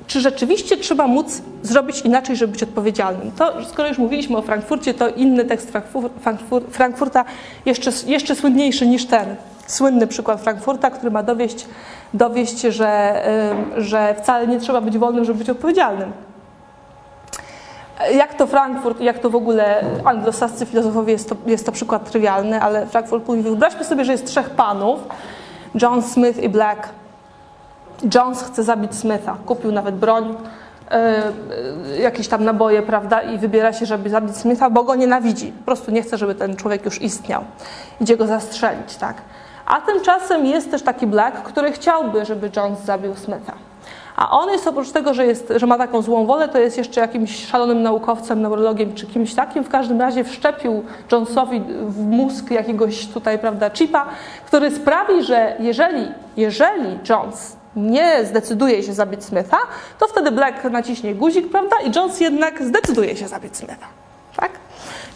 [0.07, 3.31] czy rzeczywiście trzeba móc zrobić inaczej, żeby być odpowiedzialnym?
[3.31, 7.25] To, skoro już mówiliśmy o Frankfurcie, to inny tekst Frankfur, Frankfur, Frankfurta,
[7.65, 9.35] jeszcze, jeszcze słynniejszy niż ten.
[9.67, 11.65] Słynny przykład Frankfurta, który ma dowieść,
[12.13, 13.21] dowieść że,
[13.77, 16.11] że wcale nie trzeba być wolnym, żeby być odpowiedzialnym.
[18.13, 22.61] Jak to Frankfurt, jak to w ogóle anglosascy filozofowie, jest to, jest to przykład trywialny,
[22.61, 24.99] ale Frankfurt mówi, wyobraźmy sobie, że jest trzech panów,
[25.81, 26.89] John, Smith i Black.
[28.15, 30.35] Jones chce zabić Smitha, kupił nawet broń,
[30.91, 31.31] e,
[31.99, 35.51] jakieś tam naboje, prawda, i wybiera się, żeby zabić Smitha, bo go nienawidzi.
[35.51, 37.43] Po prostu nie chce, żeby ten człowiek już istniał.
[38.01, 39.15] Idzie go zastrzelić, tak.
[39.65, 43.53] A tymczasem jest też taki Black, który chciałby, żeby Jones zabił Smitha.
[44.18, 47.02] A on jest oprócz tego, że, jest, że ma taką złą wolę, to jest jeszcze
[47.02, 49.64] jakimś szalonym naukowcem, neurologiem czy kimś takim.
[49.64, 54.06] W każdym razie wszczepił Jonesowi w mózg jakiegoś tutaj, prawda, chipa,
[54.45, 59.57] który sprawi, że jeżeli, jeżeli Jones nie zdecyduje się zabić Smitha,
[59.99, 63.88] to wtedy Black naciśnie guzik, prawda, i Jones jednak zdecyduje się zabić Smitha.
[64.35, 64.52] Tak?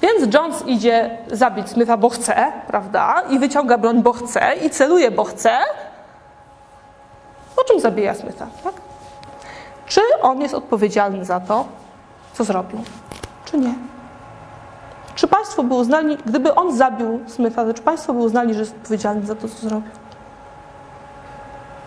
[0.02, 5.12] Więc Jones idzie zabić Smitha, bo chce, prawda, i wyciąga broń, bo chce, i celuje,
[5.12, 5.58] bo chce,
[7.56, 8.74] po czym zabija Smitha, tak?
[9.92, 11.66] Czy on jest odpowiedzialny za to,
[12.34, 12.80] co zrobił,
[13.46, 13.74] czy nie?
[15.16, 18.76] Czy państwo by uznali, gdyby on zabił Smitha, to czy państwo by uznali, że jest
[18.76, 19.90] odpowiedzialny za to, co zrobił?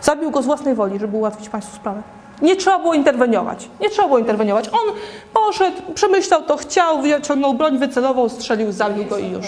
[0.02, 2.02] Zabił go z własnej woli, żeby ułatwić państwu sprawę.
[2.42, 3.68] Nie trzeba było interweniować.
[3.80, 4.68] Nie trzeba było interweniować.
[4.68, 4.94] On
[5.34, 9.46] poszedł, przemyślał to, chciał, wyciągnął broń, wycelował, strzelił, zabił go i już.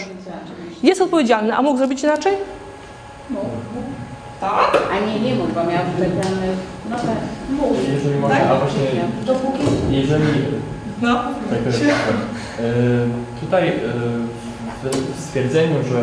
[0.83, 2.37] Jest odpowiedzialny, a mógł zrobić inaczej?
[4.41, 4.83] Tak.
[4.93, 6.47] A nie, nie mógł, bo miał wybrane,
[6.91, 7.19] no tak,
[7.51, 7.75] mógł.
[7.95, 8.49] Jeżeli można, Tak?
[8.51, 8.81] a właśnie,
[9.27, 10.25] Dopóki jeżeli,
[11.03, 11.15] No.
[11.51, 12.17] tak, tak, tak.
[12.61, 12.63] E,
[13.41, 13.73] tutaj e,
[15.17, 15.99] w stwierdzeniu, że,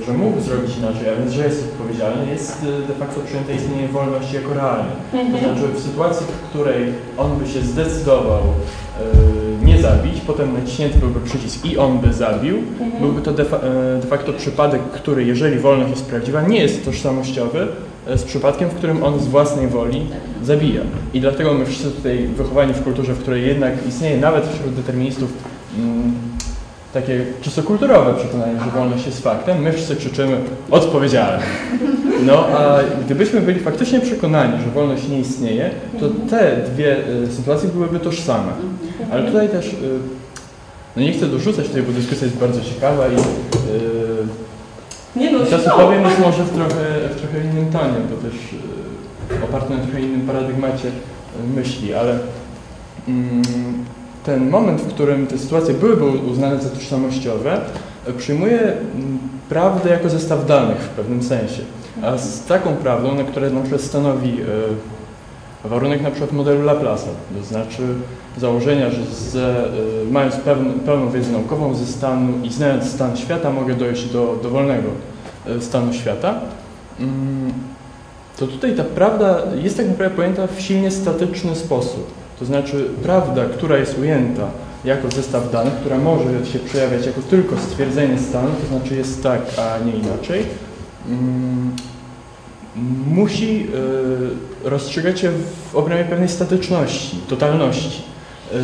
[0.00, 3.88] e, że mógł zrobić inaczej, a więc, że jest odpowiedzialny, jest de facto przyjęte istnienie
[3.88, 4.90] wolności jako realne.
[5.12, 8.42] To znaczy w sytuacji, w której on by się zdecydował
[9.78, 12.56] nie zabić, potem naciśnięty byłby przycisk i on by zabił,
[13.00, 17.66] byłby to de, e, de facto przypadek, który, jeżeli wolność jest prawdziwa, nie jest tożsamościowy
[18.06, 20.06] e, z przypadkiem, w którym on z własnej woli
[20.42, 20.82] zabija.
[21.14, 25.32] I dlatego my wszyscy tutaj wychowani w kulturze, w której jednak istnieje nawet wśród deterministów
[25.78, 26.12] mm,
[26.92, 30.36] takie czysto kulturowe przekonanie, że wolność jest faktem, my wszyscy krzyczymy
[30.70, 31.44] odpowiedzialny.
[32.26, 35.70] No a gdybyśmy byli faktycznie przekonani, że wolność nie istnieje,
[36.00, 38.52] to te dwie y, sytuacje byłyby tożsame.
[39.12, 39.76] Ale tutaj też, y,
[40.96, 43.18] no nie chcę dorzucać tutaj, bo dyskusja jest bardzo ciekawa i y,
[45.16, 45.80] Nie no, to, co śmiało.
[45.80, 48.34] powiem, jest może w trochę, w trochę innym tonie, bo też
[49.40, 50.90] y, oparte na trochę innym paradygmacie
[51.54, 52.18] myśli, ale
[53.08, 53.42] mm,
[54.28, 57.60] ten moment, w którym te sytuacje byłyby uznane za tożsamościowe,
[58.08, 59.18] y, przyjmuje mm,
[59.48, 61.62] prawdę jako zestaw danych w pewnym sensie.
[62.02, 64.40] A z taką prawdą, na której na przykład stanowi
[65.64, 67.82] y, warunek na przykład modelu Laplace'a, to znaczy
[68.38, 73.50] założenia, że ze, y, mając pełn, pełną wiedzę naukową ze stanu i znając stan świata,
[73.50, 74.88] mogę dojść do dowolnego
[75.60, 76.40] stanu świata,
[77.00, 77.52] mm,
[78.38, 82.27] to tutaj ta prawda jest tak naprawdę pojęta w silnie statyczny sposób.
[82.38, 84.48] To znaczy prawda, która jest ujęta
[84.84, 89.40] jako zestaw danych, która może się przejawiać jako tylko stwierdzenie stanu, to znaczy jest tak,
[89.56, 90.44] a nie inaczej,
[91.08, 91.76] mm,
[93.14, 93.66] musi
[94.64, 95.30] y, rozstrzygać się
[95.72, 98.02] w obrębie pewnej statyczności, totalności.
[98.52, 98.56] Y,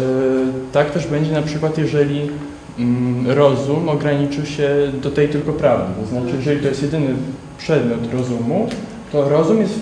[0.73, 2.31] tak też będzie na przykład, jeżeli
[2.79, 4.69] mm, rozum ograniczy się
[5.03, 5.93] do tej tylko prawdy.
[6.01, 7.15] To znaczy, jeżeli to jest jedyny
[7.59, 8.69] przedmiot rozumu,
[9.13, 9.75] to rozum jest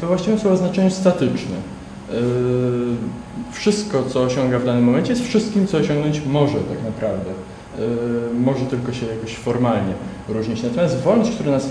[0.00, 1.56] we właściwym słowa znaczeniu statyczny.
[3.62, 7.30] Wszystko, co osiąga w danym momencie, jest wszystkim, co osiągnąć może tak naprawdę.
[8.30, 9.92] Y, Może tylko się jakoś formalnie
[10.28, 10.62] różnić.
[10.62, 11.70] Natomiast wolność, która nas y,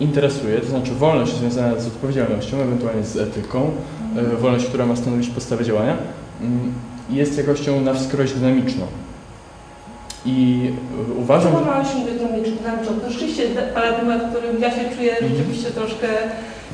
[0.00, 3.70] interesuje, to znaczy wolność związana z odpowiedzialnością, ewentualnie z etyką,
[4.34, 5.96] y, wolność, która ma stanowić podstawę działania,
[6.40, 6.72] mm,
[7.10, 8.86] jest jakością na wskroś dynamiczną.
[10.26, 10.70] I
[11.18, 13.00] uważam, Co ma się dynamiczną?
[13.02, 13.42] To rzeczywiście
[13.74, 16.08] paradygmat, w którym ja się czuję rzeczywiście troszkę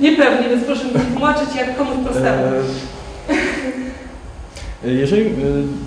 [0.01, 2.67] niepewnie, więc proszę mi tłumaczyć, jak komuś postępować.
[4.85, 5.33] E, Jeżeli e,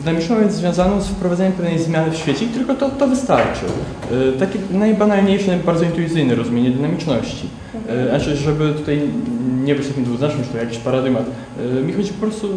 [0.04, 3.66] dynamiczną jest związaną z wprowadzeniem pewnej zmiany w świecie, tylko to, to wystarczy.
[4.36, 7.48] E, Takie najbanalniejsze, bardzo intuicyjne rozumienie dynamiczności.
[7.90, 9.02] E, Znaczy, żeby tutaj
[9.64, 11.24] nie być takim dwuznacznym, że to jakiś paradygmat.
[11.80, 12.48] e, Mi chodzi po prostu,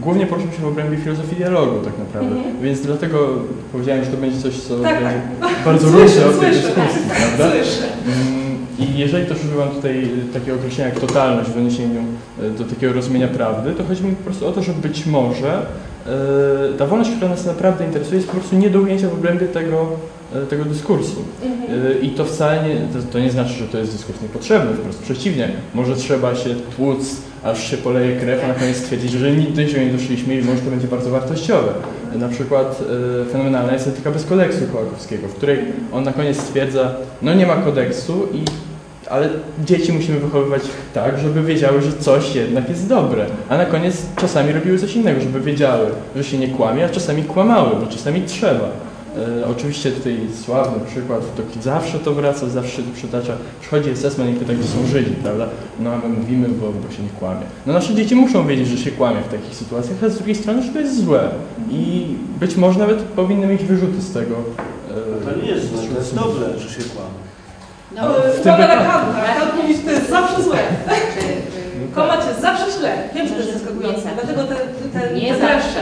[0.00, 2.36] głównie poruszam się w obrębie filozofii dialogu tak naprawdę.
[2.36, 2.60] Mhm.
[2.62, 3.28] Więc dlatego
[3.72, 5.50] powiedziałem, że to będzie coś, co Tak, będzie tak.
[5.64, 7.50] bardzo różne od tej dyskusji, prawda?
[7.50, 7.86] Słyszę.
[8.78, 12.00] I jeżeli też używam tutaj y, takiego określenia jak totalność w odniesieniu
[12.42, 15.66] y, do takiego rozumienia prawdy, to chodzi mi po prostu o to, że być może
[16.74, 19.46] y, ta wolność, która nas naprawdę interesuje, jest po prostu nie do ujęcia w obrębie
[19.46, 19.88] tego,
[20.50, 21.24] tego dyskursu.
[21.70, 25.02] Y, I to wcale nie, to, to nie znaczy, że to jest dyskurs niepotrzebny, wprost
[25.02, 25.48] przeciwnie.
[25.74, 29.84] Może trzeba się tłuc, aż się poleje krew, a na koniec stwierdzić, że nigdy niczego
[29.84, 31.72] nie doszliśmy i może to będzie bardzo wartościowe.
[32.14, 32.82] Na przykład
[33.26, 35.58] y, fenomenalna jest etyka bez kodeksu Kołakowskiego, w której
[35.92, 38.63] on na koniec stwierdza, no nie ma kodeksu i
[39.10, 39.28] Ale
[39.64, 40.62] dzieci musimy wychowywać
[40.94, 43.26] tak, żeby wiedziały, że coś jednak jest dobre.
[43.48, 45.86] A na koniec czasami robiły coś innego, żeby wiedziały,
[46.16, 48.68] że się nie kłamie, a czasami kłamały, bo czasami trzeba.
[49.42, 53.32] E, oczywiście tutaj sławny przykład, to zawsze to wraca, zawsze to przytacza.
[53.60, 55.46] Przychodzi assessment i pyta, gdzie są Żydzi, prawda?
[55.80, 57.42] No a my mówimy, bo, bo się nie kłamie.
[57.66, 60.62] No nasze dzieci muszą wiedzieć, że się kłamie w takich sytuacjach, a z drugiej strony,
[60.62, 61.28] że to jest złe.
[61.70, 62.06] I
[62.40, 64.34] być może nawet powinny mieć wyrzuty z tego.
[64.90, 67.23] e, To nie jest złe, to jest dobre, że się kłamie.
[67.96, 69.10] No, w tym wypadku.
[69.38, 70.58] Kant mówi, że to jest zawsze złe.
[71.14, 72.92] czy, y, Kłamać jest zawsze źle.
[73.14, 74.54] Wiem, że to jest Nie zaskakujące, dlatego te,
[75.00, 75.80] te, Nie te zawsze.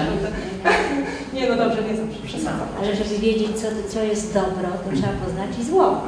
[1.35, 2.69] Nie, no dobrze, nie zawsze, przesadzam.
[2.79, 6.01] Ale żeby wiedzieć, co, co jest dobro, to trzeba poznać i zło.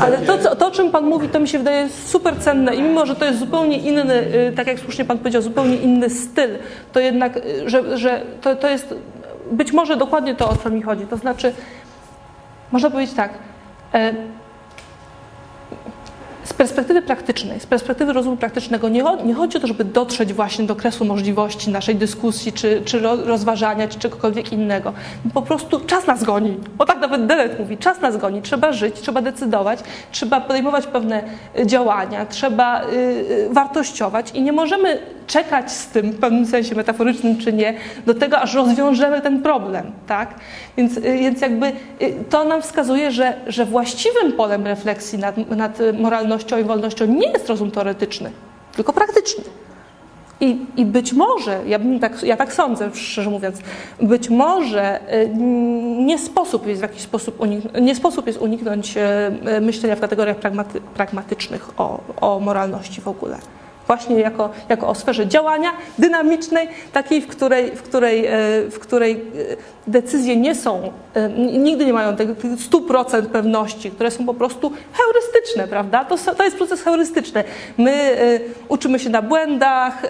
[0.00, 2.82] Ale to, co, to, o czym Pan mówi, to mi się wydaje super cenne i
[2.82, 6.50] mimo, że to jest zupełnie inny, y, tak jak słusznie Pan powiedział, zupełnie inny styl,
[6.92, 8.94] to jednak, y, że, że to, to jest
[9.50, 11.06] być może dokładnie to, o co mi chodzi.
[11.06, 11.52] To znaczy,
[12.72, 13.30] można powiedzieć tak,
[13.94, 14.43] e,
[16.54, 20.66] z perspektywy praktycznej, z perspektywy rozumu praktycznego nie, nie chodzi o to, żeby dotrzeć właśnie
[20.66, 24.92] do kresu możliwości naszej dyskusji, czy, czy ro- rozważania, czy czegokolwiek innego.
[25.34, 26.56] Po prostu czas nas goni.
[26.78, 28.42] O tak nawet Delet mówi, czas nas goni.
[28.42, 29.78] Trzeba żyć, trzeba decydować,
[30.12, 31.22] trzeba podejmować pewne
[31.58, 36.74] y, działania, trzeba y, y, wartościować i nie możemy czekać z tym, w pewnym sensie
[36.74, 37.74] metaforycznym czy nie,
[38.06, 40.34] do tego, aż rozwiążemy ten problem, tak?
[40.76, 41.72] Więc, więc jakby
[42.30, 45.92] to nam wskazuje, że, że właściwym polem refleksji nad, nad y,
[46.44, 48.30] moralnością i wolnością nie jest rozum teoretyczny,
[48.76, 49.44] tylko praktyczny.
[50.40, 53.58] I, I być może, ja, tak, ja tak sądzę, szczerze mówiąc,
[54.02, 55.30] być może y,
[56.04, 59.00] nie sposób jest w jakiś sposób, unik- nie sposób jest uniknąć y,
[59.56, 63.38] y, myślenia w kategoriach pragmaty, pragmatycznych o, o moralności w ogóle.
[63.86, 68.26] Właśnie jako, jako o sferze działania dynamicznej, takiej, w której, w której,
[68.66, 69.56] y, w której y,
[69.86, 74.72] decyzje nie są, n- nigdy nie mają tych tych 100% pewności, które są po prostu
[74.92, 76.04] heurystyczne, prawda?
[76.04, 77.44] To, to jest proces heurystyczny.
[77.78, 78.16] My
[78.68, 80.02] uczymy się na błędach,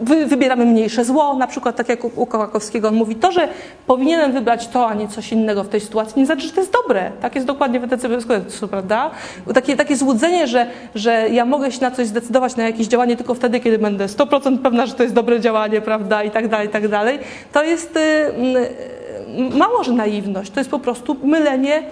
[0.00, 3.48] wy, wybieramy mniejsze zło, na przykład tak jak u, u Kołakowskiego on mówi, to, że
[3.86, 6.72] powinienem wybrać to, a nie coś innego w tej sytuacji, nie znaczy, że to jest
[6.72, 7.10] dobre.
[7.20, 9.10] Tak jest dokładnie w bez kodeksu, prawda?
[9.54, 13.34] Takie, takie złudzenie, że, że ja mogę się na coś zdecydować, na jakieś działanie tylko
[13.34, 16.70] wtedy, kiedy będę 100% pewna, że to jest dobre działanie, prawda, i tak dalej, i
[16.70, 17.18] tak dalej,
[17.52, 21.82] to jest y, y, mało, że naiwność, to jest po prostu mylenie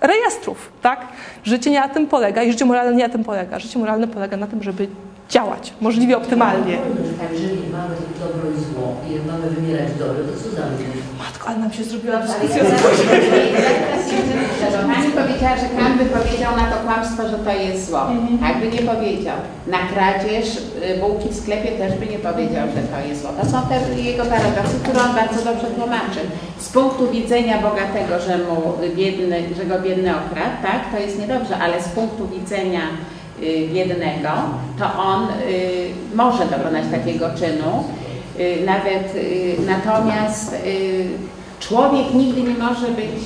[0.00, 1.06] rejestrów, tak?
[1.44, 3.58] Życie nie na tym polega i życie moralne nie na tym polega.
[3.58, 4.88] Życie moralne polega na tym, żeby
[5.30, 6.78] działać możliwie optymalnie.
[7.20, 10.62] Tak, jeżeli mamy dobro i zło i jak mamy wymierać dobro, to co za?
[11.18, 12.64] Matko, ale nam się zrobiła dyskusja.
[14.94, 18.00] Pani powiedziała, że Kant by powiedział na to kłamstwo, że to jest zło.
[18.40, 19.36] Tak by nie powiedział.
[19.66, 23.30] Na kradzież y, bułki w sklepie też by nie powiedział, że to jest zło.
[23.40, 26.20] To są te jego paragrafy, które on bardzo dobrze tłumaczy.
[26.58, 28.56] Z punktu widzenia bogatego, że mu
[28.96, 32.80] biedny, że go biedny okradł, tak, to jest niedobrze, ale z punktu widzenia
[33.44, 34.28] y, biednego,
[34.78, 35.28] to on y,
[36.14, 37.84] może dokonać takiego czynu.
[38.40, 39.14] Y, Nawet
[39.66, 40.54] natomiast
[41.60, 43.22] człowiek nigdy nie może być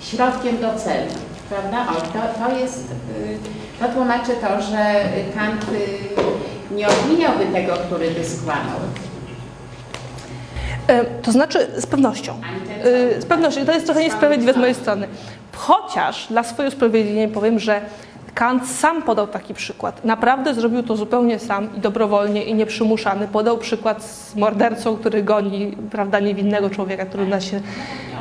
[0.00, 1.10] środkiem do celu,
[1.50, 1.86] prawda?
[1.92, 2.84] O, to, to jest,
[3.80, 5.02] to tłumaczy to, że
[5.34, 5.66] Kant
[6.70, 8.78] nie odmieniałby tego, który by skłamał.
[10.86, 12.40] E, To znaczy z pewnością.
[13.16, 13.66] E, Z pewnością.
[13.66, 15.08] To jest trochę niesprawiedliwe z mojej strony.
[15.58, 17.80] Chociaż dla swojego usprawiedliwienia powiem, że
[18.34, 20.04] Kant sam podał taki przykład.
[20.04, 23.28] Naprawdę zrobił to zupełnie sam i dobrowolnie i nieprzymuszany.
[23.28, 27.60] Podał przykład z mordercą, który goni prawda, niewinnego człowieka, który na się...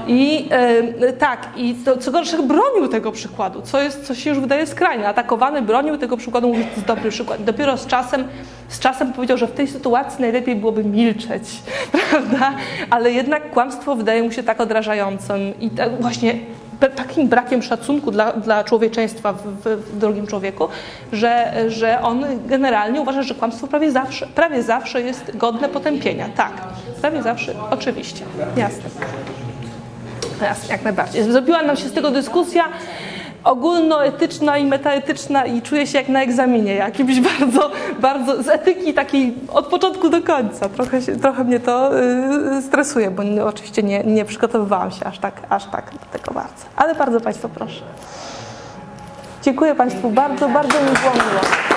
[0.07, 4.39] I e, tak, i to, co gorsze, bronił tego przykładu, co, jest, co się już
[4.39, 5.07] wydaje skrajne.
[5.07, 7.43] Atakowany bronił tego przykładu, mówi, że to jest dobry przykład.
[7.43, 8.27] Dopiero z czasem,
[8.67, 11.43] z czasem powiedział, że w tej sytuacji najlepiej byłoby milczeć,
[12.09, 12.51] prawda?
[12.89, 16.39] Ale jednak kłamstwo wydaje mu się tak odrażającym i tak właśnie
[16.79, 20.67] takim brakiem szacunku dla, dla człowieczeństwa w, w, drugim człowieku,
[21.11, 26.29] że, że on generalnie uważa, że kłamstwo prawie zawsze, prawie zawsze jest godne potępienia.
[26.35, 26.53] Tak,
[27.01, 28.25] prawie zawsze, oczywiście,
[28.57, 28.89] jasne.
[30.41, 31.23] Jasne, jak najbardziej.
[31.23, 32.63] Zrobiła nam się z tego dyskusja
[33.47, 39.33] ogólnoetyczna i metaetyczna i czuję się jak na egzaminie jakimś bardzo, bardzo z etyki takiej
[39.53, 40.69] od początku do końca.
[40.69, 45.41] Trochę, się, trochę mnie to yy, stresuje, bo oczywiście nie, nie przygotowywałam się aż tak,
[45.49, 46.65] aż tak do tego bardzo.
[46.75, 47.81] Ale bardzo Państwa proszę.
[49.43, 51.76] Dziękuję Państwu bardzo, bardzo mi było miło.